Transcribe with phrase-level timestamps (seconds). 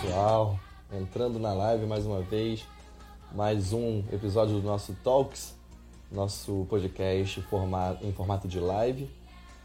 [0.00, 0.58] pessoal,
[0.92, 2.64] entrando na live mais uma vez,
[3.32, 5.56] mais um episódio do nosso Talks,
[6.10, 7.44] nosso podcast
[8.02, 9.10] em formato de live,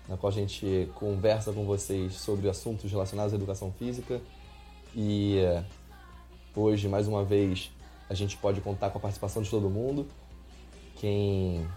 [0.10, 4.20] na qual a gente conversa com vocês sobre assuntos relacionados à educação física
[4.96, 5.64] e eh,
[6.56, 7.72] hoje, mais uma vez,
[8.10, 10.08] a gente pode contar com a participação de todo mundo.
[10.96, 11.68] Quem,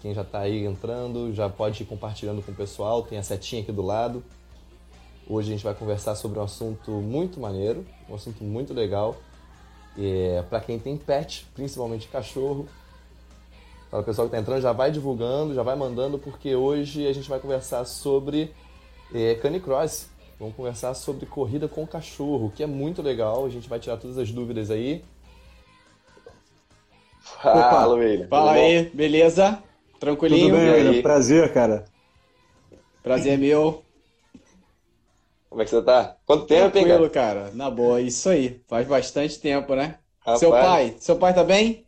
[0.00, 3.60] quem já está aí entrando já pode ir compartilhando com o pessoal, tem a setinha
[3.60, 4.24] aqui do lado.
[5.26, 9.16] Hoje a gente vai conversar sobre um assunto muito maneiro, um assunto muito legal.
[9.96, 12.68] É, para quem tem pet, principalmente cachorro.
[13.90, 17.12] Para o pessoal que está entrando, já vai divulgando, já vai mandando, porque hoje a
[17.12, 18.52] gente vai conversar sobre
[19.14, 20.08] é, canicross.
[20.38, 23.46] Vamos conversar sobre corrida com cachorro, que é muito legal.
[23.46, 25.02] A gente vai tirar todas as dúvidas aí.
[27.40, 28.28] Fala, William.
[28.28, 29.62] Fala aí, beleza?
[29.98, 30.54] Tranquilinho?
[30.54, 31.84] Tudo bem, prazer, cara.
[33.02, 33.83] Prazer é meu.
[35.54, 36.16] Como é que você tá?
[36.26, 37.42] Quanto tempo, Tranquilo, hein, cara?
[37.42, 37.54] cara?
[37.54, 38.60] Na boa, isso aí.
[38.66, 40.00] Faz bastante tempo, né?
[40.18, 40.40] Rapaz.
[40.40, 41.86] Seu pai, seu pai tá bem?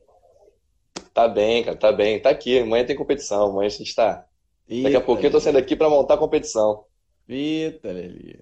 [1.13, 2.21] Tá bem, cara, tá bem.
[2.21, 2.61] Tá aqui.
[2.61, 3.47] Amanhã tem competição.
[3.47, 4.25] Amanhã a gente tá.
[4.69, 6.85] Eita, Daqui a pouquinho eu tô saindo aqui pra montar a competição.
[7.29, 8.39] Eita, Leli.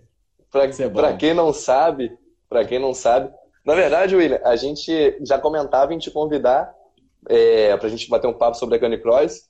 [0.50, 2.12] Pra, é pra quem não sabe,
[2.46, 3.32] pra quem não sabe,
[3.64, 6.70] na verdade, William, a gente já comentava em te convidar
[7.30, 9.48] é, pra gente bater um papo sobre a Canicross.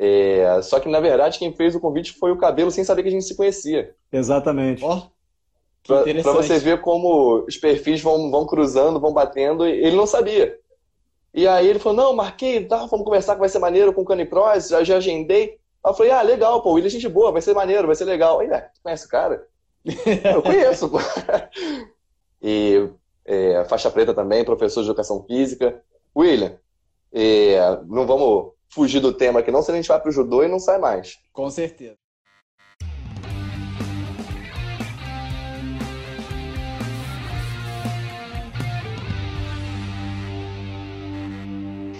[0.00, 3.08] É, só que, na verdade, quem fez o convite foi o Cabelo sem saber que
[3.08, 3.96] a gente se conhecia.
[4.12, 4.84] Exatamente.
[4.84, 5.10] Ó, oh,
[6.22, 10.56] para você ver como os perfis vão, vão cruzando, vão batendo, ele não sabia.
[11.34, 14.04] E aí ele falou, não, marquei, tá, vamos conversar que vai ser maneiro com o
[14.04, 15.58] Canicross, já, já agendei.
[15.82, 18.04] Aí eu falei, ah, legal, pô, ele é gente boa, vai ser maneiro, vai ser
[18.04, 18.38] legal.
[18.38, 19.48] Aí, né, tu conhece o cara?
[20.32, 20.98] eu conheço, pô.
[22.40, 22.88] E
[23.24, 25.82] é, faixa preta também, professor de educação física.
[26.16, 26.56] William,
[27.12, 30.48] é, não vamos fugir do tema aqui não, senão a gente vai pro judô e
[30.48, 31.16] não sai mais.
[31.32, 31.96] Com certeza.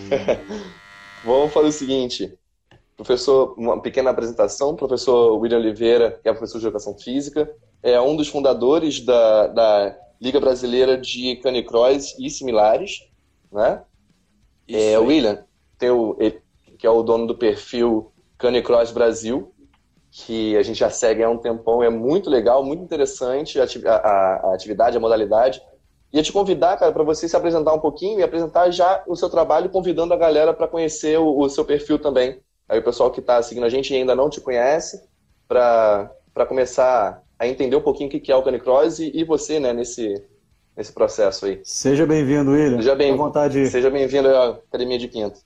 [1.24, 2.38] Vamos fazer o seguinte.
[2.96, 4.74] Professor, uma pequena apresentação.
[4.74, 7.48] Professor William Oliveira, que é professor de educação física,
[7.82, 13.08] é um dos fundadores da, da Liga Brasileira de Canicross e similares,
[13.52, 13.84] né?
[14.68, 15.44] é, William,
[15.78, 16.16] tem o,
[16.78, 19.52] que é o dono do perfil Canicross Brasil,
[20.10, 24.50] que a gente já segue há um tempão, é muito legal, muito interessante a, a,
[24.50, 25.60] a atividade, a modalidade.
[26.12, 29.28] Ia te convidar, cara, para você se apresentar um pouquinho e apresentar já o seu
[29.28, 32.40] trabalho, convidando a galera para conhecer o, o, seu perfil também.
[32.66, 35.02] Aí o pessoal que está seguindo a gente e ainda não te conhece,
[35.46, 36.10] para
[36.48, 40.14] começar a entender um pouquinho o que é o Canicross e, e você, né, nesse,
[40.76, 41.60] nesse processo aí.
[41.62, 42.76] Seja bem-vindo, William.
[42.76, 43.70] Seja bem-vindo.
[43.70, 45.40] Seja bem-vindo à Academia de Quinto.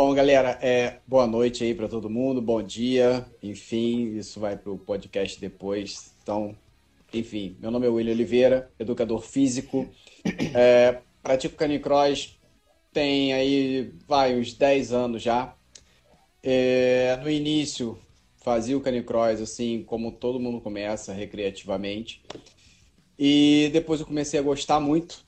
[0.00, 4.70] Bom, galera, é, boa noite aí para todo mundo, bom dia, enfim, isso vai para
[4.70, 6.14] o podcast depois.
[6.22, 6.54] Então,
[7.12, 9.90] enfim, meu nome é William Oliveira, educador físico,
[10.54, 12.38] é, pratico canicross
[12.92, 15.56] tem aí, vai, uns 10 anos já.
[16.44, 17.98] É, no início,
[18.36, 22.22] fazia o canicross assim, como todo mundo começa, recreativamente.
[23.18, 25.26] E depois eu comecei a gostar muito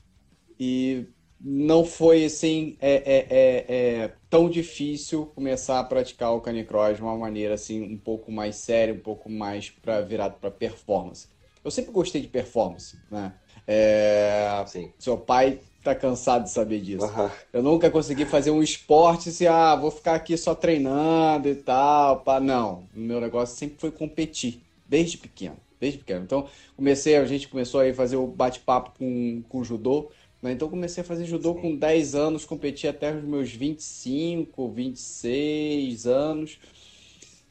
[0.57, 1.07] e
[1.43, 7.01] não foi assim é, é, é, é, tão difícil começar a praticar o canicross de
[7.01, 11.27] uma maneira assim um pouco mais séria, um pouco mais para virado para performance.
[11.63, 13.33] Eu sempre gostei de performance, né?
[13.67, 14.65] É...
[14.97, 17.05] Seu pai tá cansado de saber disso.
[17.05, 17.29] Uhum.
[17.51, 22.21] Eu nunca consegui fazer um esporte assim, ah, vou ficar aqui só treinando e tal,
[22.21, 22.39] pá.
[22.39, 26.23] Não, o meu negócio sempre foi competir, desde pequeno, desde pequeno.
[26.23, 30.09] Então, comecei, a gente começou aí a fazer o bate-papo com, com o judô,
[30.41, 30.51] né?
[30.51, 31.61] Então comecei a fazer judô Sim.
[31.61, 36.59] com 10 anos, competi até os meus 25, 26 anos.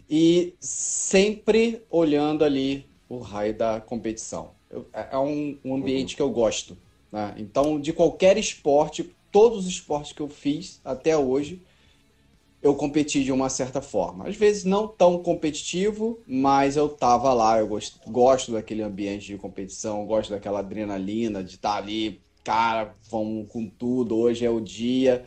[0.09, 4.53] E sempre olhando ali o raio da competição.
[4.69, 6.17] Eu, é, é um, um ambiente uhum.
[6.17, 6.77] que eu gosto.
[7.12, 7.34] Né?
[7.39, 11.62] Então, de qualquer esporte, todos os esportes que eu fiz até hoje,
[12.62, 14.28] eu competi de uma certa forma.
[14.28, 19.39] Às vezes não tão competitivo, mas eu tava lá, eu gosto, gosto daquele ambiente de
[19.39, 24.60] competição, gosto daquela adrenalina de estar tá ali cara, vamos com tudo, hoje é o
[24.60, 25.27] dia.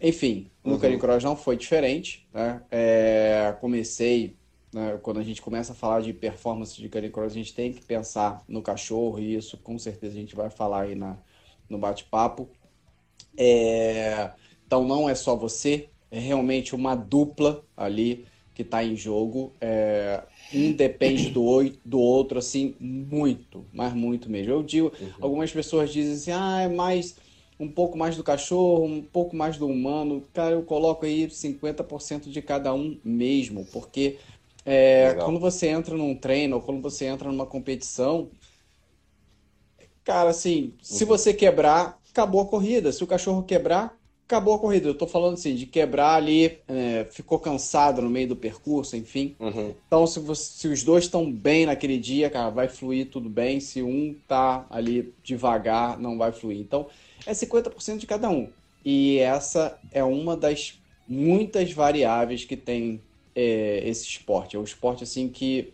[0.00, 0.78] Enfim, no uhum.
[0.78, 2.62] Canicross não foi diferente, né?
[2.70, 4.36] É, comecei,
[4.72, 7.84] né, quando a gente começa a falar de performance de Canicross, a gente tem que
[7.84, 11.16] pensar no cachorro, e isso com certeza a gente vai falar aí na,
[11.68, 12.48] no bate-papo.
[13.36, 14.30] É,
[14.66, 19.52] então não é só você, é realmente uma dupla ali que está em jogo.
[19.60, 20.22] É,
[20.52, 24.50] um depende do, do outro, assim, muito, mas muito mesmo.
[24.50, 25.08] Eu digo, uhum.
[25.20, 27.16] algumas pessoas dizem assim, ah, é mais
[27.60, 30.24] um pouco mais do cachorro, um pouco mais do humano.
[30.32, 34.16] Cara, eu coloco aí 50% de cada um mesmo, porque
[34.64, 38.30] é, quando você entra num treino ou quando você entra numa competição,
[40.02, 41.08] cara, assim, se uhum.
[41.08, 42.90] você quebrar, acabou a corrida.
[42.90, 43.94] Se o cachorro quebrar,
[44.26, 44.88] acabou a corrida.
[44.88, 49.36] Eu tô falando assim, de quebrar ali, é, ficou cansado no meio do percurso, enfim.
[49.38, 49.72] Uhum.
[49.86, 53.60] Então, se, você, se os dois estão bem naquele dia, cara, vai fluir tudo bem.
[53.60, 56.58] Se um tá ali devagar, não vai fluir.
[56.58, 56.86] Então,
[57.24, 58.48] é 50% de cada um.
[58.84, 60.78] E essa é uma das
[61.08, 63.00] muitas variáveis que tem
[63.34, 64.56] é, esse esporte.
[64.56, 65.72] É um esporte, assim, que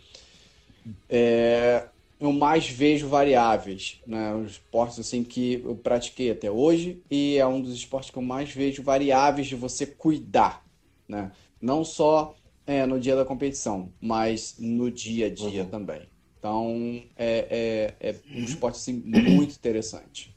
[1.09, 1.87] é,
[2.23, 4.33] eu mais vejo variáveis, né?
[4.33, 8.23] Os esportes assim que eu pratiquei até hoje e é um dos esportes que eu
[8.23, 10.65] mais vejo variáveis de você cuidar,
[11.09, 11.33] né?
[11.61, 15.69] Não só é, no dia da competição, mas no dia a dia uhum.
[15.69, 16.03] também.
[16.39, 20.33] Então é, é, é um esporte assim, muito interessante.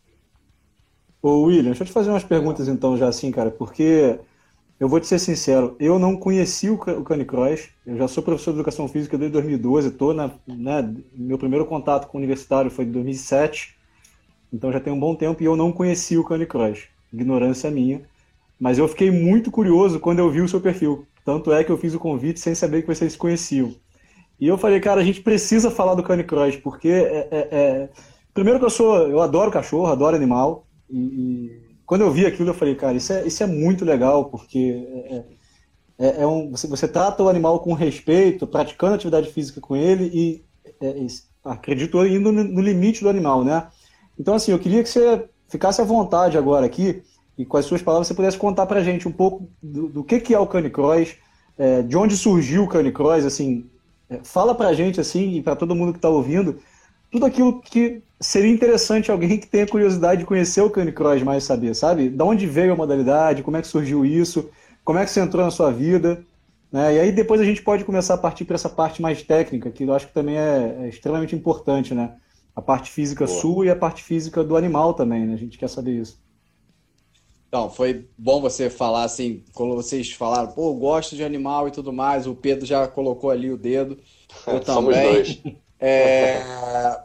[1.22, 4.20] Ô William, deixa eu te fazer umas perguntas então já assim, cara, porque
[4.80, 8.57] eu vou te ser sincero, eu não conheci o Canicross, eu já sou professor de
[8.57, 12.92] educação física desde 2012, tô na, né, meu primeiro contato com o universitário foi em
[12.92, 13.75] 2007,
[14.51, 18.01] então já tem um bom tempo e eu não conheci o Canicross, ignorância minha,
[18.60, 21.78] mas eu fiquei muito curioso quando eu vi o seu perfil, tanto é que eu
[21.78, 23.74] fiz o convite sem saber que vocês se conheciam.
[24.38, 27.89] E eu falei, cara, a gente precisa falar do Canicross, porque é, é, é...
[28.33, 32.54] primeiro que eu sou, eu adoro cachorro, adoro animal, e, quando eu vi aquilo, eu
[32.54, 35.24] falei, cara, isso é, isso é muito legal, porque é,
[35.98, 40.10] é, é um, você, você trata o animal com respeito, praticando atividade física com ele
[40.14, 40.46] e
[40.82, 41.06] é,
[41.44, 43.68] acredito indo no, limite do animal, né?
[44.20, 47.04] Então, assim, eu queria que você ficasse à vontade agora aqui
[47.38, 50.20] e com as suas palavras você pudesse contar pra gente um pouco do, do que,
[50.20, 51.16] que é o Canicross,
[51.58, 53.70] é, de onde surgiu o Canicross, assim,
[54.10, 56.60] é, fala pra gente, assim, e para todo mundo que está ouvindo,
[57.12, 61.76] tudo aquilo que seria interessante alguém que tenha curiosidade de conhecer o Canicross mais saber,
[61.76, 62.10] sabe?
[62.10, 64.50] Da onde veio a modalidade, como é que surgiu isso,
[64.84, 66.26] como é que você entrou na sua vida,
[66.72, 66.96] né?
[66.96, 69.84] E aí depois a gente pode começar a partir para essa parte mais técnica, que
[69.84, 72.16] eu acho que também é, é extremamente importante, né?
[72.56, 73.40] A parte física Boa.
[73.40, 75.34] sua e a parte física do animal também, né?
[75.34, 76.24] A gente quer saber isso.
[77.48, 81.94] Então, foi bom você falar assim, quando vocês falaram, pô, gosto de animal e tudo
[81.94, 83.98] mais, o Pedro já colocou ali o dedo.
[84.46, 85.62] Eu também.
[85.88, 86.42] É,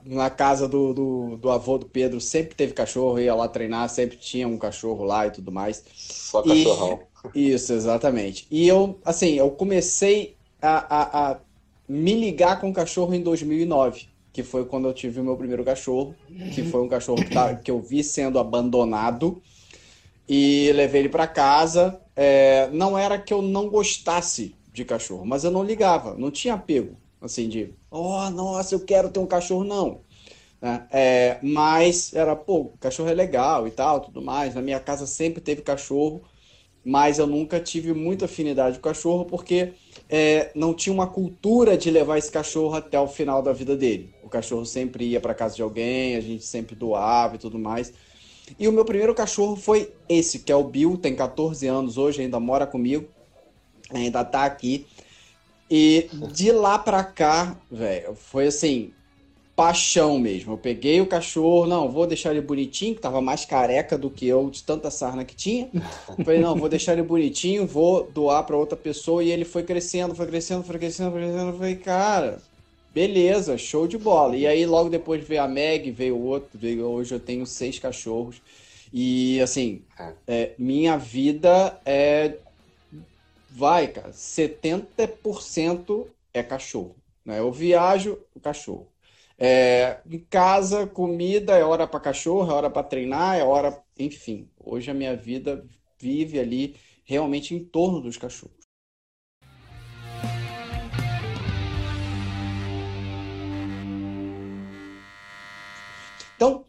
[0.07, 4.17] na casa do, do, do, avô do Pedro sempre teve cachorro, ia lá treinar, sempre
[4.17, 5.85] tinha um cachorro lá e tudo mais.
[5.95, 7.01] Só cachorrão.
[7.35, 8.47] E, isso, exatamente.
[8.51, 11.37] E eu, assim, eu comecei a, a, a
[11.87, 15.63] me ligar com o cachorro em 2009, que foi quando eu tive o meu primeiro
[15.63, 16.15] cachorro,
[16.55, 19.43] que foi um cachorro que, tá, que eu vi sendo abandonado
[20.27, 22.01] e levei ele para casa.
[22.17, 26.55] É, não era que eu não gostasse de cachorro, mas eu não ligava, não tinha
[26.55, 30.01] apego assim, de, oh, nossa, eu quero ter um cachorro, não.
[30.61, 30.87] Né?
[30.91, 34.55] É, mas era, pô, cachorro é legal e tal, tudo mais.
[34.55, 36.23] Na minha casa sempre teve cachorro,
[36.85, 39.73] mas eu nunca tive muita afinidade com cachorro porque
[40.09, 44.15] é, não tinha uma cultura de levar esse cachorro até o final da vida dele.
[44.23, 47.93] O cachorro sempre ia para casa de alguém, a gente sempre doava e tudo mais.
[48.59, 52.23] E o meu primeiro cachorro foi esse, que é o Bill, tem 14 anos hoje,
[52.23, 53.07] ainda mora comigo,
[53.93, 54.87] ainda tá aqui.
[55.71, 58.93] E de lá pra cá, velho, foi assim,
[59.55, 60.55] paixão mesmo.
[60.55, 64.27] Eu peguei o cachorro, não, vou deixar ele bonitinho, que tava mais careca do que
[64.27, 65.69] eu, de tanta sarna que tinha.
[66.25, 69.23] Falei, não, vou deixar ele bonitinho, vou doar para outra pessoa.
[69.23, 71.51] E ele foi crescendo, foi crescendo, foi crescendo, foi crescendo.
[71.51, 72.39] Eu falei, cara,
[72.95, 74.35] beleza, show de bola.
[74.35, 77.79] E aí logo depois veio a Meg, veio o outro, veio, hoje eu tenho seis
[77.79, 78.41] cachorros.
[78.93, 82.35] E assim, é, é minha vida é
[83.51, 86.97] vai, cara, 70% é cachorro.
[87.25, 87.39] Né?
[87.41, 88.89] Eu viajo, o cachorro.
[89.39, 93.83] É, em casa, comida, é hora para cachorro, é hora para treinar, é hora.
[93.99, 95.67] Enfim, hoje a minha vida
[95.99, 98.61] vive ali realmente em torno dos cachorros.
[106.37, 106.65] Então,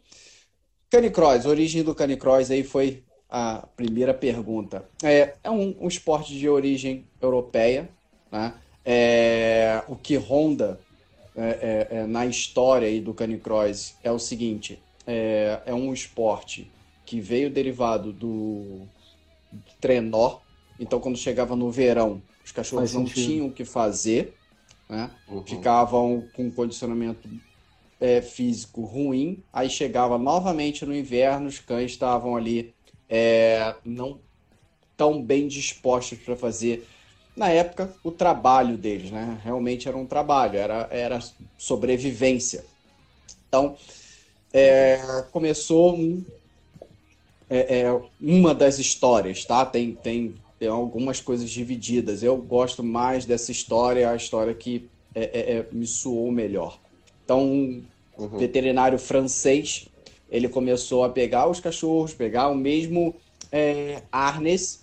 [0.90, 3.02] Canicross, origem do Canicross aí foi
[3.34, 4.84] a primeira pergunta.
[5.02, 7.88] É, é um, um esporte de origem europeia,
[8.30, 8.52] né?
[8.84, 10.78] É, o que ronda
[11.34, 16.70] é, é, é na história aí do canicross é o seguinte: é, é, um esporte
[17.06, 18.82] que veio derivado do
[19.80, 20.40] trenó.
[20.78, 23.26] Então, quando chegava no verão, os cachorros Faz não sentido.
[23.26, 24.34] tinham o que fazer,
[24.90, 25.10] né?
[25.26, 25.42] Uhum.
[25.42, 27.30] ficavam com condicionamento
[27.98, 29.42] é, físico ruim.
[29.50, 32.74] Aí chegava novamente no inverno, os cães estavam ali
[33.08, 34.18] é, não
[34.96, 36.86] tão bem dispostos para fazer,
[37.36, 39.40] na época, o trabalho deles, né?
[39.42, 41.18] Realmente era um trabalho, era, era
[41.56, 42.64] sobrevivência.
[43.48, 43.76] Então,
[44.52, 46.24] é, começou um,
[47.48, 49.64] é, é, uma das histórias, tá?
[49.64, 52.22] Tem, tem, tem algumas coisas divididas.
[52.22, 56.78] Eu gosto mais dessa história, a história que é, é, me soou melhor.
[57.24, 57.82] Então, um
[58.18, 58.38] uhum.
[58.38, 59.88] veterinário francês
[60.32, 63.14] ele começou a pegar os cachorros, pegar o mesmo
[63.52, 64.00] é,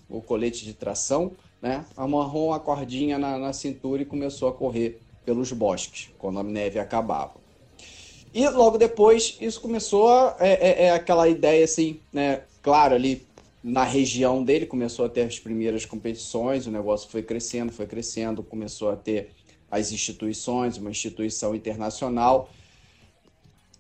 [0.08, 1.84] o colete de tração, né?
[1.98, 6.78] amarrou uma cordinha na, na cintura e começou a correr pelos bosques, quando a neve
[6.78, 7.34] acabava.
[8.32, 12.44] E logo depois isso começou a, é, é, é, aquela ideia assim, né?
[12.62, 13.26] Claro, ali
[13.64, 18.44] na região dele começou a ter as primeiras competições, o negócio foi crescendo, foi crescendo,
[18.44, 19.32] começou a ter
[19.72, 22.50] as instituições, uma instituição internacional,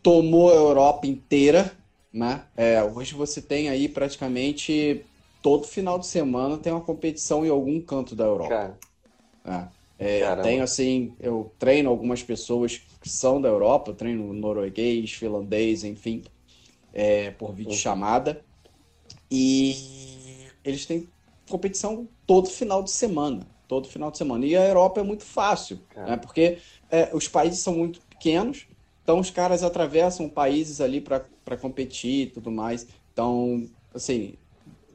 [0.01, 1.71] tomou a Europa inteira,
[2.11, 2.43] né?
[2.55, 5.05] É, hoje você tem aí praticamente
[5.41, 8.77] todo final de semana tem uma competição em algum canto da Europa.
[9.43, 9.71] Cara.
[9.97, 15.11] É, é, tenho assim, eu treino algumas pessoas que são da Europa, eu treino norueguês,
[15.11, 16.23] finlandês, enfim,
[16.93, 18.41] é, por vídeo chamada.
[19.29, 19.75] E
[20.63, 21.07] eles têm
[21.49, 23.45] competição todo final de semana.
[23.67, 24.45] Todo final de semana.
[24.45, 26.17] E a Europa é muito fácil, né?
[26.17, 26.57] porque
[26.89, 28.67] é, os países são muito pequenos,
[29.09, 32.85] então os caras atravessam países ali para competir e tudo mais.
[33.11, 34.35] Então, assim,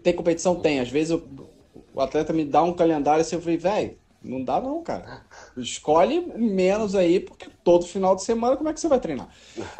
[0.04, 0.54] tem competição?
[0.54, 0.78] Tem.
[0.78, 1.26] Às vezes eu,
[1.92, 5.24] o atleta me dá um calendário e assim, eu falei, velho, não dá não, cara.
[5.56, 9.28] Escolhe menos aí, porque todo final de semana como é que você vai treinar?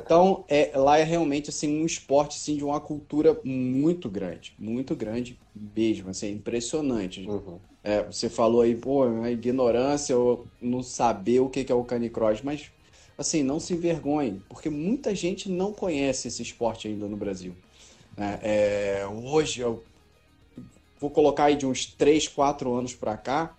[0.00, 4.96] Então, é, lá é realmente assim um esporte assim, de uma cultura muito grande, muito
[4.96, 7.24] grande mesmo, assim, impressionante.
[7.24, 7.60] Uhum.
[7.84, 12.42] É, você falou aí, pô, a ignorância ou não saber o que é o canicross,
[12.42, 12.72] mas
[13.16, 17.54] assim, não se envergonhe, porque muita gente não conhece esse esporte ainda no Brasil.
[18.16, 19.83] É, é, hoje, eu
[21.00, 23.56] vou colocar aí de uns 3, 4 anos para cá,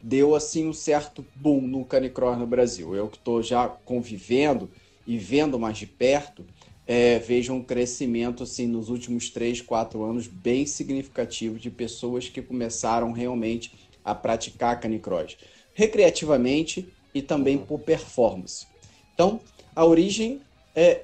[0.00, 2.94] deu assim um certo boom no canicross no Brasil.
[2.94, 4.70] Eu que estou já convivendo
[5.06, 6.44] e vendo mais de perto,
[6.86, 12.42] é, vejo um crescimento assim nos últimos 3, 4 anos bem significativo de pessoas que
[12.42, 13.72] começaram realmente
[14.04, 15.36] a praticar canicross,
[15.74, 18.66] recreativamente e também por performance.
[19.14, 19.40] Então,
[19.74, 20.40] a origem
[20.74, 21.02] é,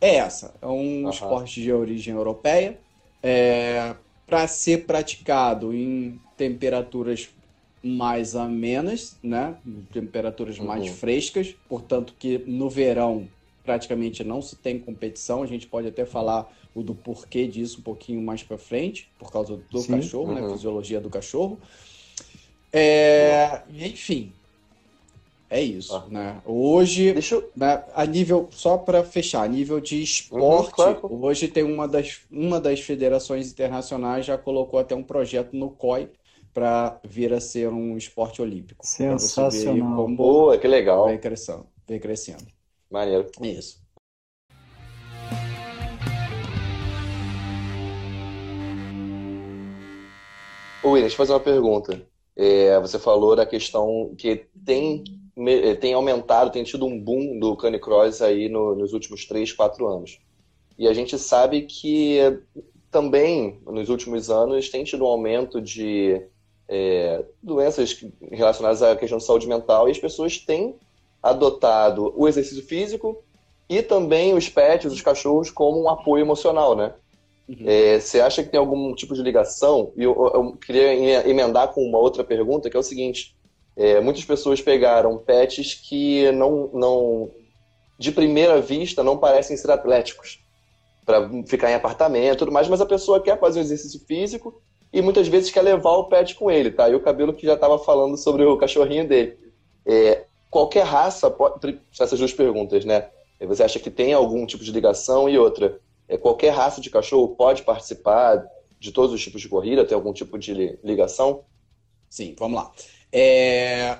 [0.00, 1.10] é essa, é um uhum.
[1.10, 2.78] esporte de origem europeia,
[3.22, 3.94] é,
[4.26, 7.28] para ser praticado em temperaturas
[7.82, 9.56] mais amenas, né?
[9.92, 10.66] Temperaturas uhum.
[10.66, 13.28] mais frescas, portanto que no verão
[13.64, 15.42] praticamente não se tem competição.
[15.42, 19.30] A gente pode até falar o do porquê disso um pouquinho mais para frente, por
[19.30, 19.96] causa do Sim.
[19.96, 20.40] cachorro, né?
[20.40, 20.48] uhum.
[20.48, 20.54] né?
[20.54, 21.58] Fisiologia do cachorro.
[22.72, 24.32] É, enfim,
[25.48, 26.06] é isso, ah.
[26.08, 26.42] né?
[26.44, 27.50] Hoje, eu...
[27.56, 31.24] né, a nível só para fechar, a nível de esporte, uhum, claro.
[31.24, 36.10] hoje tem uma das uma das federações internacionais já colocou até um projeto no COI
[36.52, 38.86] para vir a ser um esporte olímpico.
[38.86, 40.04] Sensacional.
[40.04, 41.06] Como Boa, que legal.
[41.06, 41.66] Vem crescendo.
[41.86, 42.46] Vem crescendo.
[42.90, 43.30] Maneiro.
[43.42, 43.84] Isso.
[50.82, 52.06] Ô, William, deixa eu fazer uma pergunta.
[52.36, 55.02] É, você falou da questão que tem,
[55.80, 60.18] tem aumentado, tem tido um boom do canicross aí no, nos últimos 3, 4 anos.
[60.78, 62.18] E a gente sabe que
[62.90, 66.22] também, nos últimos anos, tem tido um aumento de
[66.68, 70.74] é, doenças relacionadas à questão de saúde mental e as pessoas têm
[71.22, 73.22] adotado o exercício físico
[73.68, 76.94] e também os pets, os cachorros, como um apoio emocional, né?
[77.48, 77.64] Uhum.
[77.64, 79.92] É, você acha que tem algum tipo de ligação?
[79.96, 83.35] E eu, eu, queria emendar com uma outra pergunta, que é o seguinte:
[83.76, 87.30] é, muitas pessoas pegaram pets que não, não,
[87.98, 90.40] de primeira vista, não parecem ser atléticos
[91.04, 94.60] para ficar em apartamento, tudo mais, mas a pessoa quer fazer um exercício físico
[94.92, 96.88] e muitas vezes quer levar o pet com ele, tá?
[96.88, 99.38] E o cabelo que já estava falando sobre o cachorrinho dele.
[99.84, 103.08] É, qualquer raça, pode, essas duas perguntas, né?
[103.40, 105.28] Você acha que tem algum tipo de ligação?
[105.28, 105.78] E outra,
[106.08, 108.42] é, qualquer raça de cachorro pode participar
[108.80, 111.44] de todos os tipos de corrida, tem algum tipo de ligação?
[112.08, 112.72] Sim, vamos lá.
[113.12, 113.98] É...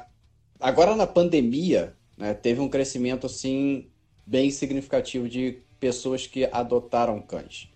[0.59, 3.89] Agora na pandemia, né, teve um crescimento assim
[4.27, 7.69] bem significativo de pessoas que adotaram cães.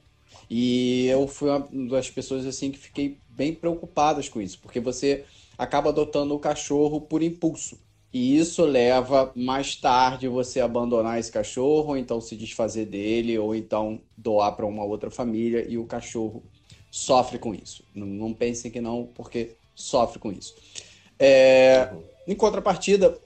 [0.48, 5.24] E eu fui uma das pessoas assim que fiquei bem preocupadas com isso, porque você
[5.56, 7.78] acaba adotando o cachorro por impulso.
[8.12, 13.54] E isso leva mais tarde você abandonar esse cachorro, ou então se desfazer dele, ou
[13.54, 16.42] então doar para uma outra família e o cachorro
[16.90, 17.84] sofre com isso.
[17.94, 20.56] Não, não pensem que não, porque sofre com isso.
[21.20, 21.92] É,
[22.26, 23.16] em contrapartida,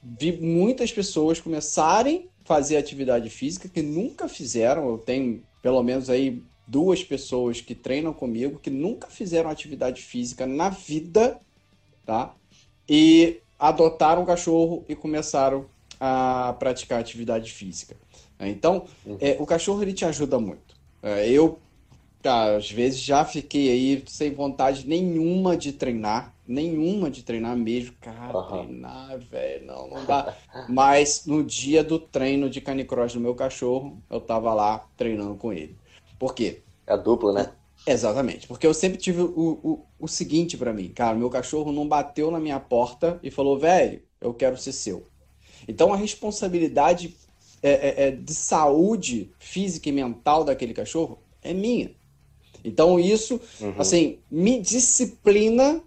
[0.00, 4.88] vi muitas pessoas começarem a fazer atividade física que nunca fizeram.
[4.88, 10.46] Eu tenho pelo menos aí duas pessoas que treinam comigo que nunca fizeram atividade física
[10.46, 11.40] na vida,
[12.06, 12.32] tá?
[12.88, 15.66] E adotaram um cachorro e começaram
[15.98, 17.96] a praticar atividade física.
[18.38, 19.18] Então, uhum.
[19.20, 20.74] é, o cachorro ele te ajuda muito.
[21.02, 21.58] É, eu
[22.22, 27.94] Cara, às vezes já fiquei aí sem vontade nenhuma de treinar, nenhuma de treinar mesmo.
[28.00, 28.48] Cara, uhum.
[28.48, 30.36] treinar, velho, não, não dá.
[30.68, 35.50] Mas no dia do treino de canicross do meu cachorro, eu tava lá treinando com
[35.50, 35.74] ele.
[36.18, 36.60] Por quê?
[36.86, 37.52] É a dupla, né?
[37.86, 41.88] Exatamente, porque eu sempre tive o, o, o seguinte para mim, cara, meu cachorro não
[41.88, 45.06] bateu na minha porta e falou, velho, eu quero ser seu.
[45.66, 47.16] Então a responsabilidade
[47.62, 51.90] é, é, é de saúde física e mental daquele cachorro é minha.
[52.64, 53.74] Então isso, uhum.
[53.78, 55.82] assim, me disciplina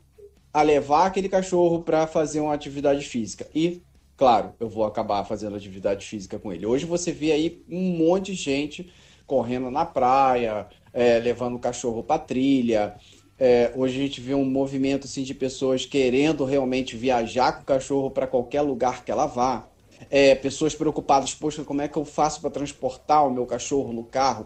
[0.54, 3.48] a levar aquele cachorro para fazer uma atividade física.
[3.56, 3.82] E,
[4.16, 6.66] claro, eu vou acabar fazendo atividade física com ele.
[6.66, 8.92] Hoje você vê aí um monte de gente
[9.26, 12.96] correndo na praia, é, levando o cachorro para trilha.
[13.40, 17.66] É, hoje a gente vê um movimento assim, de pessoas querendo realmente viajar com o
[17.66, 19.68] cachorro para qualquer lugar que ela vá.
[20.10, 24.04] É, pessoas preocupadas, poxa, como é que eu faço para transportar o meu cachorro no
[24.04, 24.46] carro?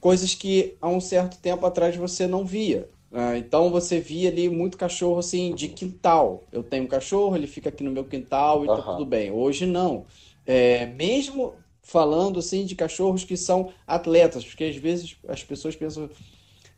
[0.00, 2.88] Coisas que há um certo tempo atrás você não via.
[3.10, 3.38] Né?
[3.38, 6.44] então você via ali muito cachorro assim de quintal.
[6.52, 8.76] Eu tenho um cachorro, ele fica aqui no meu quintal e uhum.
[8.76, 9.30] tá tudo bem.
[9.30, 10.06] Hoje não.
[10.46, 16.08] É, mesmo falando assim de cachorros que são atletas, porque às vezes as pessoas pensam,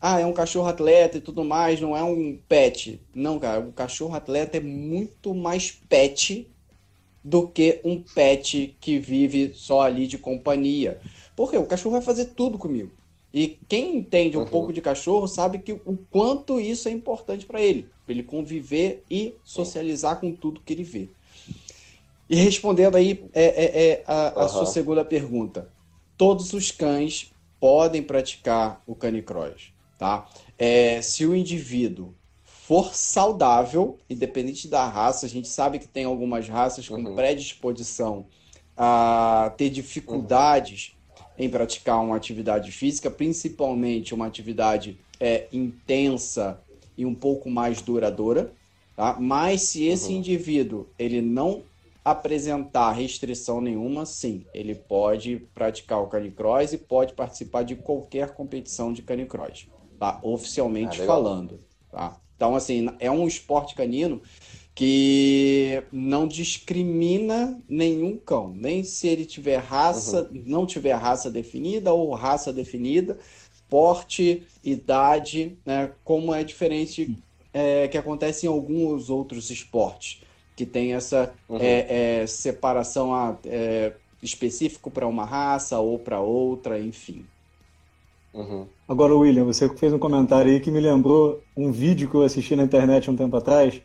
[0.00, 3.00] ah, é um cachorro atleta e tudo mais, não é um pet.
[3.14, 6.50] Não, cara, o cachorro atleta é muito mais pet
[7.22, 10.98] do que um pet que vive só ali de companhia.
[11.36, 12.90] Porque o cachorro vai fazer tudo comigo.
[13.32, 14.46] E quem entende um uhum.
[14.46, 19.02] pouco de cachorro sabe que o quanto isso é importante para ele, para ele conviver
[19.10, 21.08] e socializar com tudo que ele vê.
[22.28, 24.48] E respondendo aí é, é, é a, a uhum.
[24.48, 25.68] sua segunda pergunta,
[26.16, 30.28] todos os cães podem praticar o canicross, tá?
[30.58, 36.48] É, se o indivíduo for saudável, independente da raça, a gente sabe que tem algumas
[36.48, 37.14] raças com uhum.
[37.14, 38.26] predisposição
[38.76, 40.96] a ter dificuldades.
[41.42, 46.60] Em praticar uma atividade física, principalmente uma atividade é, intensa
[46.96, 48.52] e um pouco mais duradoura,
[48.94, 49.16] tá?
[49.18, 50.18] Mas se esse uhum.
[50.18, 51.62] indivíduo ele não
[52.04, 58.92] apresentar restrição nenhuma, sim, ele pode praticar o canicross e pode participar de qualquer competição
[58.92, 59.66] de canicross,
[59.98, 60.20] tá?
[60.22, 61.58] Oficialmente ah, falando,
[61.90, 62.16] tá?
[62.36, 64.20] Então, assim, é um esporte canino
[64.74, 70.42] que não discrimina nenhum cão, nem se ele tiver raça, uhum.
[70.46, 73.18] não tiver raça definida ou raça definida,
[73.68, 75.92] porte, idade, né?
[76.04, 77.18] Como é diferente
[77.52, 80.22] é, que acontece em alguns outros esportes
[80.56, 81.58] que tem essa uhum.
[81.60, 87.24] é, é, separação a, é, específico para uma raça ou para outra, enfim.
[88.32, 88.66] Uhum.
[88.88, 92.56] Agora, William, você fez um comentário aí que me lembrou um vídeo que eu assisti
[92.56, 93.82] na internet um tempo atrás,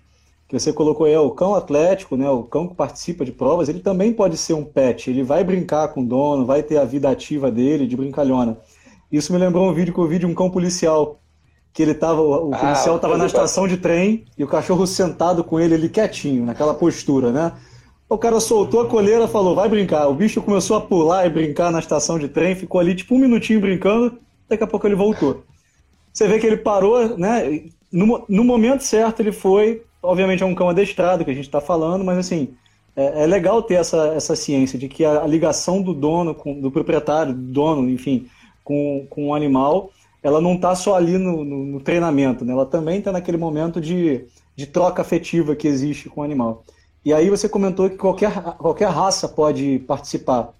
[0.47, 3.79] que você colocou aí, o cão atlético, né, o cão que participa de provas, ele
[3.79, 7.09] também pode ser um pet, ele vai brincar com o dono, vai ter a vida
[7.09, 8.57] ativa dele, de brincalhona.
[9.11, 11.19] Isso me lembrou um vídeo que eu vi de um cão policial,
[11.73, 15.43] que ele tava, o ah, policial estava na estação de trem e o cachorro sentado
[15.43, 17.51] com ele ali quietinho, naquela postura, né?
[18.09, 20.07] O cara soltou a coleira falou, vai brincar.
[20.07, 23.19] O bicho começou a pular e brincar na estação de trem, ficou ali tipo um
[23.19, 25.43] minutinho brincando, daqui a pouco ele voltou.
[26.13, 27.65] Você vê que ele parou, né?
[27.91, 31.61] No, no momento certo ele foi, obviamente é um cão adestrado que a gente está
[31.61, 32.55] falando, mas assim,
[32.95, 36.59] é, é, legal ter essa, essa ciência de que a, a ligação do dono, com,
[36.59, 38.27] do proprietário, do dono, enfim,
[38.63, 39.91] com, com o animal
[40.27, 42.51] ela não está só ali no, no, no, treinamento, né?
[42.51, 46.65] ela também está naquele momento de, de troca afetiva que existe com o animal.
[47.05, 50.53] E aí você comentou que qualquer, qualquer raça pode participar,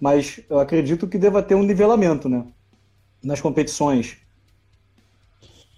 [0.00, 2.44] mas eu acredito que deva ter um nivelamento né?
[3.22, 4.16] nas competições.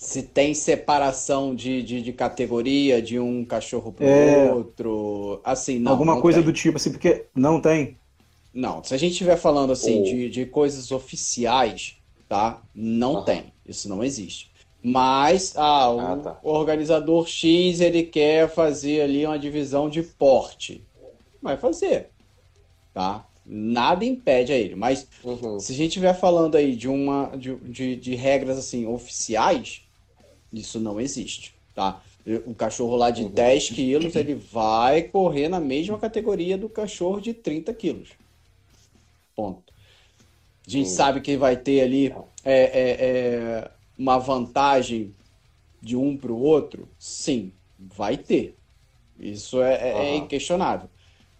[0.03, 4.53] Se tem separação de, de, de categoria de um cachorro para o é...
[4.53, 5.93] outro, assim, não.
[5.93, 6.47] Alguma não coisa tem.
[6.47, 7.97] do tipo, assim, porque não tem.
[8.53, 10.05] Não, se a gente estiver falando assim oh.
[10.05, 11.97] de, de coisas oficiais,
[12.29, 12.61] tá?
[12.75, 13.25] Não uhum.
[13.25, 14.51] tem, isso não existe.
[14.83, 16.41] Mas ah, o ah, tá.
[16.43, 20.85] organizador X ele quer fazer ali uma divisão de porte,
[21.41, 22.09] vai fazer,
[22.93, 23.25] tá?
[23.47, 24.75] Nada impede a ele.
[24.75, 25.61] Mas uhum.
[25.61, 29.83] se a gente estiver falando aí de uma de, de, de, regras assim oficiais,
[30.53, 32.01] isso não existe, tá?
[32.47, 33.31] O cachorro lá de uhum.
[33.31, 38.11] 10 quilos ele vai correr na mesma categoria do cachorro de 30 quilos.
[39.35, 39.73] Ponto.
[40.67, 40.95] A gente Sim.
[40.95, 45.13] sabe que vai ter ali é, é, é uma vantagem
[45.81, 46.89] de um para o outro.
[46.99, 48.57] Sim, vai ter.
[49.19, 50.01] Isso é, uhum.
[50.01, 50.89] é, inquestionável.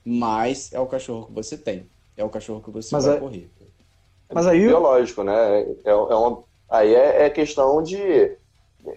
[0.05, 1.87] Mas é o cachorro que você tem.
[2.17, 3.21] É o cachorro que você Mas vai é...
[3.21, 3.51] correr.
[4.33, 4.61] Mas aí...
[4.61, 5.63] Biológico, né?
[5.85, 6.43] É, é uma...
[6.69, 8.37] Aí é, questão de...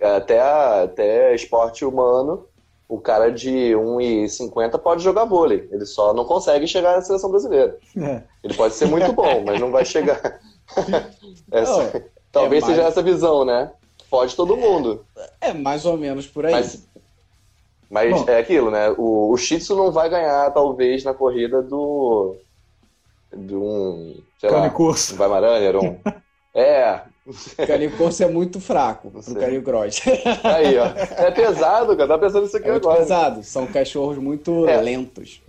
[0.01, 2.47] Até, até esporte humano
[2.87, 5.67] o cara de 1,50 pode jogar vôlei.
[5.71, 7.77] Ele só não consegue chegar na seleção brasileira.
[7.97, 8.21] É.
[8.43, 10.39] Ele pode ser muito bom, mas não vai chegar.
[11.51, 12.03] Essa...
[12.31, 13.71] Talvez É seja mais- essa visão, né?
[14.09, 15.05] Pode todo mundo.
[15.39, 16.51] É mais ou menos por aí.
[16.51, 16.85] Mas,
[17.89, 18.29] mas Bom.
[18.29, 18.89] é aquilo, né?
[18.97, 22.35] O, o Shih Tzu não vai ganhar, talvez, na corrida do.
[23.33, 24.15] de um.
[24.39, 24.61] sei lá.
[24.61, 25.15] Cane Corso.
[25.15, 25.97] Um Weimaraner, um.
[26.53, 29.33] É, O Canicross é muito fraco pro sei.
[29.35, 29.99] Canicross.
[30.43, 30.85] aí, ó.
[31.23, 32.07] É pesado, cara.
[32.09, 32.99] Tá pensando nisso aqui É agora.
[32.99, 33.43] pesado.
[33.43, 34.79] São cachorros muito É.
[34.79, 35.41] lentos.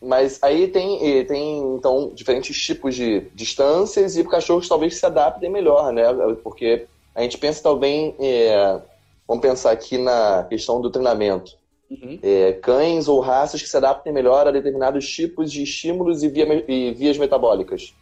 [0.00, 5.92] Mas aí tem, tem, então, diferentes tipos de distâncias e cachorros talvez se adaptem melhor,
[5.92, 6.04] né?
[6.42, 8.78] Porque a gente pensa também, é,
[9.26, 11.52] vamos pensar aqui na questão do treinamento.
[11.90, 12.18] Uhum.
[12.22, 16.64] É, cães ou raças que se adaptem melhor a determinados tipos de estímulos e, via-
[16.68, 17.94] e vias metabólicas.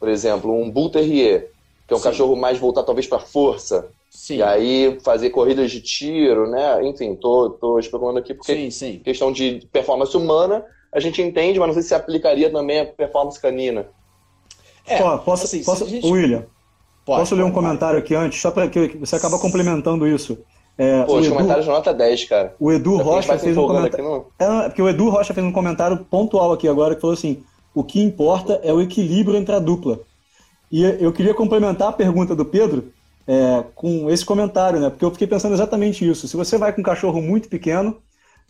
[0.00, 1.50] Por exemplo, um Bull Terrier,
[1.86, 2.04] que é um Sim.
[2.04, 4.36] cachorro mais voltado talvez para força, Sim.
[4.36, 6.84] e aí fazer corridas de tiro, né?
[6.86, 8.98] Enfim, tô, tô especulando aqui porque Sim, sim.
[9.04, 13.40] questão de performance humana, a gente entende, mas não sei se aplicaria também a performance
[13.40, 13.86] canina.
[14.86, 16.44] É, Ó, posso, assim, posso gente- William,
[17.04, 20.38] Pode, posso ler um pode, comentário aqui antes, só para que você acaba complementando isso.
[20.78, 22.54] É, Pô, o, os Edu, comentários nota 10, cara.
[22.60, 23.94] o Edu Rocha fez um comentário.
[23.94, 24.26] aqui, não.
[24.38, 27.42] É, porque o Edu Rocha fez um comentário pontual aqui agora que falou assim:
[27.74, 30.00] o que importa é o equilíbrio entre a dupla.
[30.70, 32.92] E eu queria complementar a pergunta do Pedro
[33.26, 34.90] é, com esse comentário, né?
[34.90, 36.28] Porque eu fiquei pensando exatamente isso.
[36.28, 37.98] Se você vai com um cachorro muito pequeno,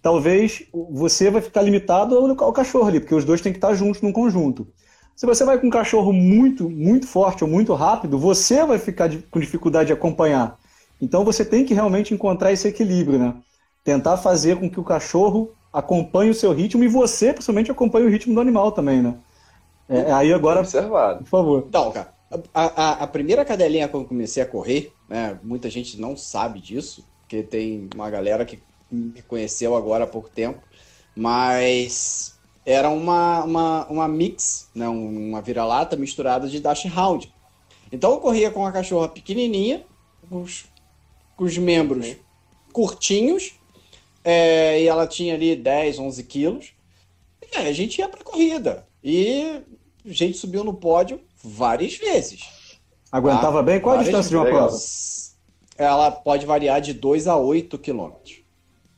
[0.03, 4.01] talvez você vai ficar limitado ao, cachorro ali, porque os dois têm que estar juntos
[4.03, 4.67] num conjunto.
[5.15, 9.09] Se você vai com um cachorro muito, muito forte ou muito rápido, você vai ficar
[9.09, 10.59] de- com dificuldade de acompanhar.
[11.01, 13.35] Então você tem que realmente encontrar esse equilíbrio, né?
[13.83, 18.11] Tentar fazer com que o cachorro acompanhe o seu ritmo e você, principalmente, acompanhe o
[18.11, 19.15] ritmo do animal também, né?
[19.89, 21.21] É, aí agora, Observado.
[21.21, 21.65] por favor.
[21.69, 22.13] Então, cara,
[22.53, 25.39] a, a, a primeira cadelinha quando eu comecei a correr, né?
[25.43, 28.59] Muita gente não sabe disso, porque tem uma galera que
[28.91, 30.61] me conheceu agora há pouco tempo,
[31.15, 34.89] mas era uma, uma, uma mix, né?
[34.89, 37.33] um- Uma vira-lata misturada de dash round.
[37.91, 39.85] Então eu corria com uma cachorra pequenininha,
[40.29, 40.65] com os,
[41.37, 42.17] com os membros
[42.73, 43.55] curtinhos,
[44.25, 46.73] é, e ela tinha ali 10, 11 quilos.
[47.53, 48.87] E aí a gente ia pra corrida.
[49.03, 49.61] E
[50.07, 52.41] gente subiu no pódio várias vezes.
[53.11, 53.81] Aguentava bem?
[53.81, 54.69] Qual a várias distância de uma legal.
[54.69, 54.77] prova?
[55.79, 58.43] Ela pode variar de 2 a 8 quilômetros.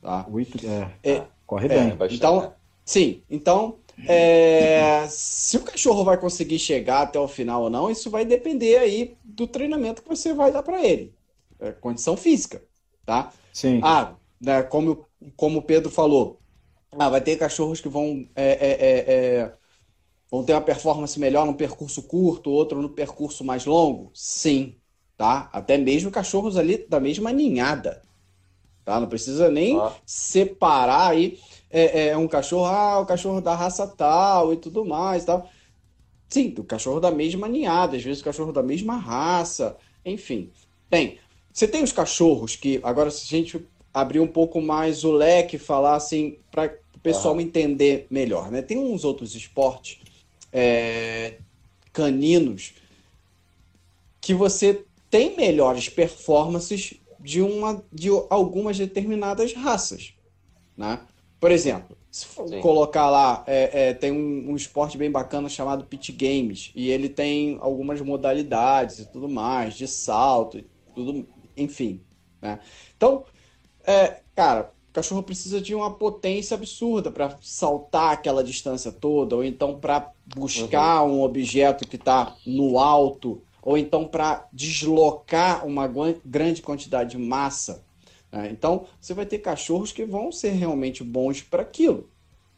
[0.01, 0.27] Tá?
[0.31, 1.97] Oito, é, É, corre É, bem.
[1.97, 2.14] bastante.
[2.16, 2.53] Então,
[2.85, 3.23] sim.
[3.29, 8.25] Então, é, se o cachorro vai conseguir chegar até o final ou não, isso vai
[8.25, 11.12] depender aí do treinamento que você vai dar para ele.
[11.61, 12.62] É, condição física,
[13.05, 13.33] tá?
[13.53, 13.81] Sim.
[13.83, 15.05] Ah, né, como,
[15.37, 16.40] como o Pedro falou,
[16.92, 19.58] ah, vai ter cachorros que vão, é, é, é, é,
[20.31, 24.11] vão ter uma performance melhor num percurso curto, outro no percurso mais longo?
[24.14, 24.75] Sim,
[25.17, 25.49] tá?
[25.53, 28.03] Até mesmo cachorros ali da mesma ninhada,
[28.85, 29.01] tá?
[29.01, 29.93] Não precisa nem Ó.
[30.05, 31.38] separar aí
[31.71, 35.49] é, é, um cachorro, ah, o cachorro da raça tal e tudo mais, tal.
[36.29, 40.51] Sim, o cachorro da mesma ninhada, às vezes o cachorro da mesma raça, enfim.
[40.91, 41.19] Tem.
[41.51, 45.57] Você tem os cachorros que, agora se a gente abrir um pouco mais o leque,
[45.59, 48.61] falar assim, para o pessoal entender melhor, né?
[48.61, 49.99] Tem uns outros esportes
[50.53, 51.39] é,
[51.93, 52.75] caninos
[54.21, 60.15] que você tem melhores performances de, uma, de algumas determinadas raças,
[60.77, 61.01] né?
[61.41, 62.61] Por exemplo, se for Sim.
[62.61, 67.09] colocar lá, é, é, tem um, um esporte bem bacana chamado Pit Games, e ele
[67.09, 70.63] tem algumas modalidades e tudo mais, de salto,
[70.95, 72.01] tudo, enfim,
[72.43, 72.59] né?
[72.97, 73.25] Então,
[73.87, 79.79] é, cara, cachorro precisa de uma potência absurda para saltar aquela distância toda, ou então
[79.79, 85.89] para buscar um objeto que está no alto, ou então para deslocar uma
[86.25, 87.85] grande quantidade de massa.
[88.33, 88.49] né?
[88.51, 92.09] Então, você vai ter cachorros que vão ser realmente bons para aquilo,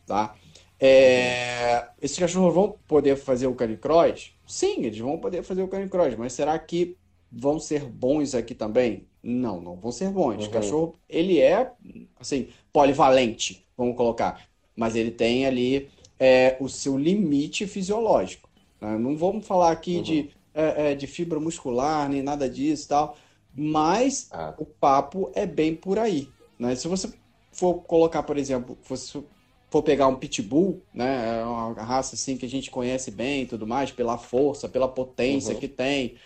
[0.06, 0.34] tá?
[0.82, 4.32] É, esses cachorros vão poder fazer o canicross?
[4.46, 6.96] Sim, eles vão poder fazer o canicross, mas será que
[7.30, 9.08] vão ser bons aqui também?
[9.22, 10.46] Não, não vão ser bons.
[10.46, 10.50] O Uhum.
[10.50, 11.72] cachorro, ele é,
[12.18, 18.50] assim, polivalente, vamos colocar, mas ele tem ali é, o seu limite fisiológico.
[18.80, 18.96] né?
[18.98, 20.02] Não vamos falar aqui Uhum.
[20.02, 23.16] de, é, é, de fibra muscular, nem nada disso e tal,
[23.52, 26.74] mas Ah, o papo é bem por aí, né?
[26.76, 27.12] Se você
[27.52, 29.24] for colocar, por exemplo, se você
[29.70, 33.46] for pegar um pitbull, né, é uma raça assim que a gente conhece bem e
[33.46, 35.60] tudo mais, pela força, pela potência Uhum.
[35.60, 36.16] que tem,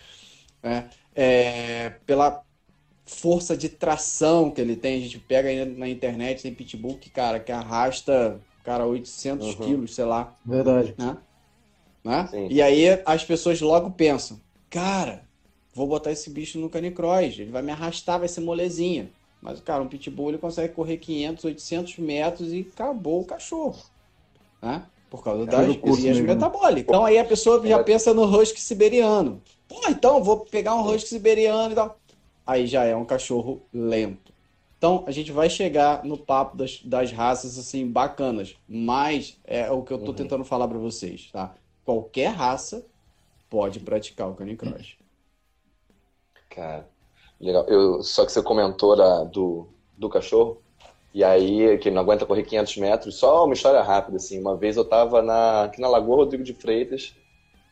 [0.65, 2.43] né, é, pela
[3.05, 7.09] força de tração que ele tem, a gente pega aí na internet, tem pitbull que,
[7.11, 9.55] cara, que arrasta, cara, 800 Uhum.
[9.55, 10.95] quilos, sei lá, Verdade.
[10.97, 11.17] né?
[12.03, 12.29] Né?
[12.47, 15.29] E aí as pessoas logo pensam, cara,
[15.73, 19.15] vou botar esse bicho no canicross, ele vai me arrastar, vai ser molezinha.
[19.41, 23.83] Mas, cara, um pitbull ele consegue correr 500, 800 metros e acabou o cachorro.
[24.61, 24.89] Né?
[25.09, 26.83] Por causa das vias metabólicas.
[26.83, 29.41] Então aí a pessoa já pensa no husky siberiano.
[29.67, 31.97] Pô, então vou pegar um husky siberiano e tal.
[32.45, 34.33] Aí já é um cachorro lento.
[34.77, 39.81] Então a gente vai chegar no papo das, das raças assim bacanas, mas é o
[39.81, 40.13] que eu tô uhum.
[40.13, 41.55] tentando falar para vocês, tá?
[41.83, 42.85] Qualquer raça
[43.49, 44.95] pode praticar o canicross.
[46.49, 46.87] Cara,
[47.39, 47.65] legal.
[47.67, 50.61] Eu, só que você comentou da, do, do cachorro,
[51.15, 53.15] e aí, que não aguenta correr 500 metros.
[53.15, 54.37] Só uma história rápida, assim.
[54.37, 57.15] Uma vez eu tava na, aqui na Lagoa Rodrigo de Freitas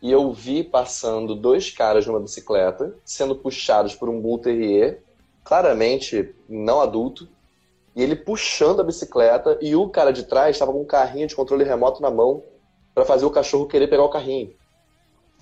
[0.01, 5.03] e eu vi passando dois caras numa bicicleta sendo puxados por um Bull Terrier,
[5.43, 7.27] claramente não adulto,
[7.93, 11.35] e ele puxando a bicicleta e o cara de trás estava com um carrinho de
[11.35, 12.41] controle remoto na mão
[12.95, 14.53] para fazer o cachorro querer pegar o carrinho.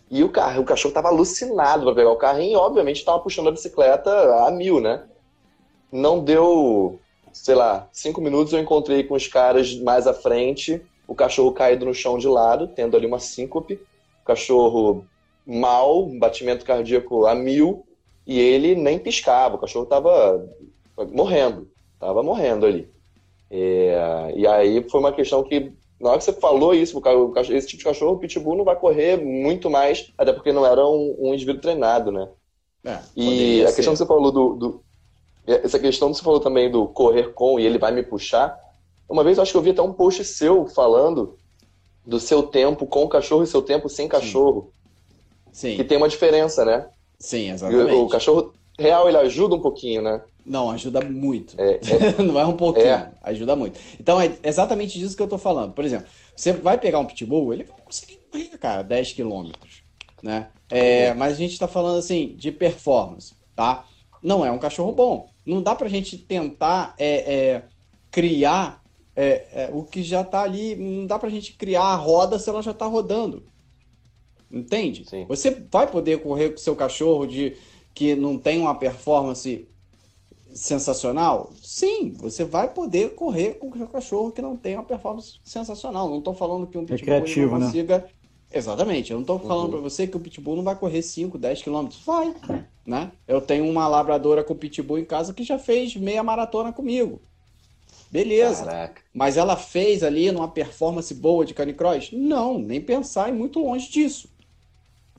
[0.09, 3.49] E o, carro, o cachorro estava alucinado para pegar o carrinho e, obviamente, estava puxando
[3.49, 4.11] a bicicleta
[4.47, 5.03] a mil, né?
[5.91, 6.99] Não deu
[7.33, 11.85] sei lá, cinco minutos eu encontrei com os caras mais à frente, o cachorro caído
[11.85, 13.79] no chão de lado, tendo ali uma síncope,
[14.21, 15.05] o cachorro
[15.45, 17.85] mal, um batimento cardíaco a mil,
[18.25, 20.47] e ele nem piscava, o cachorro tava
[21.11, 22.89] morrendo, tava morrendo ali.
[23.49, 27.01] É, e aí foi uma questão que, na hora que você falou isso,
[27.49, 30.85] esse tipo de cachorro, o pitbull não vai correr muito mais, até porque não era
[30.87, 32.29] um, um indivíduo treinado, né?
[32.83, 33.75] É, e a ser.
[33.75, 34.83] questão que você falou do, do
[35.45, 38.57] essa questão que você falou também do correr com e ele vai me puxar.
[39.09, 41.37] Uma vez eu acho que eu vi até um post seu falando
[42.05, 44.71] do seu tempo com o cachorro e seu tempo sem cachorro.
[45.51, 45.75] Sim.
[45.75, 46.87] Que tem uma diferença, né?
[47.19, 47.93] Sim, exatamente.
[47.93, 50.21] O, o cachorro real ele ajuda um pouquinho, né?
[50.45, 51.55] Não, ajuda muito.
[51.59, 53.11] É, é, não é um pouquinho, é.
[53.21, 53.79] ajuda muito.
[53.99, 55.73] Então é exatamente disso que eu tô falando.
[55.73, 59.83] Por exemplo, você vai pegar um pitbull, ele vai conseguir correr, cara, 10 quilômetros,
[60.23, 60.47] né?
[60.69, 63.85] É, mas a gente tá falando assim de performance, tá?
[64.23, 65.29] Não é um cachorro bom.
[65.45, 67.63] Não dá para a gente tentar é, é,
[68.09, 68.81] criar
[69.15, 70.75] é, é, o que já está ali.
[70.75, 73.43] Não dá para a gente criar a roda se ela já está rodando.
[74.51, 75.05] Entende?
[75.09, 75.25] Sim.
[75.27, 77.55] Você vai poder correr com seu cachorro de
[77.93, 79.67] que não tem uma performance
[80.53, 81.51] sensacional?
[81.61, 86.09] Sim, você vai poder correr com o seu cachorro que não tem uma performance sensacional.
[86.09, 87.65] Não estou falando que um pitbull é não né?
[87.65, 87.97] consiga.
[87.99, 88.03] Né?
[88.53, 89.11] Exatamente.
[89.11, 89.71] Eu não estou falando uhum.
[89.71, 92.01] para você que o pitbull não vai correr 5, 10 quilômetros.
[92.05, 92.33] Vai
[92.85, 93.11] né?
[93.27, 97.21] Eu tenho uma labradora com pitbull em casa que já fez meia maratona comigo.
[98.09, 98.65] Beleza.
[98.65, 99.01] Caraca.
[99.13, 102.11] Mas ela fez ali numa performance boa de canicross?
[102.11, 104.29] Não, nem pensar e muito longe disso.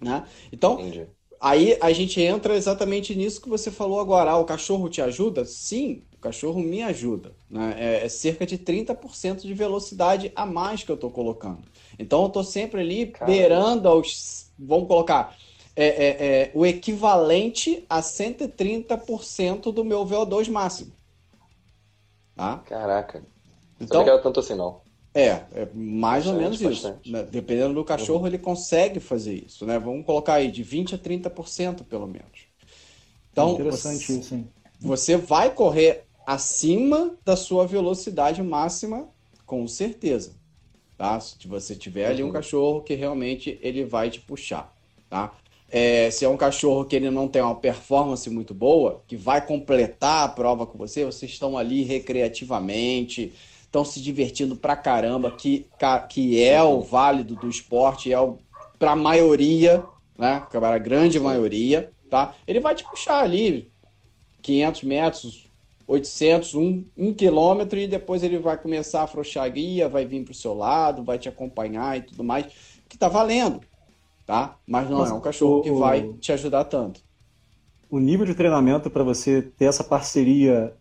[0.01, 0.25] Né?
[0.53, 1.07] Então, Entendi.
[1.40, 4.33] aí a gente entra exatamente nisso que você falou agora.
[4.33, 5.45] Ah, o cachorro te ajuda?
[5.45, 7.32] Sim, cachorro me ajuda.
[7.50, 7.74] Né?
[7.76, 11.62] É, é cerca de 30% de velocidade a mais que eu estou colocando.
[11.98, 13.32] Então eu estou sempre ali Caramba.
[13.32, 14.50] beirando aos.
[14.58, 15.37] Vamos colocar
[15.74, 20.92] é, é, é, o equivalente a 130% do meu VO2 máximo.
[22.35, 22.58] Tá?
[22.58, 23.24] Caraca.
[23.80, 24.80] Então, não era tanto assim, não.
[25.14, 26.98] É, é mais bastante, ou menos isso.
[27.04, 27.26] Né?
[27.30, 28.26] Dependendo do cachorro, uhum.
[28.28, 29.66] ele consegue fazer isso.
[29.66, 29.78] Né?
[29.78, 32.46] Vamos colocar aí de 20% a 30%, pelo menos.
[33.30, 34.48] Então, Interessante você, isso, hein?
[34.80, 39.08] Você vai correr acima da sua velocidade máxima,
[39.46, 40.35] com certeza.
[40.96, 41.18] Tá?
[41.20, 42.32] Se você tiver ali um uhum.
[42.32, 44.72] cachorro que realmente ele vai te puxar.
[45.11, 45.32] Tá?
[45.72, 49.44] é, se é um cachorro que ele não tem uma performance muito boa, que vai
[49.44, 53.32] completar a prova com você, vocês estão ali recreativamente,
[53.62, 55.66] estão se divertindo pra caramba, que,
[56.11, 58.18] que é o válido do esporte, é
[58.78, 59.82] para a maioria,
[60.18, 60.46] né?
[60.52, 62.35] Para a grande maioria, tá?
[62.46, 63.72] Ele vai te puxar ali
[64.42, 65.46] 500 metros,
[65.87, 70.25] 800, 1, 1 quilômetro e depois ele vai começar a afrouxar a guia, vai vir
[70.25, 72.47] para o seu lado, vai te acompanhar e tudo mais,
[72.88, 73.61] que tá valendo
[74.27, 74.57] tá?
[74.66, 77.01] Mas não Mas, é um cachorro o, que vai te ajudar tanto.
[77.90, 80.73] O nível de treinamento para você ter essa parceria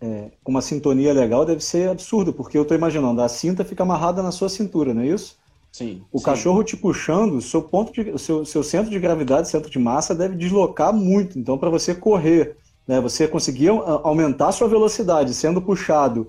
[0.00, 3.82] é, com uma sintonia legal deve ser absurdo, porque eu estou imaginando, a cinta fica
[3.82, 5.36] amarrada na sua cintura, não é isso?
[5.70, 6.02] Sim.
[6.10, 6.24] O sim.
[6.24, 10.14] cachorro te puxando, seu ponto de, o seu, seu centro de gravidade, centro de massa
[10.14, 11.38] deve deslocar muito.
[11.38, 13.68] Então, para você correr, né, você conseguir
[14.02, 16.28] aumentar sua velocidade sendo puxado,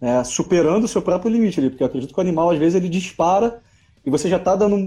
[0.00, 2.74] né, superando o seu próprio limite ali, porque eu acredito que o animal às vezes
[2.74, 3.60] ele dispara
[4.04, 4.80] e você já está dando um,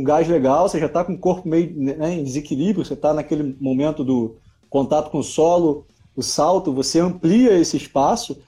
[0.00, 3.12] um, gás legal, você já está com o corpo meio né, em desequilíbrio, você está
[3.12, 4.36] naquele momento do
[4.68, 8.40] contato com o solo, o salto, você amplia esse espaço,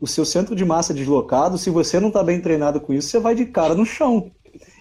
[0.00, 3.20] o seu centro de massa deslocado, se você não está bem treinado com isso, você
[3.20, 4.30] vai de cara no chão.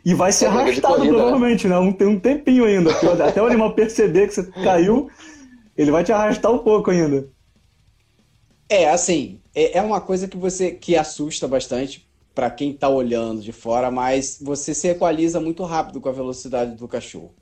[0.04, 1.20] E vai ser é arrastado corrida, né?
[1.20, 1.78] provavelmente, né?
[1.78, 2.92] Um, tem um tempinho ainda.
[3.24, 5.10] Até o animal perceber que você caiu,
[5.82, 7.30] ele vai te arrastar um pouco ainda.
[8.68, 13.42] É, assim, é, é uma coisa que você que assusta bastante, para quem está olhando
[13.42, 17.34] de fora, mas você se equaliza muito rápido com a velocidade do cachorro.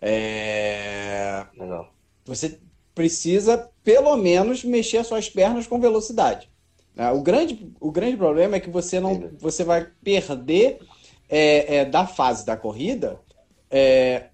[0.00, 1.46] É...
[1.56, 1.88] Legal.
[2.24, 2.58] Você
[2.92, 6.50] precisa, pelo menos, mexer as suas pernas com velocidade.
[6.94, 7.08] Né?
[7.12, 10.80] O grande, o grande problema é que você não você vai perder
[11.28, 13.20] é, é, da fase da corrida
[13.70, 14.26] é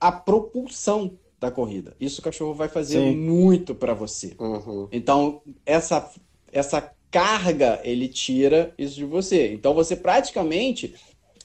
[0.00, 1.94] a propulsão da corrida.
[2.00, 3.16] Isso o cachorro vai fazer Sim.
[3.16, 4.34] muito para você.
[4.38, 4.88] Uhum.
[4.90, 6.10] Então, essa,
[6.50, 9.52] essa carga ele tira isso de você.
[9.52, 10.94] Então, você praticamente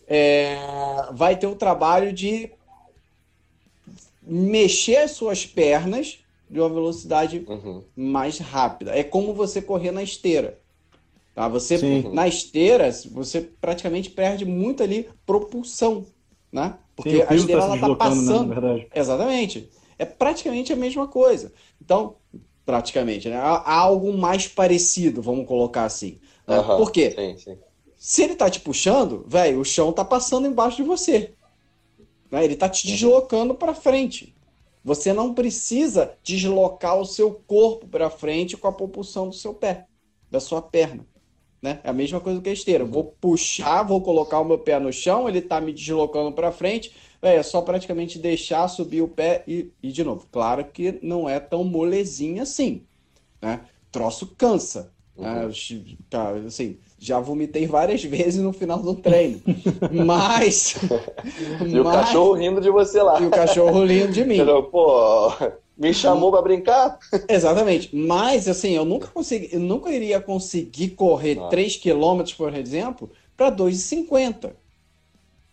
[0.07, 0.57] é,
[1.13, 2.51] vai ter o trabalho de
[4.21, 7.83] mexer as suas pernas de uma velocidade uhum.
[7.95, 8.95] mais rápida.
[8.95, 10.59] É como você correr na esteira.
[11.33, 11.47] Tá?
[11.47, 12.13] Você Sim.
[12.13, 16.05] na esteira, você praticamente perde muito ali propulsão,
[16.51, 16.75] né?
[16.95, 18.61] Porque Sim, a esteira tá ela tá né, passando.
[18.61, 19.69] Né, Exatamente.
[20.01, 21.53] É praticamente a mesma coisa.
[21.79, 22.15] Então,
[22.65, 23.35] praticamente, né?
[23.37, 26.17] Há algo mais parecido, vamos colocar assim.
[26.47, 26.57] Né?
[26.59, 26.77] Uhum.
[26.77, 27.11] Por quê?
[27.11, 27.57] Sim, sim.
[27.95, 31.35] Se ele tá te puxando, velho, o chão tá passando embaixo de você.
[32.31, 32.43] Né?
[32.43, 32.93] Ele tá te uhum.
[32.93, 34.35] deslocando para frente.
[34.83, 39.85] Você não precisa deslocar o seu corpo para frente com a propulsão do seu pé,
[40.31, 41.05] da sua perna.
[41.61, 41.79] Né?
[41.83, 42.83] É a mesma coisa que a esteira.
[42.83, 46.91] Vou puxar, vou colocar o meu pé no chão, ele está me deslocando para frente.
[47.21, 50.25] É só praticamente deixar subir o pé e, e de novo.
[50.31, 52.81] Claro que não é tão molezinha assim.
[53.41, 53.61] Né?
[53.91, 54.91] Troço cansa.
[55.15, 55.45] Né?
[55.45, 55.97] Uhum.
[56.09, 59.41] Tá, assim, já vomitei várias vezes no final do treino.
[60.05, 60.75] Mas.
[61.61, 61.75] e mas...
[61.75, 63.21] o cachorro rindo de você lá.
[63.21, 64.39] E o cachorro rindo de mim.
[64.71, 65.31] Pô,
[65.77, 66.99] me chamou para brincar?
[67.27, 67.95] Exatamente.
[67.95, 71.47] Mas, assim, eu nunca consegui, eu nunca iria conseguir correr ah.
[71.47, 74.51] 3 km, por exemplo, para 2,50.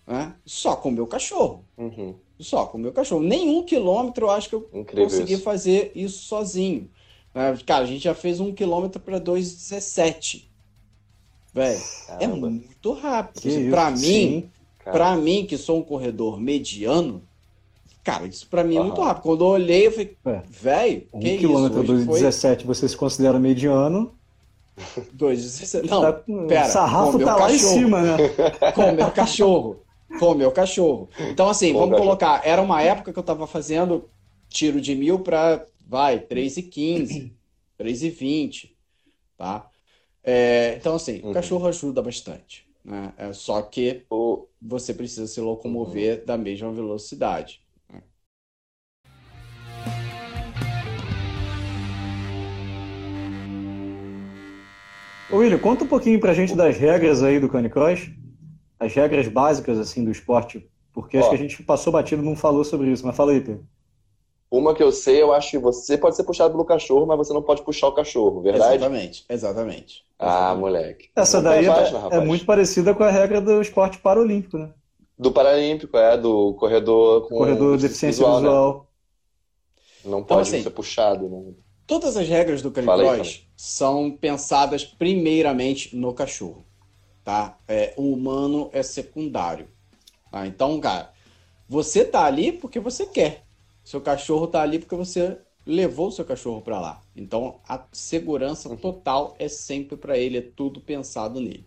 [0.08, 0.34] Né?
[0.46, 1.66] Só com o meu cachorro.
[1.76, 2.14] Uhum.
[2.40, 3.22] Só com o meu cachorro.
[3.22, 5.42] Nenhum quilômetro eu acho que eu Incrível consegui isso.
[5.42, 6.88] fazer isso sozinho.
[7.34, 7.58] Né?
[7.66, 10.44] Cara, a gente já fez um quilômetro para 2,17.
[11.52, 11.80] Velho,
[12.18, 13.70] é muito rápido.
[13.70, 14.50] Para mim,
[14.82, 17.22] para mim, que sou um corredor mediano,
[18.02, 19.22] Cara, isso pra mim é muito rápido.
[19.22, 20.42] Quando eu olhei, eu falei, é.
[20.48, 22.06] velho, um que quilômetro isso?
[22.06, 22.64] 2,17 foi...
[22.64, 24.14] você se considera mediano.
[25.14, 25.90] 2,17.
[25.90, 26.66] Não, tá, pera.
[26.66, 28.16] O sarrafo tá lá em cima, né?
[28.74, 29.82] Com o meu cachorro.
[30.18, 31.08] Com o meu cachorro.
[31.30, 32.06] Então, assim, vamos cachorro.
[32.06, 32.40] colocar.
[32.44, 34.08] Era uma época que eu tava fazendo
[34.48, 37.32] tiro de mil pra, vai, 3,15,
[37.78, 38.70] 3,20,
[39.36, 39.68] tá?
[40.24, 41.30] É, então, assim, uhum.
[41.30, 42.66] o cachorro ajuda bastante.
[42.84, 43.12] Né?
[43.18, 44.04] É, só que
[44.60, 46.24] você precisa se locomover uhum.
[46.24, 47.60] da mesma velocidade.
[55.30, 58.10] Ô William, conta um pouquinho pra gente das regras aí do Canicross,
[58.78, 62.36] as regras básicas assim do esporte, porque Ó, acho que a gente passou batido não
[62.36, 63.66] falou sobre isso, mas fala aí, Pedro.
[64.50, 67.34] Uma que eu sei, eu acho que você pode ser puxado pelo cachorro, mas você
[67.34, 68.76] não pode puxar o cachorro, verdade?
[68.76, 70.04] Exatamente, exatamente.
[70.18, 71.10] Ah, moleque.
[71.14, 74.72] Essa daí é, é, muito parecida com a regra do esporte paralímpico, né?
[75.18, 78.40] Do paralímpico, é, do corredor com corredor de deficiência visual.
[78.40, 78.72] visual.
[80.04, 80.10] Né?
[80.10, 81.52] Não então, pode então, assim, ser puxado, né?
[81.86, 86.64] Todas as regras do Canicross são pensadas primeiramente no cachorro,
[87.28, 87.58] tá?
[87.68, 89.68] É, o humano é secundário.
[90.32, 90.46] Tá?
[90.46, 91.12] Então, cara,
[91.68, 93.44] você tá ali porque você quer.
[93.84, 95.36] Seu cachorro tá ali porque você
[95.66, 97.02] levou o seu cachorro para lá.
[97.14, 98.78] Então, a segurança uhum.
[98.78, 101.66] total é sempre para ele, é tudo pensado nele.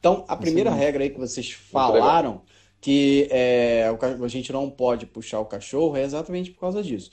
[0.00, 0.78] Então, a primeira Sim.
[0.78, 2.40] regra aí que vocês falaram,
[2.80, 7.10] que é, a gente não pode puxar o cachorro, é exatamente por causa disso.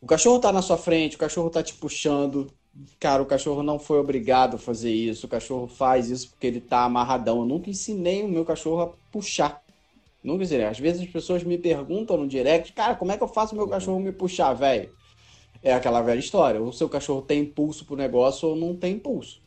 [0.00, 2.50] O cachorro tá na sua frente, o cachorro tá te puxando.
[2.98, 5.26] Cara, o cachorro não foi obrigado a fazer isso.
[5.26, 7.40] O cachorro faz isso porque ele tá amarradão.
[7.40, 9.62] Eu nunca ensinei o meu cachorro a puxar.
[10.22, 10.66] Nunca ensinei.
[10.66, 13.58] Às vezes as pessoas me perguntam no direct, cara, como é que eu faço o
[13.58, 14.90] meu cachorro me puxar, velho?
[15.62, 16.60] É aquela velha história.
[16.60, 19.40] Ou o seu cachorro tem impulso pro negócio ou não tem impulso.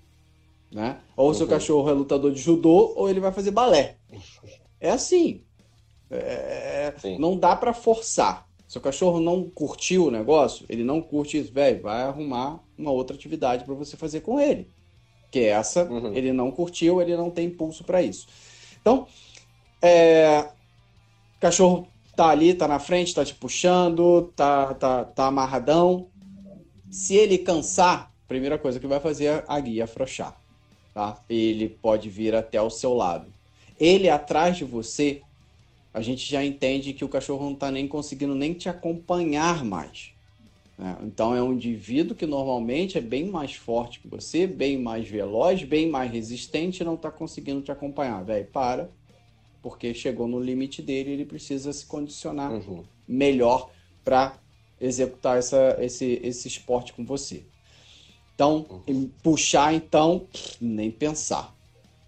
[0.71, 0.99] Né?
[1.15, 1.51] Ou o seu uhum.
[1.51, 3.97] cachorro é lutador de judô ou ele vai fazer balé.
[4.79, 5.43] É assim.
[6.09, 6.93] É...
[7.19, 8.47] Não dá para forçar.
[8.67, 13.15] Seu cachorro não curtiu o negócio, ele não curte isso, velho, vai arrumar uma outra
[13.15, 14.67] atividade para você fazer com ele.
[15.31, 16.13] Que é essa, uhum.
[16.13, 18.27] ele não curtiu, ele não tem impulso para isso.
[18.81, 19.07] Então,
[19.81, 20.47] é,
[21.39, 26.07] cachorro tá ali, tá na frente, tá te puxando, tá, tá, tá amarradão.
[26.89, 30.35] Se ele cansar, primeira coisa que vai fazer é a guia afrouxar.
[30.93, 31.21] Tá?
[31.29, 33.31] Ele pode vir até o seu lado.
[33.79, 35.21] Ele atrás de você,
[35.93, 40.11] a gente já entende que o cachorro não está nem conseguindo nem te acompanhar mais.
[40.77, 40.97] Né?
[41.03, 45.63] Então é um indivíduo que normalmente é bem mais forte que você, bem mais veloz,
[45.63, 48.23] bem mais resistente e não está conseguindo te acompanhar.
[48.23, 48.89] Velho, para,
[49.61, 52.83] porque chegou no limite dele ele precisa se condicionar uhum.
[53.07, 53.71] melhor
[54.03, 54.37] para
[54.79, 57.43] executar essa, esse, esse esporte com você.
[58.35, 59.09] Então, uhum.
[59.23, 60.27] puxar, então,
[60.61, 61.51] nem pensar,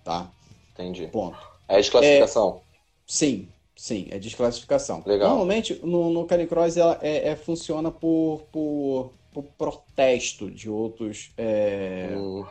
[0.04, 0.32] tá?
[0.74, 1.08] Entendi.
[1.08, 1.40] Ponto.
[1.68, 2.62] É a desclassificação?
[2.64, 3.48] É, sim,
[3.80, 5.02] Sim, é desclassificação.
[5.06, 5.30] Legal.
[5.30, 12.10] Normalmente, no, no Canicross, ela é, é, funciona por, por, por, protesto de outros, é,
[12.14, 12.44] hum.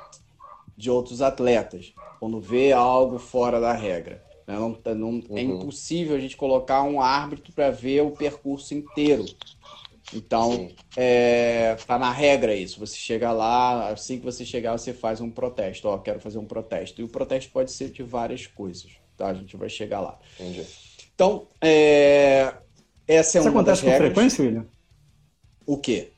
[0.74, 4.24] de outros atletas, quando vê algo fora da regra.
[4.46, 4.58] Né?
[4.58, 5.36] Não, tá, não, é uhum.
[5.36, 9.26] É impossível a gente colocar um árbitro para ver o percurso inteiro.
[10.14, 12.80] Então, é, tá na regra isso.
[12.80, 15.88] Você chega lá, assim que você chegar, você faz um protesto.
[15.88, 17.02] Ó, quero fazer um protesto.
[17.02, 19.26] E o protesto pode ser de várias coisas, tá?
[19.28, 20.18] A gente vai chegar lá.
[20.40, 20.87] Entendi.
[21.18, 22.54] Então, é,
[23.08, 24.64] essa é isso uma acontece com frequência, William?
[25.66, 26.12] O quê?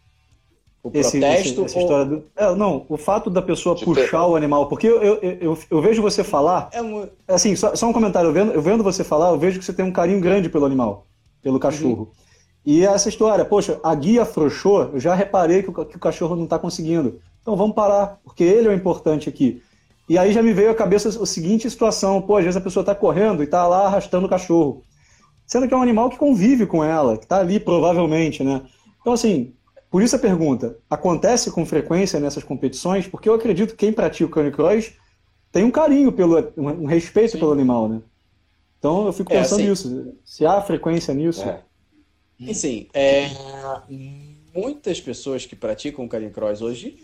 [0.85, 1.49] O esse, protesto?
[1.49, 2.25] Esse, essa história do...
[2.37, 4.69] é, não, o fato da pessoa tipo, puxar o animal.
[4.69, 6.69] Porque eu, eu, eu, eu vejo você falar.
[6.71, 7.09] É uma...
[7.27, 8.29] Assim, só, só, um comentário.
[8.29, 10.67] Eu vendo, eu vendo você falar, eu vejo que você tem um carinho grande pelo
[10.67, 11.07] animal,
[11.43, 12.03] pelo cachorro.
[12.03, 12.09] Uhum.
[12.67, 16.37] E essa história, poxa, a guia afrouxou, eu já reparei que o, que o cachorro
[16.37, 17.23] não está conseguindo.
[17.41, 19.63] Então vamos parar, porque ele é o importante aqui.
[20.07, 22.83] E aí já me veio à cabeça a seguinte situação: pô, às vezes a pessoa
[22.83, 24.83] está correndo e está lá arrastando o cachorro.
[25.51, 28.63] Sendo que é um animal que convive com ela, que está ali provavelmente, né?
[29.01, 29.53] Então, assim,
[29.91, 33.09] por isso a pergunta: acontece com frequência nessas competições?
[33.09, 34.93] Porque eu acredito que quem pratica o canicross
[35.51, 37.41] tem um carinho, pelo, um respeito Sim.
[37.41, 38.01] pelo animal, né?
[38.79, 40.15] Então eu fico é, pensando assim, nisso.
[40.25, 41.43] Se há frequência nisso.
[41.43, 41.61] É.
[42.39, 43.27] E sim, é,
[44.55, 46.97] muitas pessoas que praticam canicross hoje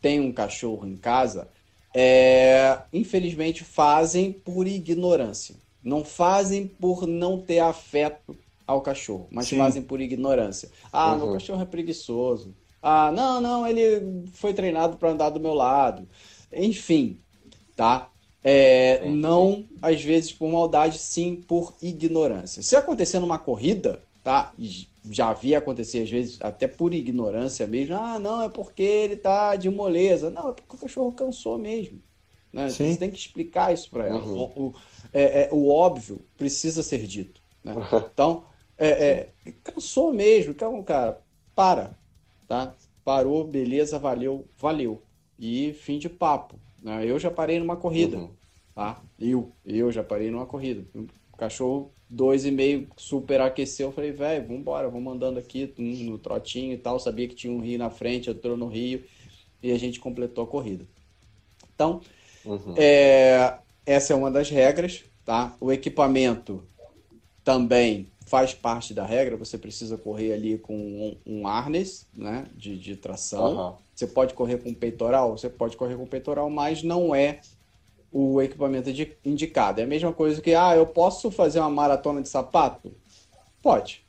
[0.00, 1.48] têm um cachorro em casa,
[1.92, 5.56] é, infelizmente fazem por ignorância.
[5.82, 9.58] Não fazem por não ter afeto ao cachorro, mas Sim.
[9.58, 10.70] fazem por ignorância.
[10.92, 11.18] Ah, uhum.
[11.18, 12.54] meu cachorro é preguiçoso.
[12.82, 16.08] Ah, não, não, ele foi treinado para andar do meu lado.
[16.52, 17.18] Enfim,
[17.76, 18.10] tá?
[18.42, 22.62] É, não, às vezes, por maldade, sim por ignorância.
[22.62, 24.52] Se acontecer numa corrida, tá?
[25.10, 27.96] Já havia acontecer, às vezes, até por ignorância mesmo.
[27.96, 30.30] Ah, não, é porque ele tá de moleza.
[30.30, 32.00] Não, é porque o cachorro cansou mesmo.
[32.52, 32.68] Né?
[32.68, 34.22] Você tem que explicar isso para ela.
[34.22, 34.50] Uhum.
[34.56, 34.74] O, o,
[35.12, 37.40] é, é, o óbvio precisa ser dito.
[37.64, 37.74] Né?
[38.12, 38.44] Então,
[38.78, 39.28] é, é,
[39.62, 40.52] cansou mesmo.
[40.52, 41.20] Então, cara,
[41.54, 41.98] para.
[42.48, 42.74] Tá?
[43.04, 45.02] Parou, beleza, valeu, valeu.
[45.38, 46.56] E fim de papo.
[46.82, 47.06] Né?
[47.06, 48.16] Eu já parei numa corrida.
[48.16, 48.30] Uhum.
[48.74, 49.00] Tá?
[49.18, 50.84] Eu, eu já parei numa corrida.
[51.32, 53.88] O cachorro, dois e meio, super aqueceu.
[53.88, 56.98] Eu falei, velho, vambora, vamos andando aqui no trotinho e tal.
[56.98, 59.04] Sabia que tinha um rio na frente, entrou no rio.
[59.62, 60.86] E a gente completou a corrida.
[61.74, 62.00] Então,
[62.44, 62.74] uhum.
[62.76, 65.04] é, essa é uma das regras.
[65.24, 65.54] Tá?
[65.60, 66.64] O equipamento
[67.44, 72.78] também faz parte da regra, você precisa correr ali com um, um harness né, de,
[72.78, 73.56] de tração.
[73.56, 73.74] Uhum.
[73.94, 75.36] Você pode correr com peitoral?
[75.36, 77.40] Você pode correr com peitoral, mas não é
[78.12, 78.88] o equipamento
[79.24, 79.80] indicado.
[79.80, 82.92] É a mesma coisa que, ah, eu posso fazer uma maratona de sapato?
[83.62, 84.04] Pode.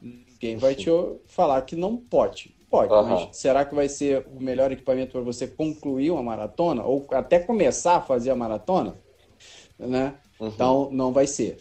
[0.00, 0.90] Ninguém vai te
[1.26, 2.54] falar que não pode.
[2.70, 3.02] Pode, uhum.
[3.02, 6.82] mas será que vai ser o melhor equipamento para você concluir uma maratona?
[6.84, 8.96] Ou até começar a fazer a maratona?
[9.78, 10.14] Né?
[10.40, 10.48] Uhum.
[10.48, 11.58] Então, não vai ser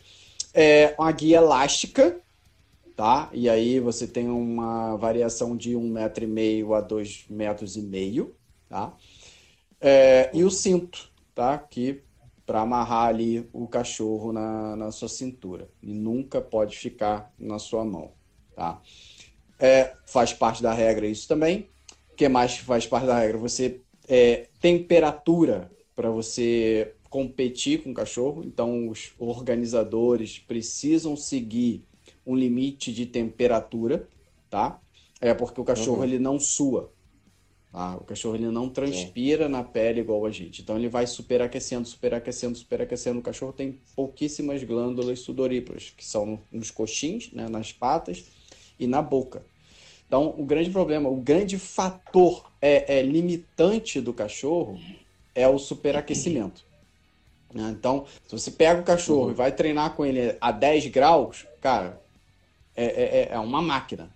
[0.56, 2.18] é uma guia elástica,
[2.96, 3.30] tá?
[3.34, 7.82] E aí você tem uma variação de um metro e meio a dois metros e
[7.82, 8.34] meio,
[8.70, 8.94] tá?
[9.82, 11.58] É, e o cinto, tá?
[11.58, 12.02] Que
[12.46, 17.84] para amarrar ali o cachorro na, na sua cintura e nunca pode ficar na sua
[17.84, 18.12] mão,
[18.56, 18.82] tá?
[19.60, 21.70] É, faz parte da regra isso também.
[22.14, 23.38] O que mais faz parte da regra?
[23.40, 31.82] Você é, temperatura para você competir com o cachorro, então os organizadores precisam seguir
[32.28, 34.06] um limite de temperatura,
[34.50, 34.82] tá?
[35.22, 36.04] É porque o cachorro uhum.
[36.04, 36.92] ele não sua.
[37.72, 37.96] Tá?
[37.96, 40.62] O cachorro ele não transpira na pele igual a gente.
[40.62, 43.20] Então ele vai superaquecendo, superaquecendo, superaquecendo.
[43.20, 48.26] O cachorro tem pouquíssimas glândulas sudoríparas, que são nos coxins, né, nas patas
[48.78, 49.46] e na boca.
[50.06, 54.78] Então, o grande problema, o grande fator é, é limitante do cachorro
[55.34, 56.75] é o superaquecimento.
[57.56, 57.74] Né?
[57.80, 59.32] Então, se você pega o cachorro uhum.
[59.32, 62.02] e vai treinar com ele a 10 graus, cara,
[62.76, 64.14] é, é, é, é uma máquina.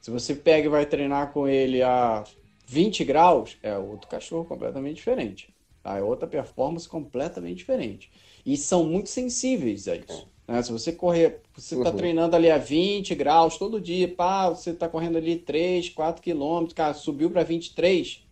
[0.00, 2.24] Se você pega e vai treinar com ele a
[2.66, 5.54] 20 graus, é outro cachorro completamente diferente.
[5.82, 5.98] Tá?
[5.98, 8.10] É outra performance completamente diferente.
[8.46, 10.26] E são muito sensíveis a isso.
[10.46, 10.62] Né?
[10.62, 11.96] Se você correr, você está uhum.
[11.96, 16.72] treinando ali a 20 graus todo dia, pá, você está correndo ali 3, 4 quilômetros,
[16.72, 18.26] cara, subiu para 23,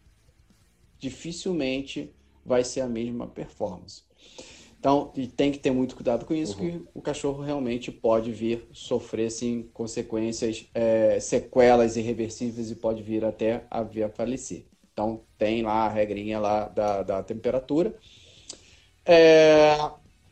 [0.98, 2.10] dificilmente
[2.42, 4.06] vai ser a mesma performance.
[4.78, 6.70] Então, e tem que ter muito cuidado com isso, uhum.
[6.70, 13.24] que o cachorro realmente pode vir sofrer sim, consequências, é, sequelas irreversíveis e pode vir
[13.24, 14.64] até a vir a falecer.
[14.92, 17.94] Então, tem lá a regrinha lá da, da temperatura.
[19.04, 19.76] É,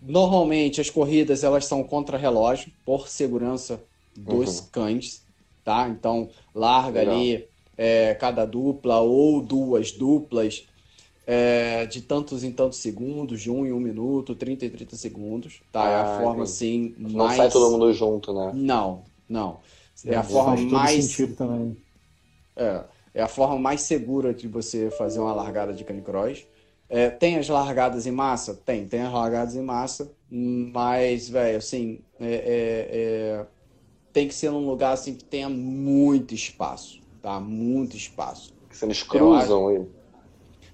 [0.00, 3.82] normalmente, as corridas elas são contra-relógio, por segurança
[4.16, 4.66] dos uhum.
[4.70, 5.26] cães,
[5.64, 5.88] tá?
[5.88, 7.14] Então, larga Legal.
[7.14, 10.66] ali é, cada dupla ou duas duplas
[11.26, 15.62] é, de tantos em tantos segundos, de um em um minuto, 30 e 30 segundos,
[15.72, 15.84] tá?
[15.84, 17.14] Ah, é a ah, forma, assim, mais...
[17.14, 18.52] Não sai todo mundo junto, né?
[18.54, 19.58] Não, não.
[20.04, 21.18] É a forma mais...
[22.56, 26.44] É, é a forma mais segura de você fazer uma largada de canicross.
[26.88, 28.54] É, tem as largadas em massa?
[28.54, 33.46] Tem, tem as largadas em massa, mas, velho, assim, é, é, é,
[34.12, 37.40] tem que ser num lugar assim que tenha muito espaço, tá?
[37.40, 38.52] Muito espaço.
[38.70, 39.88] Se eles cruzam acho...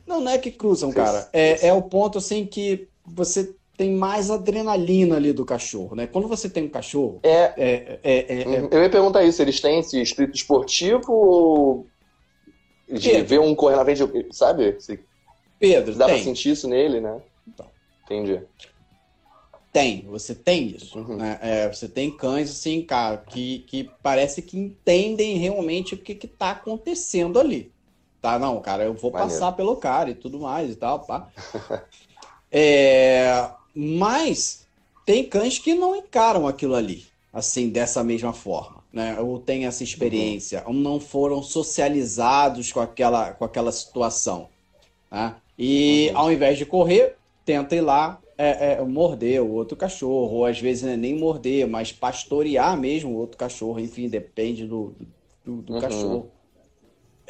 [0.07, 1.29] Não, não é que cruzam, cara.
[1.33, 6.07] É, é o ponto assim que você tem mais adrenalina ali do cachorro, né?
[6.07, 7.21] Quando você tem um cachorro.
[7.23, 7.53] É.
[7.57, 8.69] é, é, é, é.
[8.71, 11.87] eu ia perguntar isso: eles têm esse espírito esportivo ou.
[12.87, 13.27] De Pedro.
[13.27, 14.77] ver um correr na frente, sabe?
[14.81, 14.99] Se...
[15.59, 16.17] Pedro, Dá tem.
[16.17, 17.21] pra sentir isso nele, né?
[17.47, 17.67] Então.
[18.05, 18.43] Entendi.
[19.73, 20.99] Tem, você tem isso.
[20.99, 21.17] Uhum.
[21.17, 21.39] Né?
[21.41, 26.27] É, você tem cães, assim, cara, que, que parece que entendem realmente o que, que
[26.27, 27.73] tá acontecendo ali.
[28.21, 29.33] Tá, não, cara, eu vou Maneiro.
[29.33, 31.29] passar pelo cara e tudo mais e tal, pá.
[32.53, 34.67] é, mas
[35.07, 39.19] tem cães que não encaram aquilo ali, assim, dessa mesma forma, né?
[39.19, 40.69] Ou tem essa experiência, uhum.
[40.69, 44.49] ou não foram socializados com aquela, com aquela situação.
[45.11, 45.35] Né?
[45.59, 46.19] E uhum.
[46.19, 50.61] ao invés de correr, tenta ir lá é, é, morder o outro cachorro, ou às
[50.61, 54.95] vezes é nem morder, mas pastorear mesmo o outro cachorro, enfim, depende do,
[55.45, 55.81] do, do uhum.
[55.81, 56.31] cachorro.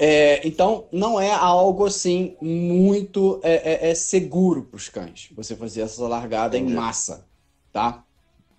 [0.02, 5.54] É, então, não é algo assim muito é, é, é seguro para os cães você
[5.54, 6.72] fazer essa largada Entendi.
[6.72, 7.28] em massa,
[7.70, 8.02] tá?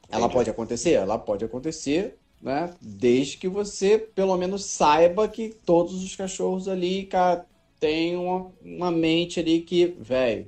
[0.07, 0.33] Ela Entendi.
[0.35, 0.91] pode acontecer?
[0.91, 2.71] Ela pode acontecer, né?
[2.79, 7.43] Desde que você pelo menos saiba que todos os cachorros ali cara,
[7.79, 10.47] têm uma, uma mente ali que, velho,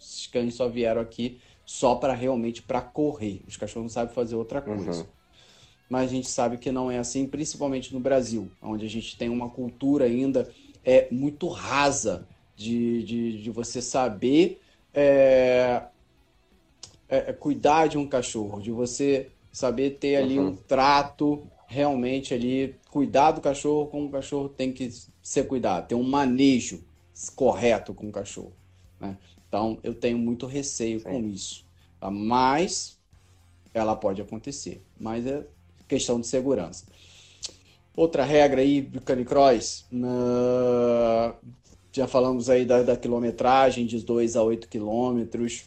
[0.00, 3.42] esses cães só vieram aqui só para realmente para correr.
[3.46, 5.02] Os cachorros não sabem fazer outra coisa.
[5.02, 5.21] Uhum
[5.92, 9.28] mas a gente sabe que não é assim, principalmente no Brasil, onde a gente tem
[9.28, 10.50] uma cultura ainda
[10.82, 12.26] é muito rasa
[12.56, 14.58] de, de, de você saber
[14.94, 15.82] é,
[17.06, 20.46] é, é, cuidar de um cachorro, de você saber ter ali uhum.
[20.46, 24.90] um trato realmente ali, cuidar do cachorro como o cachorro tem que
[25.22, 26.82] ser cuidado, ter um manejo
[27.36, 28.54] correto com o cachorro.
[28.98, 29.14] Né?
[29.46, 31.04] Então eu tenho muito receio Sim.
[31.04, 31.66] com isso.
[32.00, 32.10] Tá?
[32.10, 32.98] Mas
[33.74, 34.82] ela pode acontecer.
[34.98, 35.44] Mas é
[35.92, 36.86] questão de segurança.
[37.94, 41.34] Outra regra aí do canicross, uh,
[41.92, 45.64] já falamos aí da, da, quilometragem de 2 a 8 quilômetros.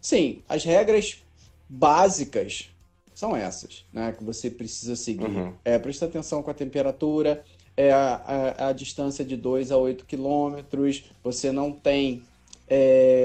[0.00, 1.24] Sim, as regras
[1.68, 2.70] básicas
[3.12, 4.14] são essas, né?
[4.16, 5.24] Que você precisa seguir.
[5.24, 5.52] Uhum.
[5.64, 7.42] É prestar atenção com a temperatura,
[7.76, 12.22] é a, a, a distância de 2 a 8 quilômetros, você não tem
[12.68, 13.15] é,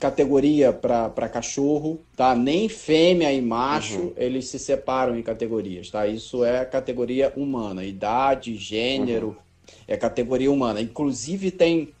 [0.00, 2.34] categoria para cachorro, tá?
[2.34, 4.12] Nem fêmea e macho, uhum.
[4.16, 6.06] eles se separam em categorias, tá?
[6.06, 9.74] Isso é categoria humana, idade, gênero, uhum.
[9.86, 10.80] é categoria humana.
[10.80, 11.92] Inclusive tem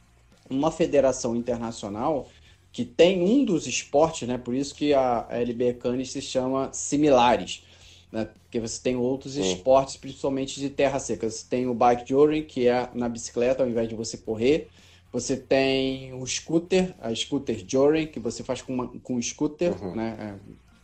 [0.48, 2.26] uma federação internacional
[2.72, 4.38] que tem um dos esportes, né?
[4.38, 7.62] Por isso que a LB Canis se chama similares,
[8.10, 8.28] né?
[8.44, 9.42] Porque você tem outros uhum.
[9.42, 11.28] esportes, principalmente de terra seca.
[11.28, 14.68] Você tem o bike journey, que é na bicicleta ao invés de você correr.
[15.12, 19.82] Você tem o scooter, a scooter Jory, que você faz com, uma, com um scooter,
[19.82, 19.94] uhum.
[19.94, 20.38] né?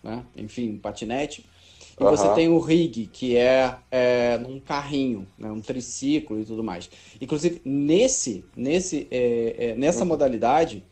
[0.05, 0.25] É, né?
[0.37, 1.45] Enfim, um patinete.
[1.99, 2.11] E uhum.
[2.11, 5.51] você tem o rig, que é, é num carrinho, né?
[5.51, 6.91] um triciclo e tudo mais.
[7.21, 10.09] Inclusive, nesse, nesse, é, é, nessa uhum.
[10.09, 10.85] modalidade,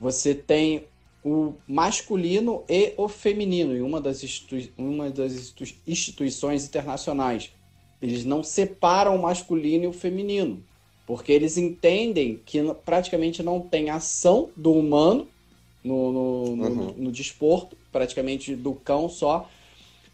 [0.00, 0.84] você tem
[1.24, 5.54] o masculino e o feminino em uma das, institui uma das
[5.86, 7.52] instituições internacionais.
[8.00, 10.64] Eles não separam o masculino e o feminino.
[11.06, 15.26] Porque eles entendem que praticamente não tem ação do humano
[15.82, 16.54] no, no, uhum.
[16.56, 19.48] no, no desporto, praticamente do cão só,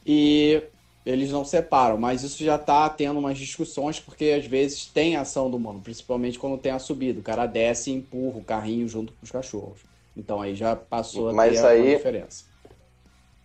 [0.07, 0.63] e
[1.05, 5.51] eles não separam, mas isso já está tendo umas discussões, porque às vezes tem ação
[5.51, 7.21] do humano, principalmente quando tem a subida.
[7.21, 9.81] O cara desce e empurra o carrinho junto com os cachorros.
[10.17, 11.81] Então aí já passou a mas ter aí...
[11.81, 12.45] uma diferença.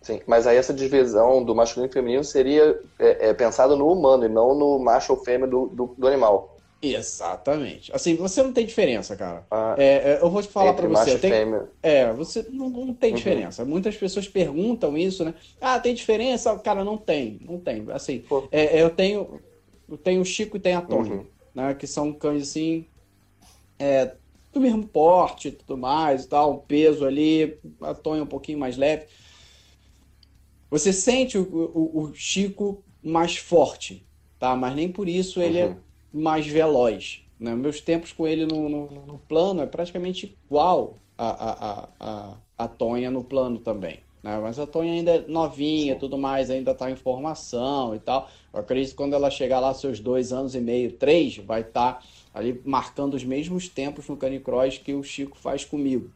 [0.02, 4.26] Sim, mas aí essa divisão do masculino e feminino seria é, é, pensada no humano
[4.26, 6.53] e não no macho ou fêmea do, do, do animal.
[6.92, 7.94] Exatamente.
[7.94, 9.46] Assim, você não tem diferença, cara.
[9.50, 11.18] Ah, é, é eu vou te falar para você.
[11.18, 11.32] Tem,
[11.82, 13.16] é, você não, não tem uhum.
[13.16, 13.64] diferença.
[13.64, 15.34] Muitas pessoas perguntam isso, né?
[15.60, 16.56] Ah, tem diferença?
[16.58, 17.40] Cara, não tem.
[17.42, 17.86] Não tem.
[17.90, 19.40] Assim, é, é, eu tenho
[19.88, 21.26] eu tenho o Chico e tenho a Tony, uhum.
[21.54, 21.74] né?
[21.74, 22.86] Que são cães assim,
[23.78, 24.12] é,
[24.52, 28.58] do mesmo porte e tudo mais e tal, o peso ali, a Tony um pouquinho
[28.58, 29.06] mais leve.
[30.70, 34.06] Você sente o, o, o Chico mais forte,
[34.38, 34.56] tá?
[34.56, 35.76] Mas nem por isso ele é uhum
[36.14, 37.22] mais veloz.
[37.38, 37.54] Né?
[37.54, 42.68] Meus tempos com ele no, no, no plano é praticamente igual a, a, a, a,
[42.68, 43.98] Tonha no plano também.
[44.22, 44.38] Né?
[44.38, 48.30] Mas a Tonha ainda é novinha, tudo mais, ainda está em formação e tal.
[48.52, 51.94] Eu acredito que quando ela chegar lá, seus dois anos e meio, três, vai estar
[51.94, 52.02] tá
[52.32, 56.10] ali marcando os mesmos tempos no canicross que o Chico faz comigo.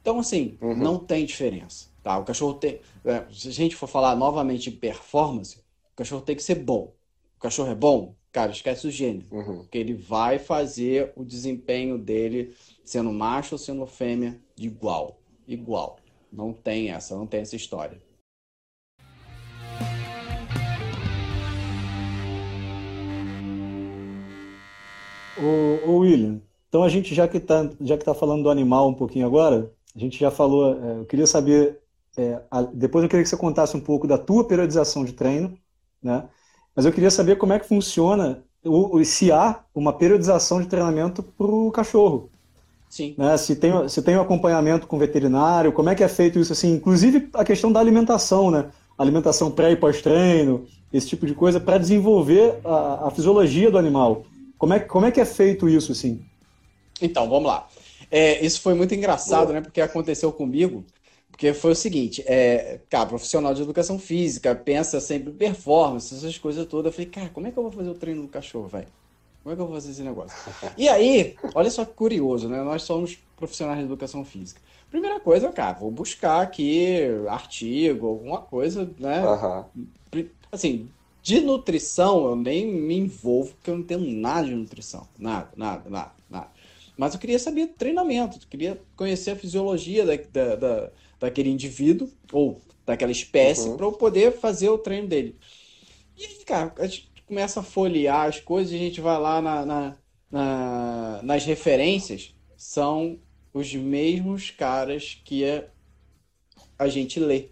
[0.00, 0.76] Então, assim, uhum.
[0.76, 1.88] não tem diferença.
[2.02, 2.18] Tá?
[2.18, 2.78] O cachorro tem.
[3.04, 5.56] É, se a gente for falar novamente de performance,
[5.92, 6.92] o cachorro tem que ser bom.
[7.36, 9.24] O cachorro é bom, cara, esquece o gênero.
[9.30, 9.60] Uhum.
[9.60, 15.18] Porque ele vai fazer o desempenho dele, sendo macho ou sendo fêmea, igual.
[15.48, 15.96] Igual.
[16.30, 17.98] Não tem essa, não tem essa história.
[25.38, 28.90] Ô, ô William, então a gente já que está já que tá falando do animal
[28.90, 31.80] um pouquinho agora, a gente já falou, é, eu queria saber,
[32.18, 35.58] é, a- depois eu queria que você contasse um pouco da tua periodização de treino,
[36.02, 36.28] né?
[36.76, 38.44] Mas eu queria saber como é que funciona,
[39.04, 42.30] se há uma periodização de treinamento para o cachorro,
[42.90, 43.14] Sim.
[43.16, 43.36] né?
[43.38, 46.74] Se tem, se tem um acompanhamento com veterinário, como é que é feito isso assim?
[46.74, 48.66] Inclusive a questão da alimentação, né?
[48.98, 54.24] Alimentação pré e pós-treino, esse tipo de coisa, para desenvolver a, a fisiologia do animal.
[54.58, 56.20] Como é, como é que é feito isso, assim?
[57.00, 57.66] Então, vamos lá.
[58.10, 59.60] É, isso foi muito engraçado, né?
[59.60, 60.84] Porque aconteceu comigo.
[61.36, 66.38] Porque foi o seguinte, é, cara, profissional de educação física, pensa sempre em performance, essas
[66.38, 66.86] coisas todas.
[66.90, 68.88] Eu falei, cara, como é que eu vou fazer o treino do cachorro, velho?
[69.42, 70.38] Como é que eu vou fazer esse negócio?
[70.76, 72.62] E aí, olha só que curioso, né?
[72.62, 74.60] Nós somos profissionais de educação física.
[74.90, 79.36] Primeira coisa, cara, vou buscar aqui artigo, alguma coisa, né?
[80.10, 85.08] Pri- Assim, de nutrição eu nem me envolvo, porque eu não tenho nada de nutrição.
[85.18, 86.52] Nada, nada, nada, nada.
[86.96, 92.10] Mas eu queria saber treinamento, eu queria conhecer a fisiologia da, da, da- daquele indivíduo,
[92.32, 93.76] ou daquela espécie, Uhum.
[93.76, 95.36] para eu poder fazer o treino dele.
[96.16, 99.42] E aí, cara, a gente começa a folhear as coisas e a gente vai lá
[99.42, 99.96] na, na-
[100.30, 103.18] na- nas referências, são
[103.52, 105.64] os mesmos caras que a,
[106.78, 107.48] a gente lê.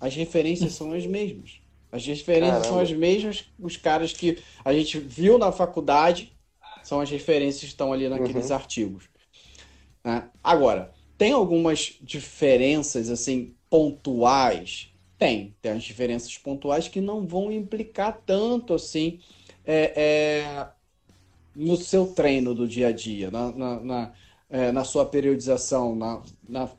[0.00, 1.60] As referências são as mesmas.
[1.92, 2.82] As referências são Caramba.
[2.82, 6.32] as mesmas, os caras que a gente viu na faculdade
[6.82, 9.04] são as referências que estão ali naqueles artigos.
[10.02, 10.30] né?
[10.42, 14.90] Agora, tem algumas diferenças assim pontuais?
[15.18, 19.20] Tem, tem as diferenças pontuais que não vão implicar tanto assim
[19.62, 20.68] é, é,
[21.54, 24.12] no seu treino do dia a dia, na, na, na,
[24.48, 26.70] é, na sua periodização, na, na,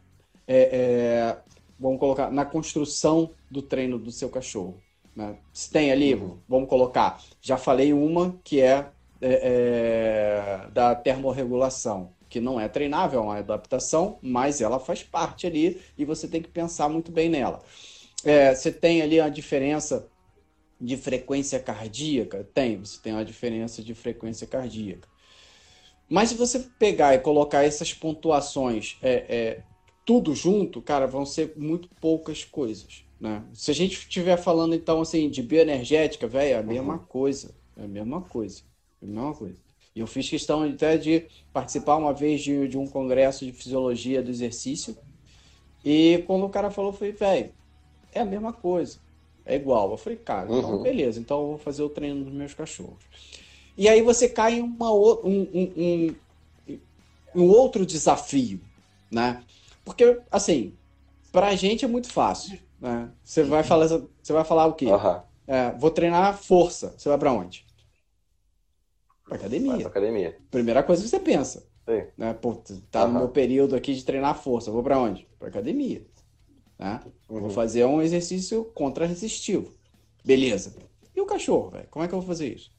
[0.47, 1.37] é, é,
[1.79, 4.81] vamos colocar, na construção do treino do seu cachorro.
[5.15, 5.37] né?
[5.53, 6.39] Se tem ali, Uhum.
[6.49, 8.89] vamos colocar, já falei uma que é,
[9.21, 15.45] é, é, da termorregulação, que não é treinável, é uma adaptação, mas ela faz parte
[15.45, 17.61] ali e você tem que pensar muito bem nela.
[18.23, 20.07] É, você tem ali a diferença
[20.79, 22.47] de frequência cardíaca?
[22.53, 25.09] Tem, você tem uma diferença de frequência cardíaca.
[26.09, 29.63] Mas se você pegar e colocar essas pontuações é, é,
[30.05, 33.43] tudo junto, cara, vão ser muito poucas coisas, né?
[33.53, 37.83] Se a gente estiver falando então assim de bioenergética, velho, é a mesma coisa, é
[37.83, 38.61] a mesma coisa,
[39.01, 39.70] é a mesma coisa.
[39.95, 44.29] Eu fiz questão até de participar uma vez de, de um congresso de fisiologia do
[44.31, 44.97] exercício
[45.83, 47.53] e quando o cara falou, eu falei, velho,
[48.11, 48.99] é a mesma coisa,
[49.45, 49.91] é igual.
[49.91, 50.83] Eu falei, cara, então Uhum.
[50.83, 53.03] beleza, então eu vou fazer o treino dos meus cachorros.
[53.77, 56.15] E aí você cai em uma, um, um, um,
[57.35, 58.61] um outro desafio,
[59.11, 59.43] né?
[59.83, 60.77] Porque, assim,
[61.31, 63.11] pra gente é muito fácil, né?
[63.23, 64.87] Você vai falar, você vai falar o quê?
[64.87, 65.23] Aham.
[65.47, 66.93] É, vou treinar força.
[66.97, 67.65] Você vai pra onde?
[69.31, 69.87] Pra Vai pra academia.
[69.87, 70.37] academia.
[70.51, 72.03] Primeira coisa que você pensa, Sim.
[72.17, 72.33] né?
[72.33, 72.53] Pô,
[72.91, 73.19] tá no Aham.
[73.19, 74.69] meu período aqui de treinar força.
[74.71, 75.25] Vou pra onde?
[75.39, 76.05] Pra academia,
[76.77, 76.99] né?
[77.29, 77.39] Uhum.
[77.41, 79.71] Vou fazer um exercício contra-resistivo.
[80.23, 80.75] Beleza.
[81.15, 81.87] E o cachorro, velho?
[81.89, 82.71] Como é que eu vou fazer isso?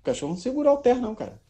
[0.00, 1.40] O cachorro não segura o ter, não, cara.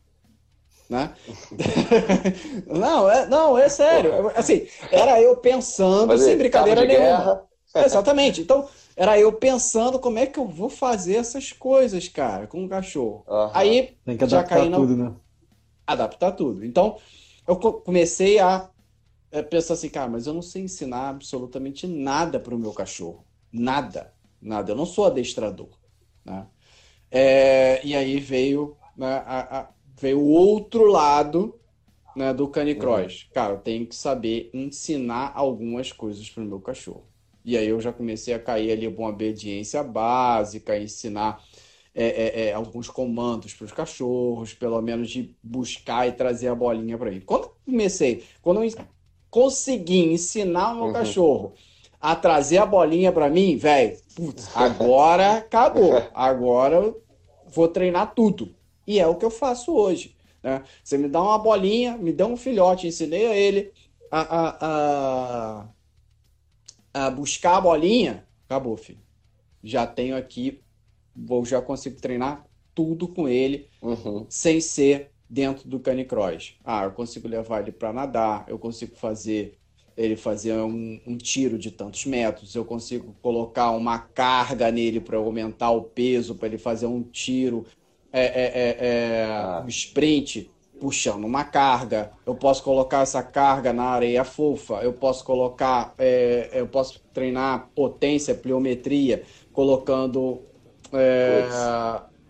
[0.89, 1.12] Né?
[2.67, 4.29] não, é, não, é sério.
[4.35, 7.05] Assim, era eu pensando, sem brincadeira nenhuma.
[7.07, 7.43] guerra.
[7.85, 8.41] Exatamente.
[8.41, 8.67] Então,
[8.97, 13.29] era eu pensando como é que eu vou fazer essas coisas, cara, com o cachorro.
[13.29, 13.53] Aham.
[13.53, 15.15] Aí, Tem que já adaptar caí na, tudo, né?
[15.87, 16.65] adaptar tudo.
[16.65, 16.99] Então,
[17.47, 18.71] eu co- comecei a
[19.33, 23.27] é, pensar assim, cara, mas eu não sei ensinar absolutamente nada para o meu cachorro.
[23.53, 24.15] Nada.
[24.41, 24.73] Nada.
[24.73, 25.71] Eu não sou adestrador.
[26.25, 26.49] Né?
[27.11, 31.61] É, e aí veio, né, a- a- veio o outro lado
[32.17, 33.29] né, do canicross.
[33.35, 37.09] Cara, eu tenho que saber ensinar algumas coisas para o meu cachorro.
[37.47, 41.45] E aí eu já comecei a cair ali com obediência básica, ensinar
[41.95, 46.55] é, é, é, alguns comandos para os cachorros, pelo menos de buscar e trazer a
[46.57, 47.23] bolinha para ele.
[47.23, 48.71] Quando eu comecei, quando eu
[49.31, 50.93] consegui ensinar o meu Uhum.
[50.93, 51.55] cachorro
[52.01, 53.99] a trazer a bolinha para mim, velho,
[54.53, 56.11] agora acabou.
[56.15, 57.05] Agora eu
[57.45, 58.55] vou treinar tudo.
[58.87, 60.17] E é o que eu faço hoje.
[60.43, 60.65] né?
[60.85, 63.73] Você me dá uma bolinha, me dá um filhote, ensinei a ele
[64.11, 64.21] a,
[65.61, 65.69] a, a,
[66.97, 69.01] a buscar a bolinha, acabou, filho.
[69.63, 70.63] Já tenho aqui,
[71.15, 72.45] vou, já consigo treinar
[72.75, 74.27] tudo com ele Uhum.
[74.29, 76.55] sem ser dentro do canicross.
[76.65, 79.59] Ah, eu consigo levar ele para nadar, eu consigo fazer
[79.97, 85.17] ele fazer um, um tiro de tantos metros, eu consigo colocar uma carga nele para
[85.17, 87.67] aumentar o peso, para ele fazer um tiro,
[88.13, 88.87] é, é, é,
[89.23, 89.63] é Ah.
[89.65, 95.24] um sprint puxando uma carga, eu posso colocar essa carga na areia fofa, eu posso
[95.24, 99.22] colocar, é, eu posso treinar potência, pliometria,
[99.53, 100.41] colocando
[100.93, 101.45] é,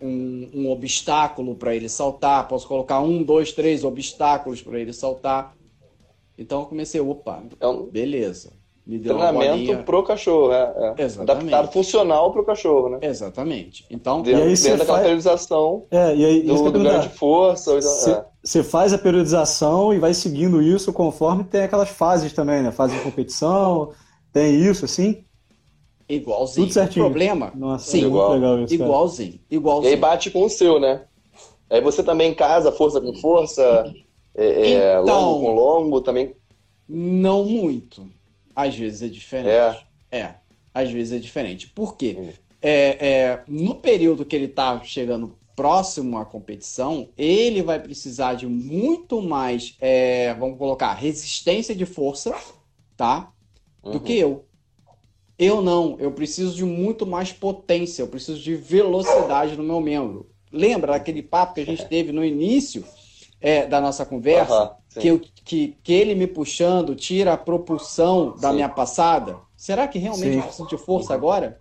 [0.01, 5.53] um, um obstáculo para ele saltar, posso colocar um, dois, três obstáculos para ele saltar.
[6.37, 8.53] Então eu comecei, opa, É um beleza.
[8.85, 11.03] Me deu treinamento pro cachorro, é, é.
[11.03, 11.53] Exatamente.
[11.53, 12.99] Adaptado funcional pro cachorro, né?
[13.01, 13.85] Exatamente.
[13.91, 16.89] Então, Dentro, aí você dentro daquela faz- periodização É, e aí, do, do ganho de
[16.89, 17.09] perguntar.
[17.09, 17.73] força.
[17.73, 18.25] ou- Você é.
[18.47, 22.71] Você faz a periodização e vai seguindo isso conforme tem aquelas fases também, né?
[22.71, 23.91] Fase de competição,
[24.31, 25.23] tem isso, assim?
[26.07, 26.65] igualzinho.
[26.67, 27.05] Tudo certinho.
[27.05, 28.33] O problema, Nossa, Sim, é igual.
[28.33, 28.89] legal isso, cara.
[28.89, 29.39] igualzinho.
[29.51, 29.93] E Igualzinho.
[29.93, 31.01] aí bate com o seu, né?
[31.69, 33.93] Aí você também casa força com força,
[34.33, 36.33] é, é, Então- longo com longo, também.
[36.87, 38.07] Não muito.
[38.55, 39.85] Às vezes é diferente.
[40.09, 40.35] É.
[40.73, 41.67] às vezes é diferente.
[41.67, 42.15] Por quê?
[42.17, 42.29] Hum.
[42.61, 48.47] É, é, no período que ele está chegando próximo à competição, ele vai precisar de
[48.47, 52.35] muito mais, é, vamos colocar, resistência de força,
[52.97, 53.33] tá?
[53.83, 53.99] Do Uhum.
[53.99, 54.45] que eu.
[55.39, 60.31] Eu não, eu preciso de muito mais potência, eu preciso de velocidade no meu membro.
[60.51, 62.83] Lembra daquele papo que a gente teve no início
[63.39, 64.75] é, da nossa conversa?
[64.89, 64.99] Sim.
[65.01, 68.55] que, eu- que, que ele me puxando tira a propulsão da Sim.
[68.55, 69.37] minha passada?
[69.55, 70.37] Será que realmente Sim.
[70.39, 71.57] eu preciso de força agora?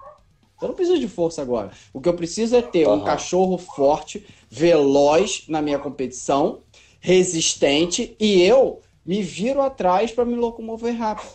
[0.60, 1.70] Eu não preciso de força agora.
[1.92, 3.04] O que eu preciso é ter um Aham.
[3.04, 6.60] cachorro forte, veloz na minha competição,
[7.00, 11.28] resistente, e eu me viro atrás para me locomover rápido.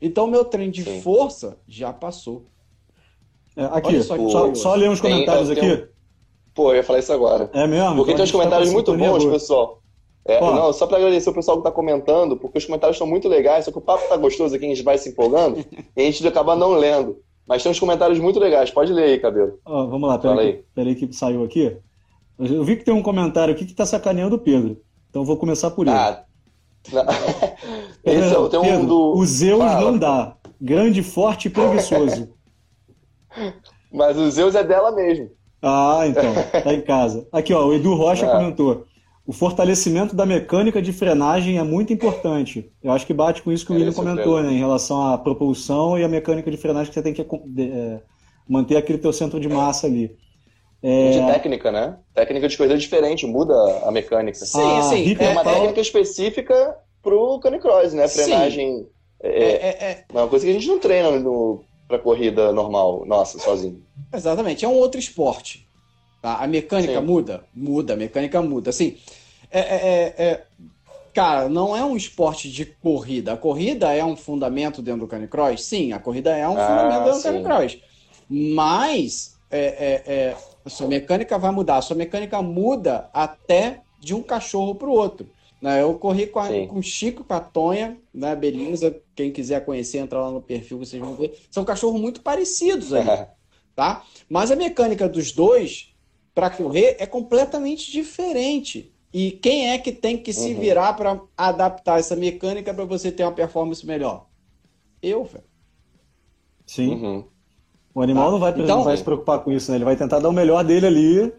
[0.00, 1.00] Então, meu treino de Sim.
[1.02, 2.46] força já passou.
[3.56, 4.74] É, aqui, só só, que só, curioso.
[4.76, 5.60] ler uns Tem- comentários eu aqui.
[5.60, 5.88] tenho-
[6.54, 7.50] Pô, eu ia falar isso agora.
[7.52, 7.96] É mesmo?
[7.96, 9.32] Porque Então tem uns tá comentários com muito bons, boa.
[9.32, 9.80] pessoal.
[10.24, 13.26] É, não, só pra agradecer o pessoal que tá comentando, porque os comentários estão muito
[13.28, 15.64] legais, só que o papo tá gostoso aqui, a gente vai se empolgando
[15.96, 17.18] e a gente acaba não lendo.
[17.50, 19.58] Mas tem uns comentários muito legais, pode ler aí, cabelo.
[19.64, 21.76] Ó, vamos lá, peraí, peraí que saiu aqui.
[22.38, 24.80] Eu vi que tem um comentário aqui que tá sacaneando o Pedro.
[25.08, 25.96] Então eu vou começar por ele.
[25.96, 26.22] Ah.
[28.04, 29.16] Esse é, tem um Pedro, do.
[29.16, 29.80] O Zeus Fala.
[29.80, 30.36] não dá.
[30.60, 32.28] Grande, forte e preguiçoso.
[33.92, 35.28] Mas o Zeus é dela mesmo.
[35.60, 36.32] Ah, então.
[36.62, 37.26] Tá em casa.
[37.32, 38.36] Aqui, ó, o Edu Rocha Ah.
[38.36, 38.86] comentou.
[39.26, 42.72] O fortalecimento da mecânica de frenagem é muito importante.
[42.82, 44.52] Eu acho que bate com isso que o É, William é comentou, né?
[44.52, 48.00] Em relação à propulsão e a mecânica de frenagem que você tem que é,
[48.48, 50.16] manter aquele teu centro de massa ali.
[50.82, 51.98] É, De técnica, né?
[52.14, 53.54] Técnica de corrida é diferente, muda
[53.84, 54.38] a mecânica.
[54.38, 55.16] Sim, Ah, sim.
[55.20, 58.08] É uma Paulo- técnica específica pro canicross, né?
[58.08, 58.86] Frenagem
[59.22, 62.50] é, é, é, é, é uma coisa que a gente não treina no, pra corrida
[62.52, 63.82] normal, nossa, sozinho.
[64.12, 65.68] Exatamente, é um outro esporte.
[66.20, 66.36] Tá?
[66.36, 67.06] A mecânica Sim.
[67.06, 67.44] muda?
[67.54, 68.70] Muda, a mecânica muda.
[68.70, 68.96] Assim,
[69.50, 70.46] é, é- é- é-
[71.14, 73.32] cara, não é um esporte de corrida.
[73.32, 75.64] A corrida é um fundamento dentro do canicross?
[75.64, 77.42] Sim, a corrida é um Ah, fundamento dentro do sim.
[77.42, 77.78] canicross.
[78.28, 81.78] Mas é, é- é, a sua mecânica vai mudar.
[81.78, 85.28] A sua mecânica muda até de um cachorro para o outro.
[85.60, 85.82] né?
[85.82, 88.34] Eu corri com, a- com o Chico, com a Tonha, né?
[88.34, 88.96] Beleza.
[89.14, 91.38] Quem quiser conhecer, entra lá no perfil, vocês vão ver.
[91.50, 93.06] São cachorros muito parecidos ali
[93.76, 94.02] tá?
[94.28, 95.94] Mas a mecânica dos dois
[96.34, 98.92] para correr é completamente diferente.
[99.12, 100.60] E quem é que tem que se Uhum.
[100.60, 104.26] virar para adaptar essa mecânica para você ter uma performance melhor?
[105.02, 105.44] Eu, velho.
[106.66, 106.90] sim.
[106.94, 107.24] Uhum.
[107.92, 108.30] O animal Tá.
[108.30, 109.76] não, vai, Então- não vai se preocupar com isso, né?
[109.78, 111.32] Ele vai tentar dar o melhor dele ali no,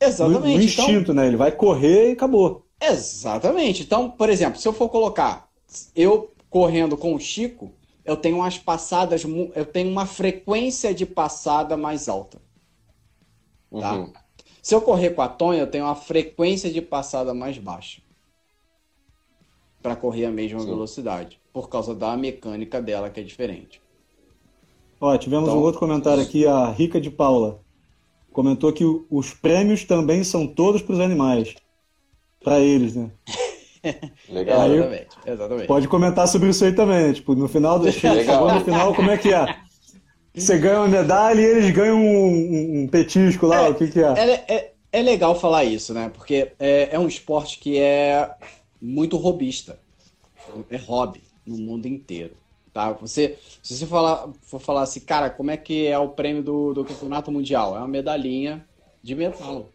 [0.00, 0.40] Exatamente.
[0.42, 1.26] no Então, instinto, né?
[1.26, 2.64] Ele vai correr e acabou.
[2.80, 3.82] Exatamente.
[3.82, 5.50] Então, por exemplo, se eu for colocar
[5.94, 7.70] eu correndo com o Chico,
[8.04, 9.22] eu tenho umas passadas,
[9.54, 12.40] eu tenho uma frequência de passada mais alta.
[13.78, 13.94] Tá.
[13.94, 14.12] Uhum.
[14.62, 18.02] Se eu correr com a Tonha, eu tenho uma frequência de passada mais baixa.
[19.82, 20.66] Para correr a mesma Sim.
[20.66, 23.80] velocidade, por causa da mecânica dela que é diferente.
[25.00, 27.60] Ó, tivemos Então- um outro comentário aqui, a Rica de Paula.
[28.32, 31.54] Comentou que os prêmios também são todos para os animais.
[32.44, 33.10] Para eles, né?
[34.28, 34.60] Legal.
[34.60, 35.66] Aí- Exatamente, exatamente.
[35.66, 37.12] Pode comentar sobre isso aí também, né?
[37.14, 39.56] Tipo, no final do chegou no final, como é que é?
[40.34, 44.12] Você ganha uma medalha e eles ganham um, um- petisco lá, o que que é?
[44.12, 46.10] É, é, é legal falar isso, né?
[46.14, 48.30] Porque é, é um esporte que é
[48.80, 49.78] muito robista.
[50.70, 52.34] É hobby no mundo inteiro.
[52.72, 52.92] Tá?
[52.92, 56.72] Você, se você falar, for falar assim, cara, como é que é o prêmio do,
[56.72, 57.74] do campeonato mundial?
[57.76, 58.64] É uma medalhinha
[59.02, 59.68] de metal.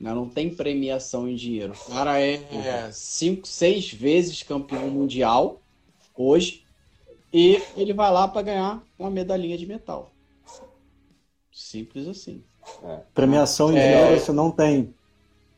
[0.00, 0.14] né?
[0.14, 1.72] Não tem premiação em dinheiro.
[1.88, 2.40] O cara é
[2.92, 5.60] cinco, seis vezes campeão mundial
[6.16, 6.61] hoje
[7.32, 10.12] e ele vai lá para ganhar uma medalhinha de metal.
[11.50, 12.42] Simples assim.
[13.14, 13.82] Premiação em É.
[13.82, 14.94] dinheiro você não tem.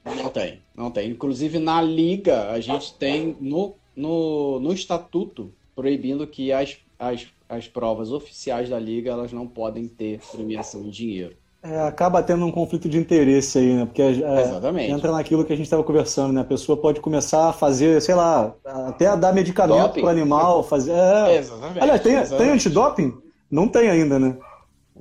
[0.05, 1.11] Não tem, não tem.
[1.11, 7.69] Inclusive na liga a gente tem no, no, no estatuto proibindo que as, as, as
[7.69, 11.37] provas oficiais da liga elas não podem ter premiação em dinheiro.
[11.65, 13.87] É, acaba tendo um conflito de interesse aí, né?
[13.87, 16.43] Porque é, entra naquilo que a gente estava conversando, né?
[16.43, 20.93] A pessoa pode começar a fazer, sei lá, até dar medicamento para o animal, fazer.
[20.93, 21.39] É...
[21.39, 21.81] Exatamente.
[21.81, 22.45] Aliás, tem, exatamente.
[22.45, 23.15] tem antidoping?
[23.51, 24.37] Não tem ainda, né?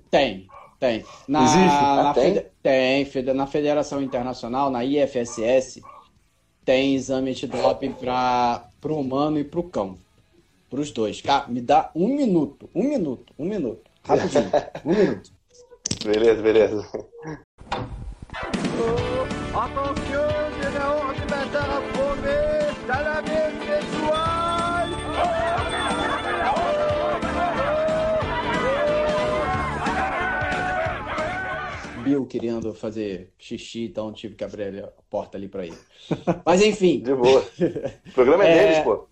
[0.09, 0.47] Tem,
[0.79, 1.03] tem.
[1.27, 1.65] Na, Existe?
[1.65, 2.45] Na ah, tem?
[2.61, 3.33] tem.
[3.33, 5.81] Na Federação Internacional, na IFSS,
[6.63, 9.97] tem exame antidoping para o humano e para o cão.
[10.69, 11.19] Para os dois.
[11.19, 13.91] Cara, me dá um minuto, um minuto, um minuto.
[14.01, 14.49] Rapidinho,
[14.85, 15.32] um minuto.
[16.03, 16.85] Beleza, beleza.
[32.03, 35.77] Bill querendo fazer xixi, então tive que abrir a porta ali para ele.
[36.45, 36.99] Mas enfim.
[36.99, 37.47] De boa.
[38.07, 39.07] O programa é, é deles, pô.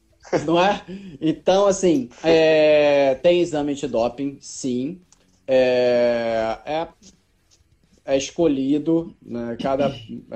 [0.46, 0.84] Não é?
[1.22, 3.16] Então, assim, é...
[3.24, 5.00] tem exame de doping, sim
[5.54, 6.88] é, é,
[8.06, 9.94] é escolhido, né, cada,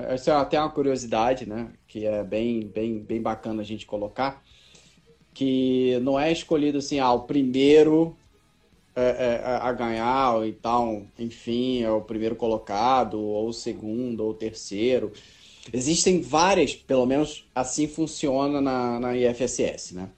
[0.10, 4.44] essa é até uma curiosidade, né, que é bem, bem, bem bacana a gente colocar,
[5.34, 8.18] que não é escolhido assim, ah, o primeiro
[8.94, 14.22] é, é, é, a ganhar, ou então, enfim, é o primeiro colocado, ou o segundo,
[14.22, 15.14] ou o terceiro.
[15.72, 20.10] Existem várias, pelo menos assim funciona na, na IFSS, né?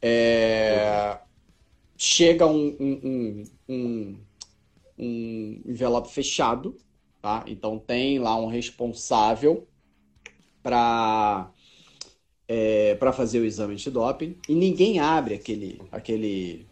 [0.00, 1.18] É,
[1.96, 4.18] chega um, um, um,
[4.98, 6.76] um, envelope fechado,
[7.20, 7.44] tá?
[7.46, 9.66] Então tem lá um responsável
[10.62, 11.50] para
[12.48, 16.66] é, para fazer o exame de doping e ninguém abre aquele aquele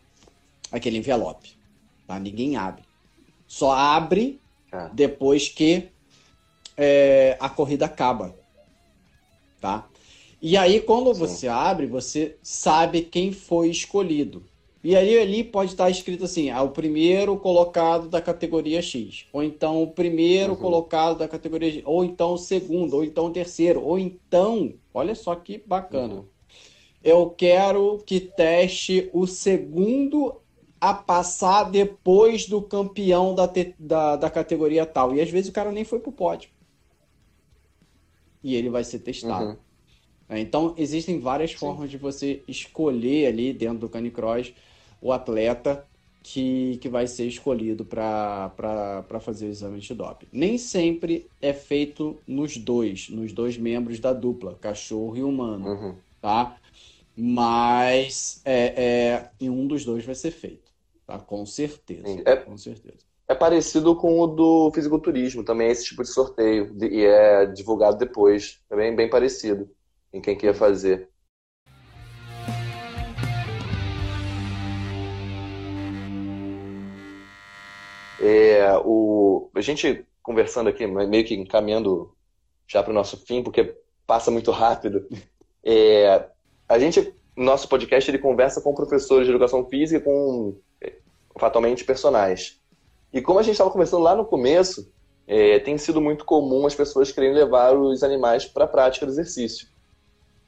[0.71, 1.57] aquele envelope,
[2.07, 2.18] tá?
[2.18, 2.85] Ninguém abre.
[3.47, 4.41] Só abre
[4.73, 4.91] ah.
[4.93, 5.89] depois que
[6.77, 8.35] é, a corrida acaba,
[9.61, 9.89] tá?
[10.43, 11.21] E aí quando Sim.
[11.21, 14.49] você abre, você sabe quem foi escolhido.
[14.83, 19.43] E aí ali pode estar escrito assim, ah, o primeiro colocado da categoria X, ou
[19.43, 20.59] então o primeiro uhum.
[20.59, 25.14] colocado da categoria X, ou então o segundo, ou então o terceiro, ou então, olha
[25.14, 26.14] só que bacana.
[26.14, 26.24] Uhum.
[27.05, 30.41] Eu quero que teste o segundo
[30.81, 35.14] a passar depois do campeão da, te, da, da categoria tal.
[35.14, 36.49] E às vezes o cara nem foi pro pódio.
[38.43, 39.59] E ele vai ser testado.
[40.31, 40.37] Uhum.
[40.39, 41.59] Então, existem várias Sim.
[41.59, 44.53] formas de você escolher ali dentro do Canicross
[45.01, 45.86] o atleta
[46.22, 50.26] que, que vai ser escolhido para fazer o exame de doping.
[50.32, 55.94] Nem sempre é feito nos dois, nos dois membros da dupla, cachorro e humano, uhum.
[56.20, 56.57] tá?
[57.16, 60.70] Mas é, é, em um dos dois vai ser feito,
[61.07, 61.18] tá?
[61.18, 63.11] Com certeza, é, com certeza.
[63.26, 67.96] É parecido com o do fisiculturismo, também é esse tipo de sorteio, e é divulgado
[67.96, 69.70] depois, também bem parecido
[70.12, 71.09] em quem quer fazer.
[78.21, 82.14] É, o, a gente conversando aqui, meio que encaminhando
[82.68, 83.75] já para o nosso fim, porque
[84.07, 85.07] passa muito rápido.
[85.64, 86.29] É,
[86.68, 90.57] a gente, no nosso podcast, ele conversa com professores de educação física, com
[91.39, 92.61] fatalmente personagens.
[93.12, 94.93] E como a gente estava conversando lá no começo,
[95.27, 99.12] é, tem sido muito comum as pessoas querem levar os animais para a prática do
[99.12, 99.68] exercício.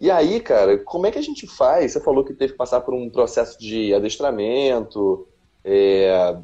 [0.00, 1.92] E aí, cara, como é que a gente faz?
[1.92, 5.26] Você falou que teve que passar por um processo de adestramento,
[5.64, 6.36] é,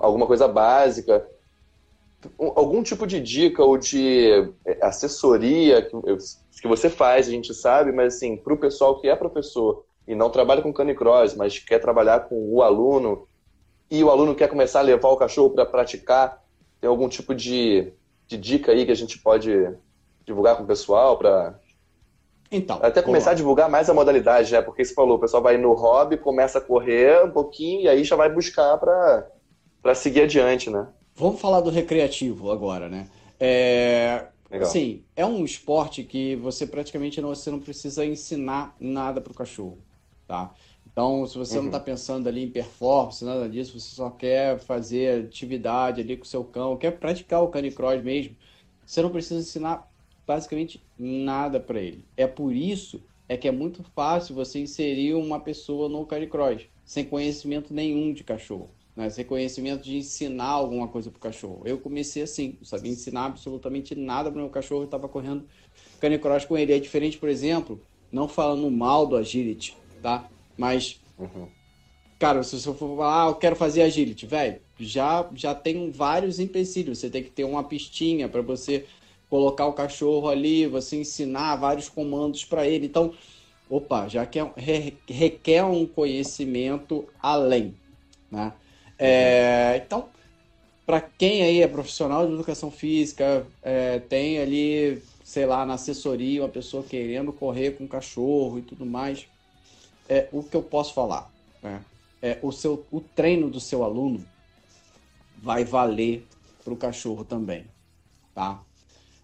[0.00, 1.26] alguma coisa básica,
[2.38, 8.16] algum tipo de dica ou de é, assessoria que, você faz, a gente sabe, mas
[8.16, 12.20] assim, para o pessoal que é professor e não trabalha com canicross, mas quer trabalhar
[12.20, 13.26] com o aluno,
[13.90, 16.42] e o aluno quer começar a levar o cachorro para praticar,
[16.80, 17.92] tem algum tipo de,
[18.26, 19.50] de dica aí que a gente pode
[20.24, 21.58] divulgar com o pessoal para
[22.50, 24.62] então, Até começar a divulgar mais a modalidade, né?
[24.62, 28.04] Porque você falou, o pessoal vai no hobby, começa a correr um pouquinho e aí
[28.04, 29.26] já vai buscar para
[29.84, 30.88] para seguir adiante, né?
[31.14, 33.06] Vamos falar do recreativo agora, né?
[33.38, 34.66] É, Legal.
[34.70, 39.34] Sim, é um esporte que você praticamente não, você não precisa ensinar nada para o
[39.34, 39.76] cachorro,
[40.26, 40.54] tá?
[40.90, 41.64] Então, se você uhum.
[41.64, 46.24] não está pensando ali em performance, nada disso, você só quer fazer atividade ali com
[46.24, 48.34] o seu cão, quer praticar o canicross mesmo,
[48.86, 49.86] você não precisa ensinar
[50.26, 52.06] basicamente nada para ele.
[52.16, 57.04] É por isso é que é muito fácil você inserir uma pessoa no canicross sem
[57.04, 59.06] conhecimento nenhum de cachorro né?
[59.06, 61.62] Esse reconhecimento de ensinar alguma coisa para o cachorro.
[61.64, 65.44] Eu comecei assim, não sabia ensinar absolutamente nada para o meu cachorro, eu estava correndo
[66.00, 66.72] canicross com ele.
[66.72, 67.80] É diferente, por exemplo,
[68.10, 70.28] não falando mal do agility, tá?
[70.56, 71.48] Mas, uhum.
[72.18, 76.38] cara, se você for falar, ah, eu quero fazer agility, velho, já, já tem vários
[76.38, 76.98] empecilhos.
[76.98, 78.86] Você tem que ter uma pistinha para você
[79.28, 82.86] colocar o cachorro ali, você ensinar vários comandos para ele.
[82.86, 83.12] Então,
[83.68, 84.44] opa, já que é,
[85.08, 87.74] requer um conhecimento além,
[88.30, 88.52] né?
[88.98, 90.08] É, então,
[90.86, 96.42] para quem aí é profissional de educação física, é, tem ali, sei lá, na assessoria,
[96.42, 99.26] uma pessoa querendo correr com cachorro e tudo mais,
[100.08, 101.30] é o que eu posso falar,
[101.62, 101.82] né?
[102.20, 104.24] É, o, seu, o treino do seu aluno
[105.36, 106.26] vai valer
[106.62, 107.66] para o cachorro também,
[108.34, 108.62] tá?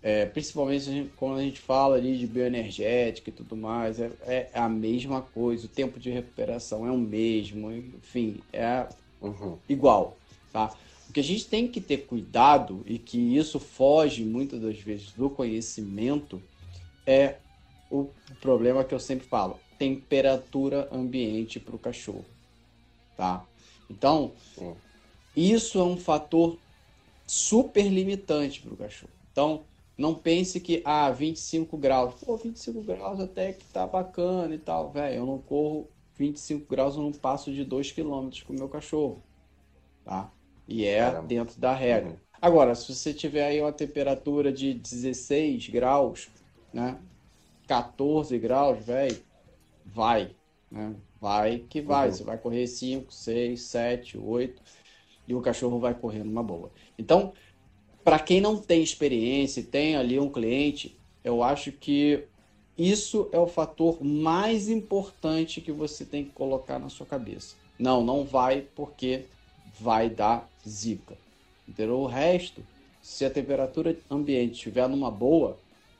[0.03, 4.69] É, principalmente quando a gente fala ali de bioenergética e tudo mais, é, é, a
[4.69, 8.87] mesma coisa, o tempo de recuperação é o mesmo, enfim, é
[9.21, 9.59] uhum.
[9.69, 10.17] igual,
[10.53, 10.75] tá?
[11.09, 15.11] O que a gente tem que ter cuidado e que isso foge muitas das vezes
[15.13, 16.41] do conhecimento
[17.07, 17.37] é
[17.91, 18.09] o
[18.41, 22.25] problema que eu sempre falo, temperatura ambiente para o cachorro,
[23.17, 23.45] tá?
[23.91, 24.33] Então,
[25.37, 26.57] isso é um fator
[27.27, 29.13] super limitante para o cachorro.
[29.33, 29.65] Então,
[29.97, 32.15] não pense que, ah, 25 graus.
[32.25, 34.91] Pô, 25 graus até que tá bacana e tal.
[34.91, 35.89] Velho, eu não corro
[36.21, 39.23] 25 graus, eu não passo de 2 km com o meu cachorro.
[40.05, 40.31] Tá?
[40.69, 41.27] E é Caramba.
[41.27, 42.11] dentro da regra.
[42.11, 42.17] Uhum.
[42.43, 46.29] Agora, se você tiver aí uma temperatura de 16 graus,
[46.73, 46.99] né?
[47.67, 49.19] 14 graus, velho,
[49.85, 50.37] vai.
[50.71, 50.95] Né?
[51.19, 52.09] Vai que vai.
[52.09, 52.15] Uhum.
[52.15, 54.63] Você vai correr 5, 6, 7, 8
[55.27, 56.71] e o cachorro vai correr numa boa.
[56.99, 57.33] Então,
[58.05, 62.27] para quem não tem experiência e tem ali um cliente, eu acho que
[62.89, 67.57] isso é o fator mais importante que você tem que colocar na sua cabeça.
[67.79, 69.25] Não, não vai porque
[69.79, 71.17] vai dar zica.
[71.69, 72.01] Entendeu?
[72.01, 72.63] O resto,
[73.03, 75.59] se a temperatura ambiente estiver numa boa,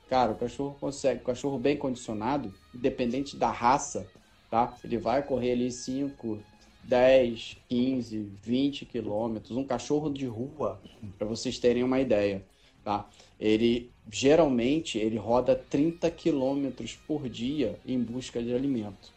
[0.09, 4.07] cara, o cachorro consegue, o cachorro bem condicionado, independente da raça,
[4.49, 4.75] tá?
[4.83, 6.39] Ele vai correr ali 5,
[6.83, 10.81] 10, 15, 20 quilômetros, um cachorro de rua,
[11.17, 12.43] para vocês terem uma ideia,
[12.83, 13.07] tá?
[13.39, 19.11] Ele geralmente ele roda 30 quilômetros por dia em busca de alimento.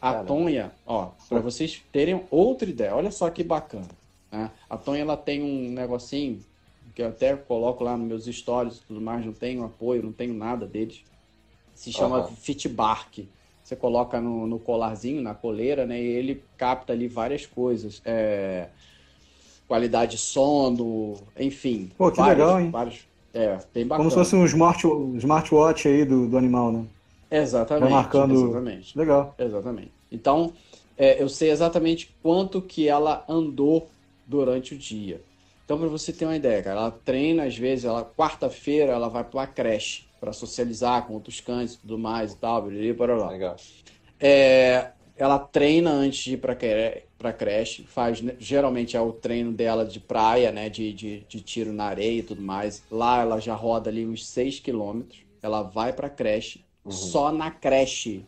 [0.00, 0.26] A Caramba.
[0.26, 3.88] Tonha, ó, para vocês terem outra ideia, olha só que bacana.
[4.30, 4.50] Né?
[4.68, 6.44] A Tonha ela tem um negocinho
[6.94, 10.12] que eu até coloco lá nos meus stories e tudo mais, não tenho apoio, não
[10.12, 11.02] tenho nada deles.
[11.74, 12.36] Se chama uhum.
[12.36, 13.26] Fitbark
[13.64, 16.00] você coloca no, no colarzinho, na coleira, né?
[16.00, 18.02] E ele capta ali várias coisas.
[18.04, 18.68] É,
[19.66, 21.90] qualidade de sono, enfim.
[21.96, 22.70] Pô, que vários, legal, hein?
[22.70, 23.00] Vários,
[23.32, 23.96] é, bem bacana.
[23.98, 26.84] Como se fosse um smart, um smartwatch aí do, do animal, né?
[27.30, 27.82] Exatamente.
[27.84, 28.34] Vai marcando...
[28.34, 28.98] Exatamente.
[28.98, 29.34] Legal.
[29.38, 29.92] Exatamente.
[30.10, 30.52] Então,
[30.96, 33.88] é, eu sei exatamente quanto que ela andou
[34.26, 35.20] durante o dia.
[35.64, 39.24] Então, para você ter uma ideia, cara, ela treina, às vezes, ela quarta-feira ela vai
[39.24, 43.30] para uma creche para socializar com outros cães e tudo mais e tal, para lá.
[43.30, 43.56] Legal.
[44.20, 46.56] É, ela treina antes de ir para
[47.16, 51.40] para creche, faz né, geralmente é o treino dela de praia, né, de, de, de,
[51.40, 52.82] tiro na areia e tudo mais.
[52.90, 55.24] Lá ela já roda ali uns 6 quilômetros.
[55.40, 56.90] Ela vai para creche, uhum.
[56.90, 58.26] só na creche,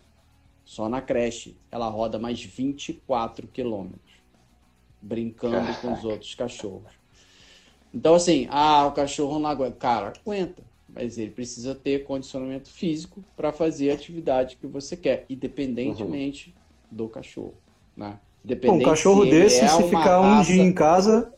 [0.64, 4.14] só na creche, ela roda mais 24 quilômetros,
[5.02, 5.80] brincando Caraca.
[5.80, 6.92] com os outros cachorros.
[7.92, 10.62] Então assim, ah, o cachorro não aguenta, cara, aguenta
[10.96, 16.55] mas ele precisa ter condicionamento físico para fazer a atividade que você quer, independentemente uhum.
[16.90, 17.54] Do cachorro.
[17.96, 18.18] Né?
[18.68, 21.32] um cachorro se desse, é se ficar um dia em casa,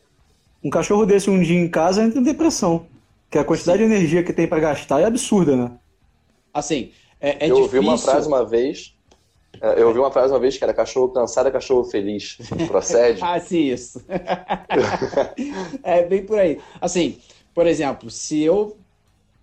[0.63, 2.87] um cachorro desse um dia em casa entra em depressão.
[3.25, 3.89] Porque a quantidade Sim.
[3.89, 5.73] de energia que tem para gastar é absurda, né?
[6.53, 6.91] Assim,
[7.21, 7.63] é, é Eu difícil...
[7.63, 8.95] ouvi uma frase uma vez.
[9.61, 12.39] É, eu ouvi uma frase uma vez que era cachorro cansado é cachorro feliz.
[12.67, 13.21] Procede?
[13.25, 14.05] ah, sim, isso.
[15.83, 16.61] é bem por aí.
[16.81, 17.19] Assim,
[17.55, 18.77] por exemplo, se eu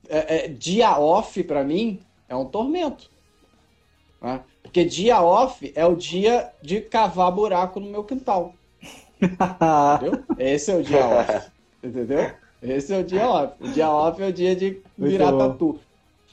[0.08, 2.00] é, é, dia off para mim
[2.30, 3.10] é um tormento.
[4.22, 4.42] Né?
[4.66, 8.54] Porque dia off é o dia de cavar buraco no meu quintal.
[9.22, 10.24] entendeu?
[10.38, 11.52] Esse é o dia off.
[11.84, 12.32] Entendeu?
[12.62, 13.54] Esse é o dia off.
[13.64, 15.80] O dia off é o dia de virar tatu.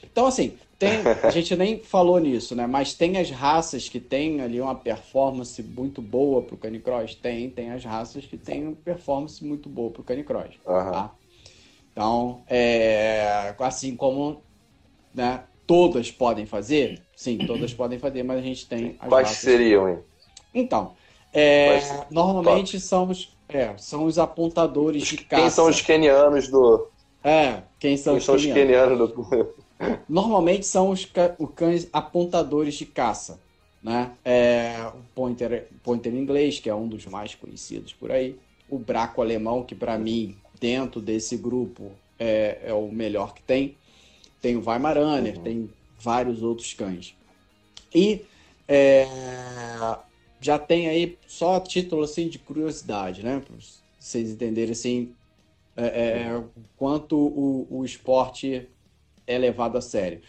[0.03, 2.65] Então, assim, tem, a gente nem falou nisso, né?
[2.65, 7.13] Mas tem as raças que têm ali uma performance muito boa pro canicross?
[7.13, 10.91] Tem, tem as raças que têm uma performance muito boa pro canicross, uhum.
[10.91, 11.11] tá?
[11.91, 14.41] Então, é, assim como
[15.13, 19.89] né, todas podem fazer, sim, todas podem fazer, mas a gente tem as Quais seriam,
[19.89, 19.99] hein?
[20.53, 20.93] Então,
[21.33, 21.79] é,
[22.11, 25.41] normalmente são os, é, são os apontadores de caça.
[25.41, 26.87] Quem são os kenianos do...
[27.23, 28.99] É, quem são, quem os, são kenianos?
[28.99, 29.53] os kenianos do...
[30.07, 31.09] Normalmente são os,
[31.39, 33.39] os cães apontadores de caça.
[33.81, 34.11] Né?
[34.23, 38.37] É, o pointer, pointer inglês, que é um dos mais conhecidos por aí.
[38.69, 43.75] O braco alemão, que para mim dentro desse grupo é, é o melhor que tem.
[44.41, 45.43] Tem o Weimaraner, uhum.
[45.43, 45.69] tem
[46.03, 47.15] vários outros cães.
[47.93, 48.25] E
[48.67, 49.07] é,
[50.41, 53.41] já tem aí só título assim de curiosidade, né?
[53.45, 53.55] Para
[53.99, 55.15] vocês entenderem assim
[55.75, 56.43] é, é,
[56.77, 58.67] quanto o, o esporte
[59.25, 60.21] é levado a sério.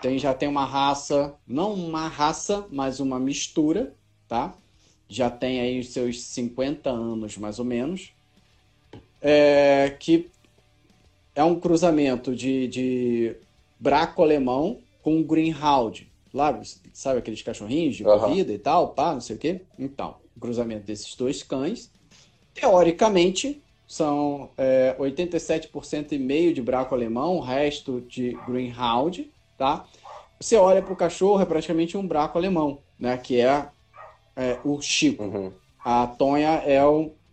[0.00, 3.94] tem, já tem uma raça, não uma raça, mas uma mistura,
[4.26, 4.54] tá?
[5.08, 8.12] Já tem aí os seus 50 anos, mais ou menos,
[9.20, 10.30] é, que
[11.34, 13.36] é um cruzamento de, de
[13.78, 16.10] braco alemão com greenhound.
[16.32, 16.58] Lá,
[16.94, 18.56] sabe aqueles cachorrinhos de corrida uhum.
[18.56, 19.60] e tal, pá, não sei o quê?
[19.78, 21.90] Então, o cruzamento desses dois cães,
[22.54, 29.84] teoricamente, são é, 87% e meio de braco alemão, o resto de greenhound, tá?
[30.40, 33.18] Você olha para o cachorro, é praticamente um braco alemão, né?
[33.18, 33.68] Que é,
[34.34, 35.22] é o Chico.
[35.22, 35.52] Uhum.
[35.84, 36.80] A Tonha é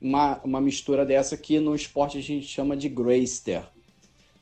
[0.01, 3.63] uma, uma mistura dessa que no esporte a gente chama de Greyster.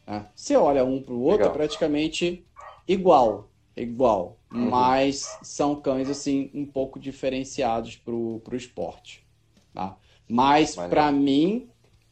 [0.07, 0.25] Né?
[0.35, 1.51] Você olha um para o outro, Legal.
[1.51, 2.46] é praticamente
[2.87, 4.69] igual, igual, uhum.
[4.69, 9.25] mas são cães assim um pouco diferenciados para o esporte.
[9.73, 9.97] Tá?
[10.27, 11.67] Mas para mim,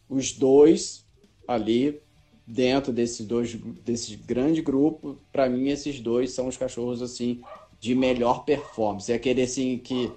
[0.09, 1.05] os dois
[1.47, 1.99] ali
[2.47, 7.41] dentro desses dois desse grande grupo, para mim esses dois são os cachorros assim
[7.80, 9.11] de melhor performance.
[9.11, 10.11] É aquele assim que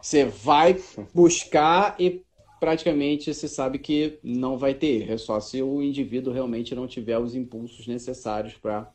[0.00, 0.80] você vai
[1.14, 2.22] buscar e
[2.58, 5.12] praticamente você sabe que não vai ter erro.
[5.14, 8.90] É só se o indivíduo realmente não tiver os impulsos necessários para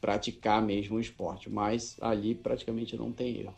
[0.00, 1.50] praticar mesmo o esporte.
[1.50, 3.54] Mas ali praticamente não tem erro.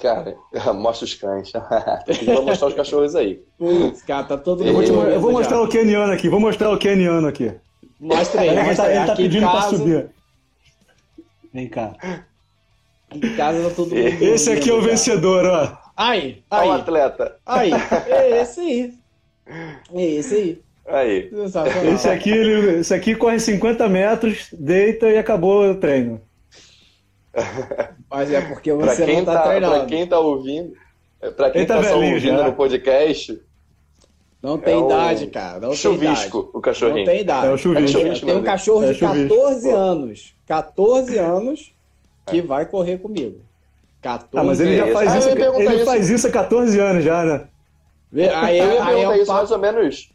[0.00, 0.36] Cara,
[0.74, 1.52] mostra os cães.
[2.24, 3.42] Vou mostrar os cachorros aí.
[3.58, 4.82] Putz, cara, tá todo mundo.
[4.82, 7.54] Eu vou, eu vou mostrar o keniano aqui, vou mostrar o keniano aqui.
[8.00, 8.48] Mostra aí.
[8.48, 9.68] Ele, tá, ele tá pedindo casa...
[9.68, 10.10] pra subir.
[11.52, 11.94] Vem cá.
[13.12, 14.22] Em casa tá todo mundo.
[14.22, 15.78] Esse aqui é o vencedor, ó.
[15.96, 16.68] Aí, aí.
[16.68, 17.36] o atleta.
[17.44, 17.70] Aí,
[18.06, 18.94] é esse aí.
[19.92, 20.62] É esse aí.
[20.86, 21.30] Aí.
[21.94, 26.20] Esse aqui, ele, esse aqui corre 50 metros, deita e acabou o treino.
[28.10, 29.76] Mas é porque você não tá, tá treinando.
[29.78, 30.72] Pra quem tá ouvindo,
[31.36, 32.46] pra quem tá, tá só ouvindo já.
[32.46, 33.40] no podcast...
[34.42, 35.60] Não tem é idade, cara.
[35.60, 36.50] Não chuvisco, tem idade.
[36.52, 36.98] o cachorrinho.
[36.98, 37.46] Não tem idade.
[37.46, 37.98] É o chuvisco.
[38.00, 40.34] É tem um cachorro é de 14 anos.
[40.48, 41.74] 14 anos
[42.26, 42.42] que é.
[42.42, 43.40] vai correr comigo.
[44.00, 45.28] 14 Ah, mas ele já faz isso.
[45.28, 45.84] Ele isso.
[45.84, 47.48] faz isso há 14 anos já, né?
[48.34, 50.11] Aí, eu ia perguntar isso mais ou menos.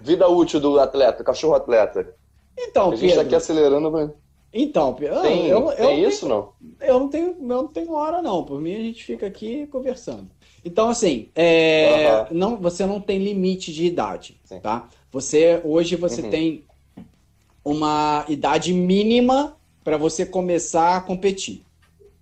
[0.00, 2.14] Vida útil do atleta, cachorro atleta.
[2.56, 4.10] Então, A gente Pedro, tá aqui acelerando, mas...
[4.52, 6.52] Então, Pedro, tem, eu, eu, tem eu isso tenho, não?
[6.80, 8.44] Eu não tenho, eu não tenho hora não.
[8.44, 10.30] Por mim a gente fica aqui conversando.
[10.64, 14.60] Então, assim, é, não, você não tem limite de idade, Sim.
[14.60, 14.88] tá?
[15.10, 16.30] Você hoje você uhum.
[16.30, 16.64] tem
[17.64, 21.62] uma idade mínima para você começar a competir,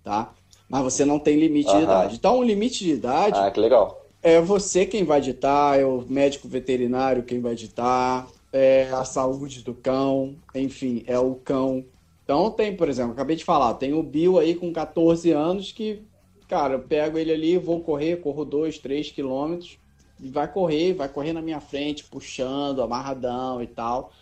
[0.03, 0.33] tá?
[0.73, 1.77] mas você não tem limite uhum.
[1.77, 2.15] de idade.
[2.15, 3.37] Então, o limite de idade.
[3.37, 4.02] Ah, que legal.
[4.23, 9.63] É você quem vai ditar, é o médico veterinário quem vai ditar, é a saúde
[9.63, 11.83] do cão, enfim, é o cão.
[12.23, 16.03] Então, tem, por exemplo, acabei de falar, tem o Bill aí com 14 anos que,
[16.47, 19.77] cara, eu pego ele ali, vou correr, corro 2, 3 quilômetros,
[20.21, 24.13] e vai correr, vai correr na minha frente, puxando, amarradão e tal.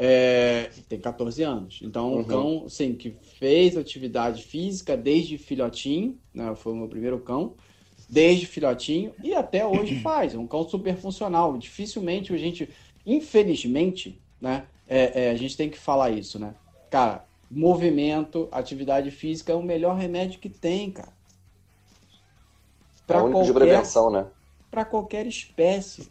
[0.00, 1.80] É, tem 14 anos.
[1.82, 2.20] Então, uhum.
[2.20, 6.54] um cão, assim, que fez atividade física desde filhotinho, né?
[6.54, 7.56] Foi o meu primeiro cão,
[8.08, 10.34] desde filhotinho e até hoje faz.
[10.34, 11.56] É um cão super funcional.
[11.58, 12.68] Dificilmente a gente,
[13.04, 14.64] infelizmente, né?
[14.88, 16.54] É, é, a gente tem que falar isso, né?
[16.90, 21.12] Cara, movimento, atividade física é o melhor remédio que tem, cara.
[23.06, 24.26] Pra é o único qualquer, de prevenção, né?
[24.70, 26.10] Para qualquer espécie.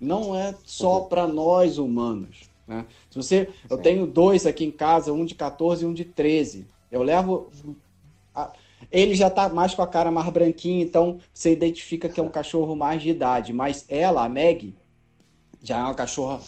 [0.00, 1.08] Não é só uhum.
[1.08, 2.50] para nós humanos.
[2.66, 2.84] Né?
[3.08, 6.66] Se você, eu tenho dois aqui em casa, um de 14 e um de 13.
[6.90, 7.50] Eu levo.
[8.90, 12.28] Ele já está mais com a cara mais branquinha, então você identifica que é um
[12.28, 13.52] cachorro mais de idade.
[13.52, 14.74] Mas ela, a Meg,
[15.62, 16.40] já é uma cachorra,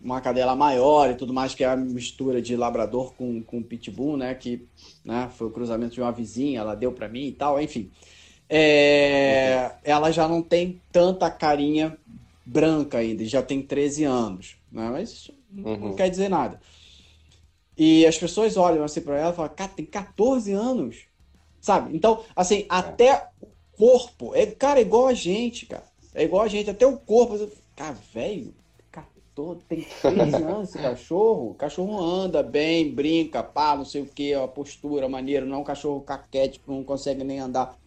[0.00, 4.16] uma cadela maior e tudo mais, que é a mistura de labrador com, com pitbull,
[4.16, 4.34] né?
[4.34, 4.66] Que
[5.04, 7.90] né, foi o cruzamento de uma vizinha, ela deu para mim e tal, enfim.
[8.48, 9.72] É.
[9.84, 11.96] Ela já não tem tanta carinha
[12.44, 14.56] branca ainda, já tem 13 anos.
[14.70, 14.88] Né?
[14.90, 15.76] Mas uhum.
[15.88, 16.60] não quer dizer nada.
[17.76, 21.04] E as pessoas olham assim para ela e falam, cara, tem 14 anos.
[21.62, 21.96] Sabe?
[21.96, 22.66] Então, assim, é.
[22.68, 23.46] até o
[23.78, 25.84] corpo, é, cara, é igual a gente, cara.
[26.12, 27.48] É igual a gente, até o corpo.
[27.76, 28.52] Cara, velho,
[29.68, 31.50] tem 13 anos esse cachorro.
[31.50, 35.46] O cachorro anda bem, brinca, pá, não sei o que, a postura, maneiro.
[35.46, 37.78] Não é um cachorro caquético, não consegue nem andar.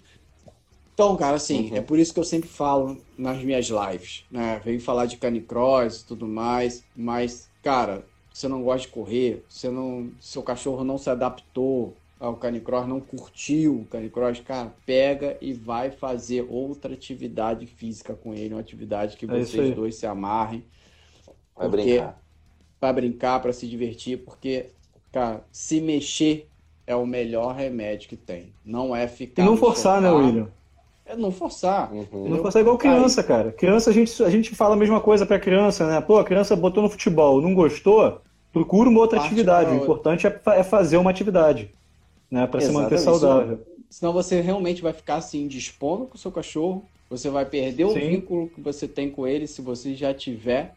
[0.94, 1.76] Então, cara, assim, uhum.
[1.76, 4.62] é por isso que eu sempre falo nas minhas lives, né?
[4.64, 9.70] Venho falar de canicross e tudo mais, mas, cara, você não gosta de correr, você
[9.70, 15.54] não, seu cachorro não se adaptou ao canicross, não curtiu o canicross, cara, pega e
[15.54, 20.64] vai fazer outra atividade física com ele, uma atividade que é vocês dois se amarrem.
[21.56, 22.22] Vai brincar.
[22.80, 24.68] Para brincar, para se divertir, porque,
[25.12, 26.48] cara, se mexer
[26.88, 28.54] é o melhor remédio que tem.
[28.64, 29.42] Não é ficar.
[29.42, 30.48] E não forçar, né, sofá, né, William?
[31.06, 31.94] É não forçar.
[31.94, 32.30] Uhum.
[32.30, 33.52] Não forçar igual criança, cara.
[33.52, 36.02] Criança, a gente, a gente fala a mesma coisa pra criança, né?
[36.02, 38.22] Pô, a criança botou no futebol, não gostou,
[38.52, 39.70] procura uma outra Parte atividade.
[39.70, 41.72] O importante é, é, fazer uma atividade.
[42.30, 42.48] Né?
[42.48, 43.60] Para se manter saudável.
[43.90, 47.94] Senão você realmente vai ficar assim, dispondo com o seu cachorro, você vai perder o
[47.94, 48.00] Sim.
[48.00, 50.74] vínculo que você tem com ele se você já tiver.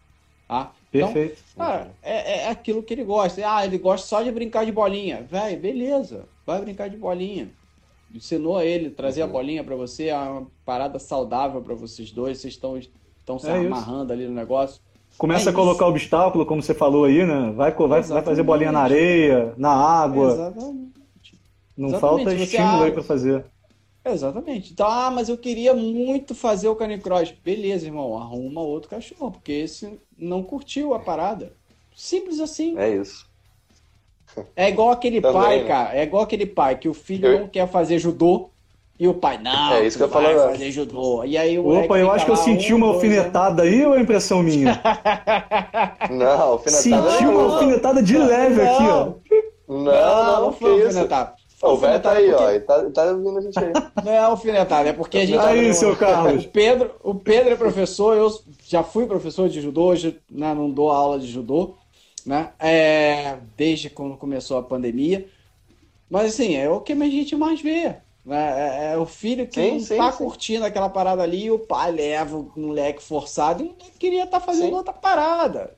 [0.49, 1.43] Então, Perfeito.
[1.53, 3.41] Então, cara, é, é aquilo que ele gosta.
[3.45, 5.27] Ah, ele gosta só de brincar de bolinha.
[5.29, 7.51] Véi, beleza, vai brincar de bolinha.
[8.15, 9.29] Ensinou a ele, trazer uhum.
[9.29, 12.39] a bolinha para você, é uma parada saudável para vocês dois.
[12.39, 14.13] Vocês estão estão se é amarrando isso.
[14.13, 14.81] ali no negócio.
[15.19, 15.93] Começa é a colocar isso.
[15.93, 17.53] obstáculo, como você falou aí, né?
[17.55, 20.33] Vai, vai, vai fazer bolinha na areia, na água.
[20.33, 20.98] Exatamente.
[21.79, 22.25] Não Exatamente.
[22.25, 23.45] falta estímulo aí para fazer.
[24.05, 24.73] Exatamente.
[24.73, 27.31] Então, ah, mas eu queria muito fazer o canicross.
[27.31, 31.53] Beleza, irmão, arruma outro cachorro, porque esse não curtiu a parada.
[31.95, 32.77] Simples assim.
[32.77, 33.29] É isso.
[34.57, 35.69] É igual aquele Também, pai, né?
[35.69, 35.97] cara.
[35.97, 37.41] É igual aquele pai que o filho eu...
[37.41, 38.51] não quer fazer judô
[38.99, 41.23] e o pai, não, é isso que eu vai falar, fazer judô.
[41.25, 44.01] E aí o Opa, eu acho que eu senti um, uma alfinetada aí ou é
[44.01, 44.83] impressão minha?
[46.11, 48.75] não, alfinetada Senti uma alfinetada de leve não.
[48.75, 49.13] aqui, ó.
[49.69, 51.38] Não, não, não, foi alfinetada.
[51.63, 52.51] O velho tá aí, ó.
[52.51, 53.73] Ele tá, tá ouvindo a gente aí.
[54.05, 55.39] Não é alfinetada, é porque a gente.
[55.39, 56.45] Aí, seu Carlos.
[56.45, 58.33] O Pedro, o Pedro é professor, eu
[58.65, 61.75] já fui professor de judô, hoje né, não dou aula de judô,
[62.25, 62.51] né?
[62.61, 65.27] É, desde quando começou a pandemia.
[66.09, 67.97] Mas assim, é o que a gente mais vê.
[68.25, 68.91] Né?
[68.91, 70.19] É, é o filho que sim, não sim, tá sim.
[70.19, 74.47] curtindo aquela parada ali e o pai leva o moleque forçado e queria estar tá
[74.47, 75.75] fazendo outra parada.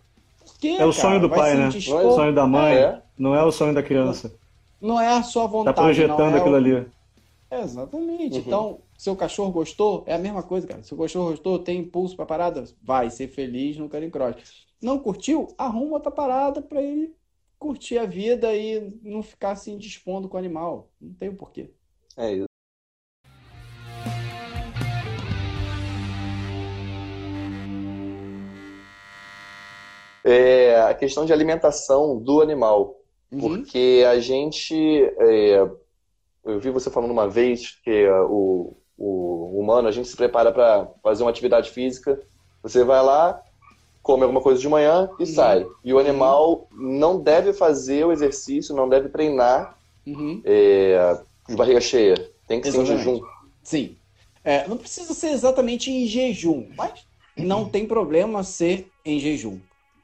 [0.60, 0.92] Quê, é o cara?
[0.92, 1.64] sonho do Vai pai, né?
[1.64, 3.00] É o sonho da mãe, é.
[3.18, 4.32] não é o sonho da criança.
[4.80, 5.76] Não é a sua vontade.
[5.76, 6.56] Tá projetando é aquilo o...
[6.56, 6.86] ali.
[7.50, 8.38] exatamente.
[8.38, 8.44] Uhum.
[8.46, 10.82] Então, seu cachorro gostou, é a mesma coisa, cara.
[10.82, 14.66] Se o cachorro gostou, tem impulso pra parada, vai ser feliz no Canicross.
[14.80, 15.48] Não curtiu?
[15.58, 17.14] Arruma outra parada pra ele
[17.58, 20.88] curtir a vida e não ficar assim dispondo com o animal.
[20.98, 21.70] Não tem o porquê.
[22.16, 22.46] É isso.
[30.24, 32.99] É a questão de alimentação do animal.
[33.30, 33.40] Uhum.
[33.40, 34.74] Porque a gente.
[35.18, 35.68] É,
[36.44, 40.52] eu vi você falando uma vez que é, o, o humano, a gente se prepara
[40.52, 42.20] para fazer uma atividade física.
[42.62, 43.40] Você vai lá,
[44.02, 45.26] come alguma coisa de manhã e uhum.
[45.26, 45.66] sai.
[45.84, 46.02] E o uhum.
[46.02, 46.98] animal uhum.
[46.98, 50.42] não deve fazer o exercício, não deve treinar uhum.
[50.44, 52.14] é, de barriga cheia.
[52.46, 52.88] Tem que Exatamente.
[52.88, 53.26] ser em jejum.
[53.62, 53.96] Sim.
[54.42, 59.58] É, não precisa ser exatamente em jejum, mas não tem problema ser em jejum,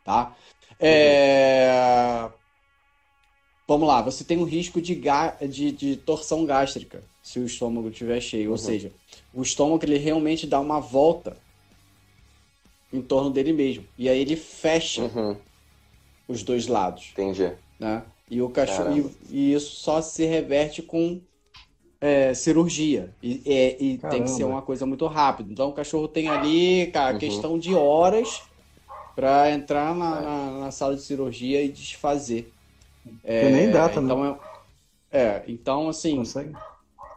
[0.05, 0.35] tá?
[0.79, 2.29] É...
[3.67, 5.37] Vamos lá, você tem um risco de, ga...
[5.49, 8.47] de, de torção gástrica se o estômago estiver cheio.
[8.47, 8.53] Uhum.
[8.53, 8.93] Ou seja,
[9.35, 11.37] o estômago ele realmente dá uma volta
[12.93, 13.85] em torno dele mesmo.
[13.99, 15.37] E aí ele fecha uhum.
[16.29, 17.11] os dois lados.
[17.13, 17.51] Entendi.
[17.79, 18.03] Né?
[18.31, 19.13] E o cachorro.
[19.29, 21.21] E, e, isso só se reverte com
[22.01, 23.13] é, cirurgia.
[23.23, 25.53] E, é, e tem que ser uma coisa muito rápida.
[25.53, 27.19] Então o cachorro tem ali, cara, uhum.
[27.19, 28.43] questão de horas
[29.15, 32.53] para entrar na, na, na, sala de cirurgia e desfazer.
[33.25, 34.39] É, nem data, então, né?
[35.11, 36.17] É, é, então assim.
[36.17, 36.53] Consegue?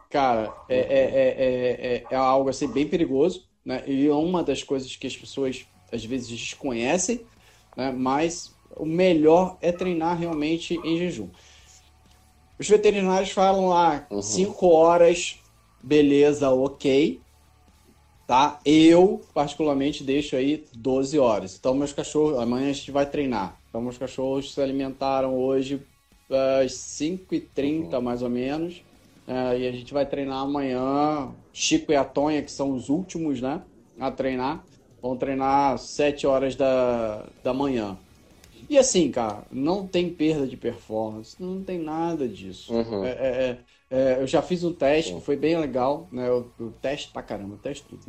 [0.08, 3.82] Cara, é, é, é, é, algo assim bem perigoso, né?
[3.86, 7.20] E é uma das coisas que as pessoas às vezes desconhecem,
[7.76, 7.92] né?
[7.92, 11.28] Mas o melhor é treinar realmente em jejum.
[12.58, 14.72] Os veterinários falam lá 5 uhum.
[14.72, 15.38] horas,
[15.82, 17.20] beleza, ok.
[18.26, 18.60] Tá?
[18.64, 21.56] Eu, particularmente, deixo aí 12 horas.
[21.58, 23.59] Então, meus cachorros, amanhã a gente vai treinar.
[23.70, 25.80] Então, meus cachorros se alimentaram hoje
[26.62, 28.02] às 5h30, uhum.
[28.02, 28.82] mais ou menos.
[29.26, 31.30] É, e a gente vai treinar amanhã.
[31.52, 33.62] Chico e a Tonha, que são os últimos, né?
[33.98, 34.64] A treinar.
[35.00, 37.96] Vão treinar 7 horas da, da manhã.
[38.68, 42.74] E assim, cara, não tem perda de performance, não tem nada disso.
[42.74, 43.04] Uhum.
[43.04, 43.58] É, é,
[43.90, 46.28] é, é eu já fiz um teste que foi bem legal, né?
[46.28, 48.02] Eu, eu teste pra caramba, eu teste tudo.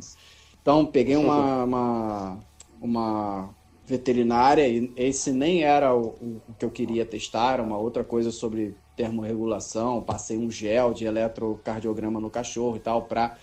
[0.60, 2.38] Então, peguei uma, uma,
[2.80, 8.30] uma veterinária, e esse nem era o, o, que eu queria testar, uma outra coisa
[8.30, 10.02] sobre termorregulação.
[10.02, 13.36] Passei um gel de eletrocardiograma no cachorro e tal, para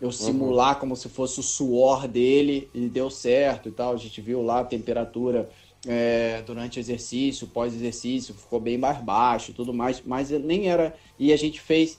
[0.00, 0.12] eu uhum.
[0.12, 0.80] simular uhum.
[0.80, 3.94] como se fosse o suor dele, e deu certo e tal.
[3.94, 5.48] A gente viu lá a temperatura
[5.86, 10.94] é, durante o exercício, pós-exercício, ficou bem mais baixo e tudo mais, mas nem era.
[11.18, 11.98] E a gente fez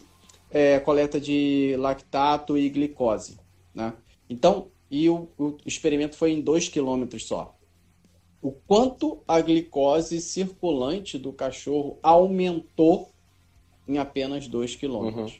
[0.52, 3.40] é, coleta de lactato e glicose,
[3.74, 3.94] né?
[4.30, 7.57] Então, e o, o experimento foi em 2 km só.
[8.42, 13.10] O quanto a glicose circulante do cachorro aumentou
[13.88, 15.32] em apenas 2 km uhum.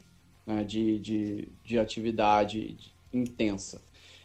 [0.46, 2.76] né, de, de, de atividade
[3.12, 3.80] intensa.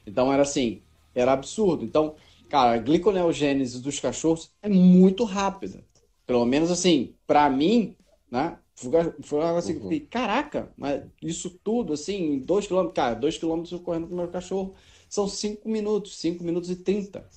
[0.06, 0.82] Então, era assim,
[1.14, 1.86] era absurdo.
[1.86, 2.16] Então,
[2.54, 5.84] Cara, a gliconeogênese dos cachorros é muito rápida.
[6.24, 7.96] Pelo menos assim, para mim,
[8.30, 8.60] né?
[8.76, 10.06] Foi algo assim, uhum.
[10.08, 14.76] caraca, mas isso tudo, assim, 2 km, cara, 2 km correndo com o meu cachorro
[15.10, 17.28] são 5 minutos, 5 minutos e 30,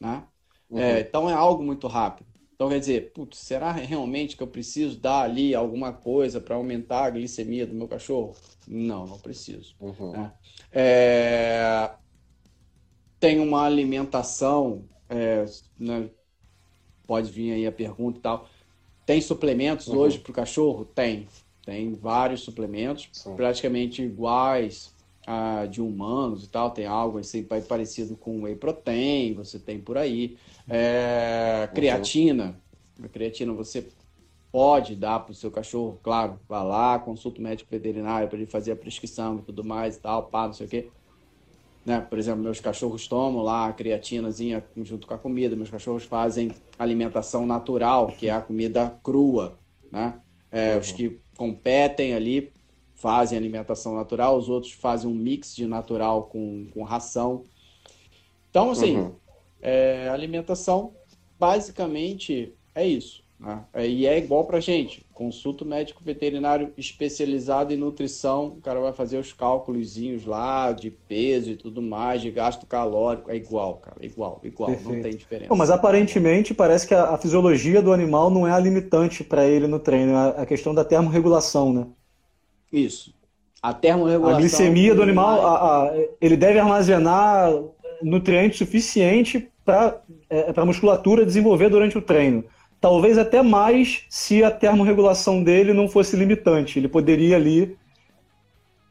[0.00, 0.24] né?
[0.70, 0.78] Uhum.
[0.78, 2.26] É, então é algo muito rápido.
[2.54, 7.04] Então, quer dizer, putz, será realmente que eu preciso dar ali alguma coisa para aumentar
[7.04, 8.34] a glicemia do meu cachorro?
[8.66, 9.74] Não, não preciso.
[9.80, 10.12] Uhum.
[10.12, 10.32] Né?
[10.72, 11.90] É...
[13.18, 15.44] Tem uma alimentação, é,
[15.78, 16.08] né?
[17.06, 18.48] pode vir aí a pergunta e tal.
[19.04, 19.98] Tem suplementos uhum.
[19.98, 20.84] hoje para o cachorro?
[20.84, 21.26] Tem.
[21.64, 23.34] Tem vários suplementos, Sim.
[23.34, 24.92] praticamente iguais
[25.26, 26.70] a de humanos e tal.
[26.70, 30.36] Tem algo assim parecido com whey protein, você tem por aí.
[30.68, 32.60] É, creatina.
[33.02, 33.86] A creatina você
[34.50, 38.46] pode dar para o seu cachorro, claro, vá lá, consulta o médico veterinário para ele
[38.46, 40.88] fazer a prescrição e tudo mais e tal, pá, não sei o quê.
[41.84, 42.00] Né?
[42.00, 46.52] Por exemplo, meus cachorros tomam lá a creatinazinha junto com a comida, meus cachorros fazem
[46.78, 49.58] alimentação natural, que é a comida crua,
[49.90, 50.20] né?
[50.50, 50.80] É, uhum.
[50.80, 52.52] Os que competem ali
[52.94, 57.42] fazem alimentação natural, os outros fazem um mix de natural com, com ração.
[58.48, 59.14] Então, assim, uhum.
[59.64, 60.92] É, alimentação
[61.38, 63.24] basicamente é isso.
[63.40, 63.60] Né?
[63.72, 65.04] É, e é igual para gente.
[65.12, 68.48] Consulta médico veterinário especializado em nutrição.
[68.48, 69.96] O cara vai fazer os cálculos
[70.26, 73.30] lá de peso e tudo mais, de gasto calórico.
[73.30, 73.96] É igual, cara.
[74.00, 74.70] É igual, igual.
[74.70, 74.94] Perfeito.
[74.94, 75.48] Não tem diferença.
[75.48, 79.46] Bom, mas aparentemente parece que a, a, fisiologia do animal não é a limitante para
[79.46, 80.12] ele no treino.
[80.12, 81.86] É a, a questão da termorregulação, né?
[82.72, 83.14] Isso.
[83.62, 84.36] A termorregulação.
[84.36, 87.52] A glicemia do animal, a, ele deve armazenar
[88.02, 92.44] nutrientes suficiente para é, a musculatura desenvolver durante o treino
[92.84, 96.78] talvez até mais se a termorregulação dele não fosse limitante.
[96.78, 97.78] Ele poderia ali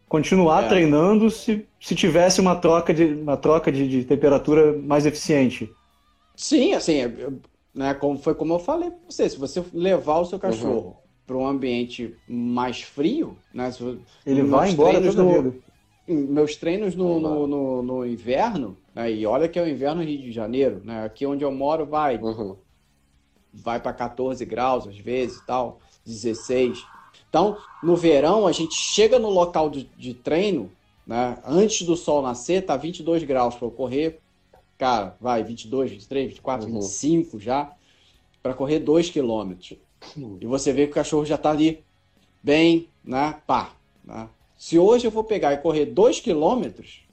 [0.09, 0.67] continuar é.
[0.67, 5.71] treinando se, se tivesse uma troca, de, uma troca de, de temperatura mais eficiente.
[6.35, 7.01] Sim, assim,
[7.71, 10.93] né, como, foi como eu falei para você, se você levar o seu cachorro uhum.
[11.27, 13.71] para um ambiente mais frio, né,
[14.25, 15.55] ele vai embora toda no,
[16.07, 20.07] Meus treinos no, no, no, no inverno, né, e olha que é o inverno no
[20.07, 22.55] Rio de Janeiro, né, aqui onde eu moro vai uhum
[23.53, 26.83] vai para 14 graus às vezes tal, 16.
[27.29, 30.71] Então, no verão, a gente chega no local de, de treino,
[31.05, 31.37] né?
[31.45, 34.19] Antes do sol nascer, tá 22 graus para correr.
[34.77, 36.73] Cara, vai 22, 23, 24, uhum.
[36.75, 37.71] 25 já,
[38.41, 39.77] para correr 2 quilômetros.
[40.41, 41.83] E você vê que o cachorro já tá ali
[42.41, 43.39] bem, né?
[43.47, 43.71] Pá.
[44.03, 44.27] Né?
[44.63, 47.05] Se hoje eu vou pegar e correr 2 quilômetros,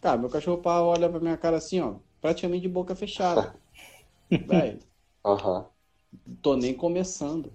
[0.00, 3.54] cara, meu cachorro pá, olha pra minha cara assim, ó, praticamente de boca fechada.
[4.30, 4.78] Velho.
[5.24, 5.64] Uhum
[6.42, 7.52] tô nem começando.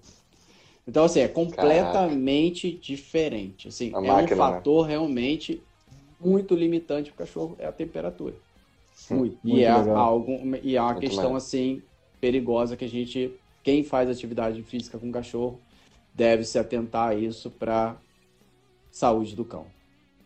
[0.88, 2.86] Então, assim, é completamente Caraca.
[2.86, 3.68] diferente.
[3.68, 4.54] Assim, a é máquina, um né?
[4.56, 4.92] fator né?
[4.92, 5.62] realmente
[6.20, 8.36] muito limitante para o cachorro, é a temperatura.
[9.10, 9.38] Muito.
[9.44, 10.32] muito e, é algo,
[10.62, 11.82] e é uma muito questão, assim,
[12.22, 15.60] perigosa que a gente, quem faz atividade física com cachorro,
[16.14, 17.98] deve se atentar a isso para
[18.94, 19.66] saúde do cão.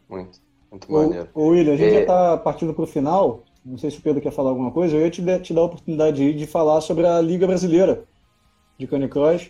[0.09, 0.39] Muito.
[0.69, 1.29] Muito maneiro.
[1.33, 1.93] Ô, William, a gente é...
[1.93, 3.43] já está partindo para o final.
[3.65, 4.95] Não sei se o Pedro quer falar alguma coisa.
[4.95, 8.03] Eu ia te, te dar a oportunidade de falar sobre a Liga Brasileira
[8.77, 9.49] de Canicross.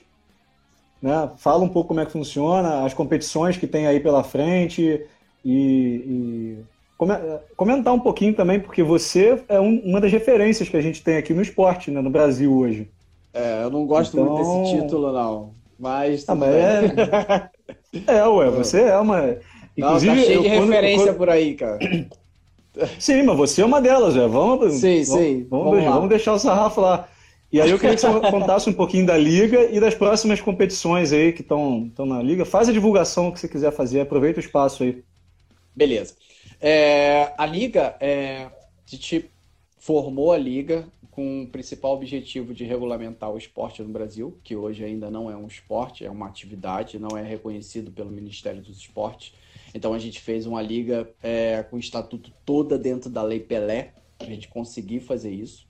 [1.01, 1.31] Né?
[1.37, 5.05] Fala um pouco como é que funciona, as competições que tem aí pela frente
[5.43, 6.57] e,
[7.03, 11.03] e comentar um pouquinho também, porque você é um, uma das referências que a gente
[11.03, 12.89] tem aqui no esporte, né, no Brasil hoje.
[13.33, 14.25] É, eu não gosto então...
[14.25, 15.51] muito desse então- título, não.
[15.79, 16.27] Mas.
[16.27, 17.49] Ah, mas é...
[18.05, 19.37] é, ué, você é uma.
[19.77, 21.17] Inclusive, não, tá cheio de eu, referência quando...
[21.17, 21.79] por aí, cara.
[22.99, 24.27] Sim, mas você é uma delas, já.
[24.27, 25.47] Vamos, sim, vamos, sim.
[25.49, 27.07] Vamos, vamos, vamos deixar o sarrafo lá.
[27.51, 31.11] E aí eu queria que você contasse um pouquinho da liga e das próximas competições
[31.11, 32.45] aí que estão na liga.
[32.45, 35.03] Faz a divulgação que você quiser fazer, aproveita o espaço aí.
[35.75, 36.15] Beleza.
[36.61, 38.51] É, a liga, é, a
[38.85, 39.29] gente
[39.79, 40.87] formou a liga
[41.17, 45.35] com o principal objetivo de regulamentar o esporte no Brasil, que hoje ainda não é
[45.35, 49.33] um esporte, é uma atividade, não é reconhecido pelo Ministério dos Esportes.
[49.73, 53.95] Então a gente fez uma liga é, com o estatuto toda dentro da Lei Pelé,
[54.19, 55.65] a gente conseguir fazer isso.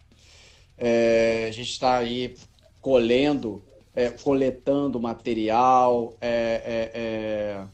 [0.78, 2.36] É, a gente está aí
[2.82, 3.64] colhendo,
[3.96, 7.68] é, coletando material, é, é, é,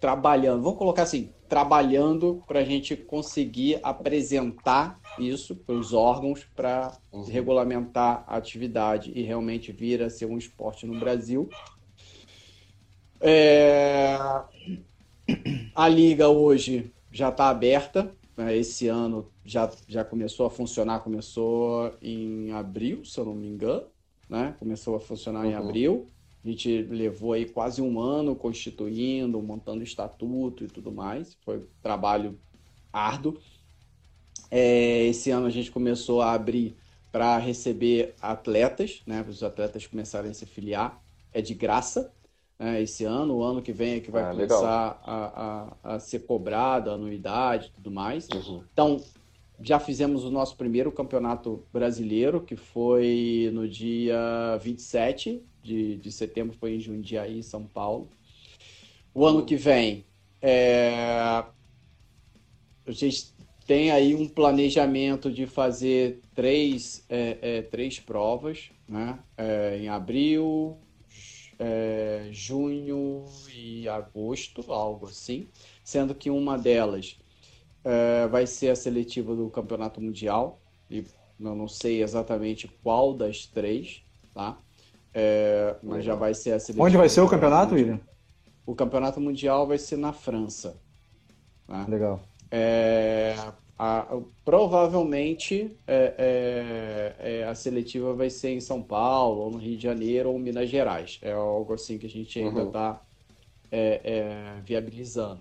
[0.00, 6.96] trabalhando, vamos colocar assim, trabalhando para a gente conseguir apresentar isso para os órgãos para
[7.12, 7.24] uhum.
[7.24, 11.48] regulamentar a atividade e realmente vir a ser um esporte no Brasil.
[13.20, 14.16] É...
[15.74, 18.12] A liga hoje já está aberta.
[18.36, 18.56] Né?
[18.56, 23.86] Esse ano já, já começou a funcionar, começou em abril, se eu não me engano,
[24.28, 24.54] né?
[24.58, 25.50] Começou a funcionar uhum.
[25.50, 26.06] em abril.
[26.44, 31.36] A gente levou aí quase um ano constituindo, montando estatuto e tudo mais.
[31.44, 32.38] Foi um trabalho
[32.92, 33.36] árduo.
[34.50, 36.76] É, esse ano a gente começou a abrir
[37.10, 39.22] para receber atletas, né?
[39.22, 41.02] Para os atletas começarem a se filiar.
[41.32, 42.12] É de graça
[42.58, 42.82] né?
[42.82, 43.36] esse ano.
[43.36, 46.94] O ano que vem é que vai ah, começar a, a, a, ser cobrada a
[46.94, 48.28] anuidade e tudo mais.
[48.28, 48.62] Uhum.
[48.72, 49.02] Então,
[49.60, 56.56] já fizemos o nosso primeiro campeonato brasileiro, que foi no dia 27 de, de setembro,
[56.58, 58.08] foi em Jundiaí, São Paulo.
[59.12, 60.04] O ano que vem,
[60.40, 61.50] é, a
[62.86, 63.34] gente
[63.68, 69.18] tem aí um planejamento de fazer três, é, é, três provas, né?
[69.36, 70.78] É, em abril,
[71.58, 75.46] é, junho e agosto, algo assim,
[75.84, 77.18] sendo que uma delas
[77.84, 80.58] é, vai ser a seletiva do Campeonato Mundial,
[80.90, 81.04] e
[81.38, 84.56] eu não sei exatamente qual das três, tá?
[85.12, 86.86] É, mas já vai ser a seletiva.
[86.86, 88.00] Onde vai ser o campeonato, William?
[88.64, 90.80] O Campeonato Mundial vai ser na França.
[91.66, 91.84] Tá?
[91.86, 92.18] Legal.
[92.50, 93.34] É,
[93.78, 99.76] a, provavelmente é, é, é, a seletiva vai ser em São Paulo, ou no Rio
[99.76, 101.18] de Janeiro, ou Minas Gerais.
[101.22, 102.98] É algo assim que a gente ainda está uhum.
[103.70, 105.40] É, é, viabilizando.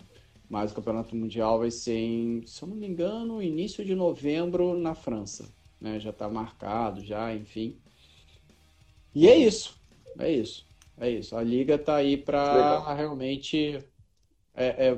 [0.49, 4.77] Mas o Campeonato Mundial vai ser em, se eu não me engano, início de novembro
[4.77, 5.49] na França.
[5.79, 5.99] Né?
[5.99, 7.77] Já está marcado, já, enfim.
[9.15, 9.79] E é isso.
[10.19, 10.65] É isso.
[10.99, 11.35] É isso.
[11.35, 13.79] A liga está aí para realmente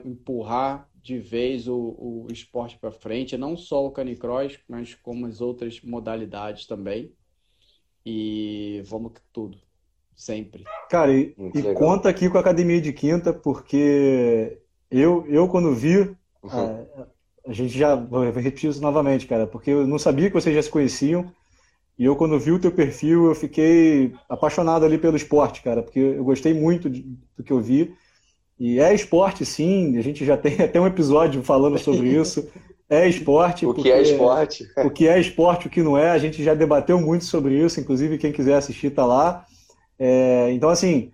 [0.03, 5.41] empurrar de vez o, o esporte para frente, não só o canicross, mas como as
[5.41, 7.11] outras modalidades também.
[8.05, 9.57] E vamos com tudo,
[10.15, 10.63] sempre.
[10.89, 14.59] Cara, e, e conta aqui com a academia de quinta, porque
[14.89, 16.15] eu, eu quando vi, uhum.
[16.49, 17.07] a, é,
[17.47, 20.61] a, gente já, vou repetir isso novamente, cara, porque eu não sabia que vocês já
[20.61, 21.31] se conheciam.
[21.97, 25.99] E eu, quando vi o teu perfil, eu fiquei apaixonado ali pelo esporte, cara, porque
[25.99, 27.01] eu gostei muito de,
[27.35, 27.93] do que eu vi.
[28.59, 32.47] E é esporte, sim, a gente já tem até um episódio falando sobre isso.
[32.89, 33.65] É esporte.
[33.65, 34.67] o que é esporte?
[34.83, 37.79] O que é esporte, o que não é, a gente já debateu muito sobre isso,
[37.79, 39.45] inclusive quem quiser assistir está lá.
[39.97, 41.11] É, então, assim,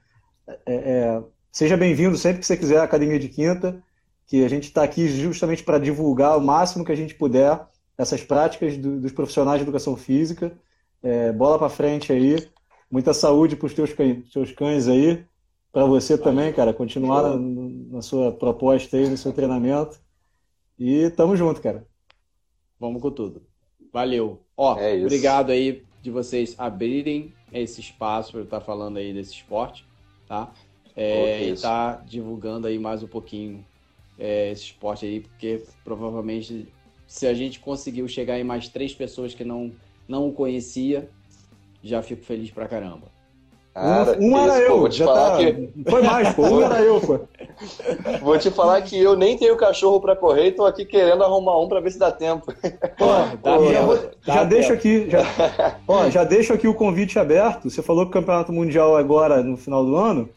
[0.47, 3.81] é, é, seja bem-vindo sempre que você quiser à Academia de Quinta,
[4.25, 7.59] que a gente está aqui justamente para divulgar o máximo que a gente puder
[7.95, 10.51] essas práticas do, dos profissionais de educação física.
[11.03, 12.47] É, bola para frente aí,
[12.89, 13.93] muita saúde para os teus,
[14.33, 15.23] teus cães aí
[15.75, 17.37] para você também, cara, continuar na,
[17.95, 19.99] na, sua proposta aí, no seu treinamento.
[20.79, 21.85] E tamo junto, cara.
[22.79, 23.41] Vamos com tudo.
[23.91, 24.39] Valeu.
[24.55, 29.33] Ó, é obrigado aí de vocês abrirem esse espaço para eu estar falando aí desse
[29.33, 29.85] esporte,
[30.25, 30.49] tá?
[30.95, 33.65] É, e tá divulgando aí mais um pouquinho
[34.17, 36.69] é, esse esporte aí, porque provavelmente
[37.05, 39.73] se a gente conseguiu chegar em mais três pessoas que não,
[40.07, 41.09] não o conhecia,
[41.83, 43.13] já fico feliz pra caramba.
[43.75, 45.37] Cara, um, um era eu, pô, já tá...
[45.37, 45.69] que...
[45.89, 47.19] Foi mais, pô, um era eu, pô.
[48.21, 51.59] Vou te falar que eu nem tenho cachorro para correr e tô aqui querendo arrumar
[51.59, 52.45] um para ver se dá tempo.
[52.97, 53.05] Pô,
[53.43, 57.69] dá pô, já, já deixo aqui, já, ó, já deixo aqui o convite aberto.
[57.69, 60.29] Você falou que o Campeonato Mundial agora no final do ano.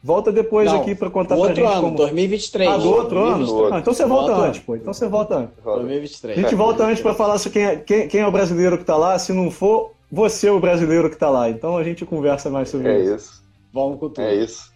[0.00, 1.96] Volta depois Não, aqui para contar pra gente ano, como...
[1.96, 2.70] 2023.
[2.70, 3.50] Ah, do outro 2023.
[3.50, 3.74] ano?
[3.74, 4.76] Ah, então você volta, volta antes, pô.
[4.76, 5.64] Então você volta antes.
[5.64, 6.38] 2023.
[6.38, 8.84] A gente volta antes para falar se quem é, quem, quem é o brasileiro que
[8.84, 9.18] tá lá.
[9.18, 11.50] Se não for, você, o brasileiro que está lá.
[11.50, 13.10] Então a gente conversa mais sobre é isso.
[13.10, 13.44] É isso.
[13.72, 14.20] Vamos com tudo.
[14.22, 14.72] É isso.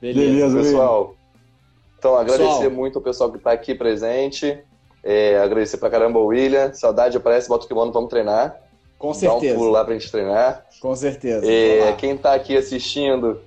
[0.00, 1.14] Beleza, Beleza pessoal.
[1.98, 2.70] Então, agradecer pessoal.
[2.70, 4.58] muito o pessoal que está aqui presente.
[5.02, 6.72] É, agradecer pra caramba o William.
[6.74, 8.60] Saudade aparece, bota o kimono, vamos treinar.
[8.98, 9.46] Com certeza.
[9.46, 10.66] Dá um pulo lá pra gente treinar.
[10.80, 11.46] Com certeza.
[11.50, 13.40] É, quem está aqui assistindo,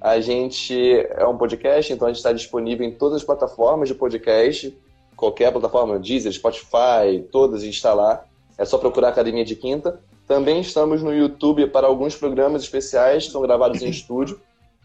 [0.00, 0.74] a gente
[1.10, 4.76] é um podcast, então a gente está disponível em todas as plataformas de podcast.
[5.16, 8.24] Qualquer plataforma, Deezer, Spotify, todas a gente está lá.
[8.58, 10.00] É só procurar Academia de Quinta.
[10.26, 14.40] Também estamos no YouTube para alguns programas especiais que são gravados em estúdio.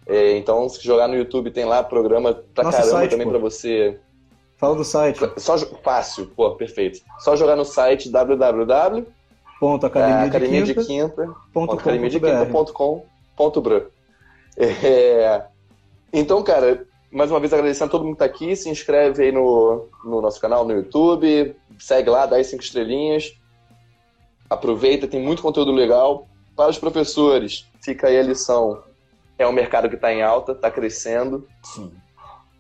[0.06, 3.40] É, então, se jogar no YouTube, tem lá programa pra Nosso caramba site, também para
[3.40, 4.00] você.
[4.58, 5.20] Fala do site.
[5.38, 7.00] Só fácil, pô, perfeito.
[7.20, 9.06] Só jogar no site www.
[9.60, 13.86] Ponto academia, academia de quinta, ponto academia de quinta.com.br.
[14.58, 15.44] É,
[16.12, 18.56] então, cara, mais uma vez agradecendo a todo mundo que está aqui.
[18.56, 23.40] Se inscreve aí no, no nosso canal no YouTube, segue lá, dá as cinco estrelinhas
[24.52, 26.28] aproveita, tem muito conteúdo legal.
[26.58, 28.84] Para os professores, fica aí a lição.
[29.38, 31.48] É um mercado que está em alta, está crescendo.
[31.64, 31.90] Sim.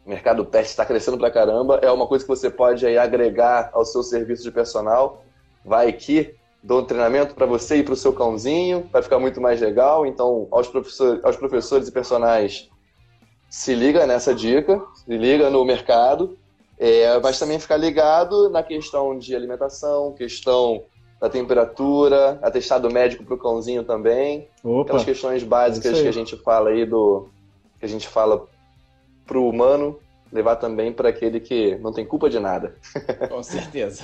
[0.05, 1.79] O mercado pet está crescendo pra caramba.
[1.81, 5.21] É uma coisa que você pode aí agregar ao seu serviço de personal.
[5.65, 9.41] Vai aqui, dou um treinamento para você e para o seu cãozinho, vai ficar muito
[9.41, 10.05] mais legal.
[10.05, 12.69] Então, aos, professor, aos professores e personagens,
[13.49, 16.39] se liga nessa dica, se liga no mercado,
[16.79, 20.85] é, mas também ficar ligado na questão de alimentação, questão
[21.21, 24.47] da temperatura, atestado médico para o cãozinho também.
[24.63, 27.29] Opa, Aquelas questões básicas que a gente fala aí do.
[27.79, 28.47] que a gente fala
[29.27, 29.99] para o humano,
[30.33, 32.75] levar também para aquele que não tem culpa de nada.
[33.29, 34.03] Com certeza.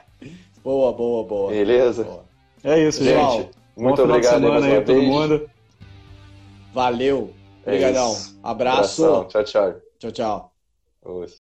[0.62, 1.50] boa, boa, boa.
[1.50, 2.04] Beleza?
[2.04, 2.24] Boa.
[2.62, 3.32] É isso, gente.
[3.32, 3.50] gente.
[3.74, 5.50] Muito obrigado aí, aí todo mundo.
[6.74, 7.32] Valeu.
[7.64, 8.12] É Obrigadão.
[8.12, 9.04] É Abraço.
[9.04, 9.24] Abração.
[9.28, 9.74] Tchau, tchau.
[9.98, 11.32] Tchau, tchau.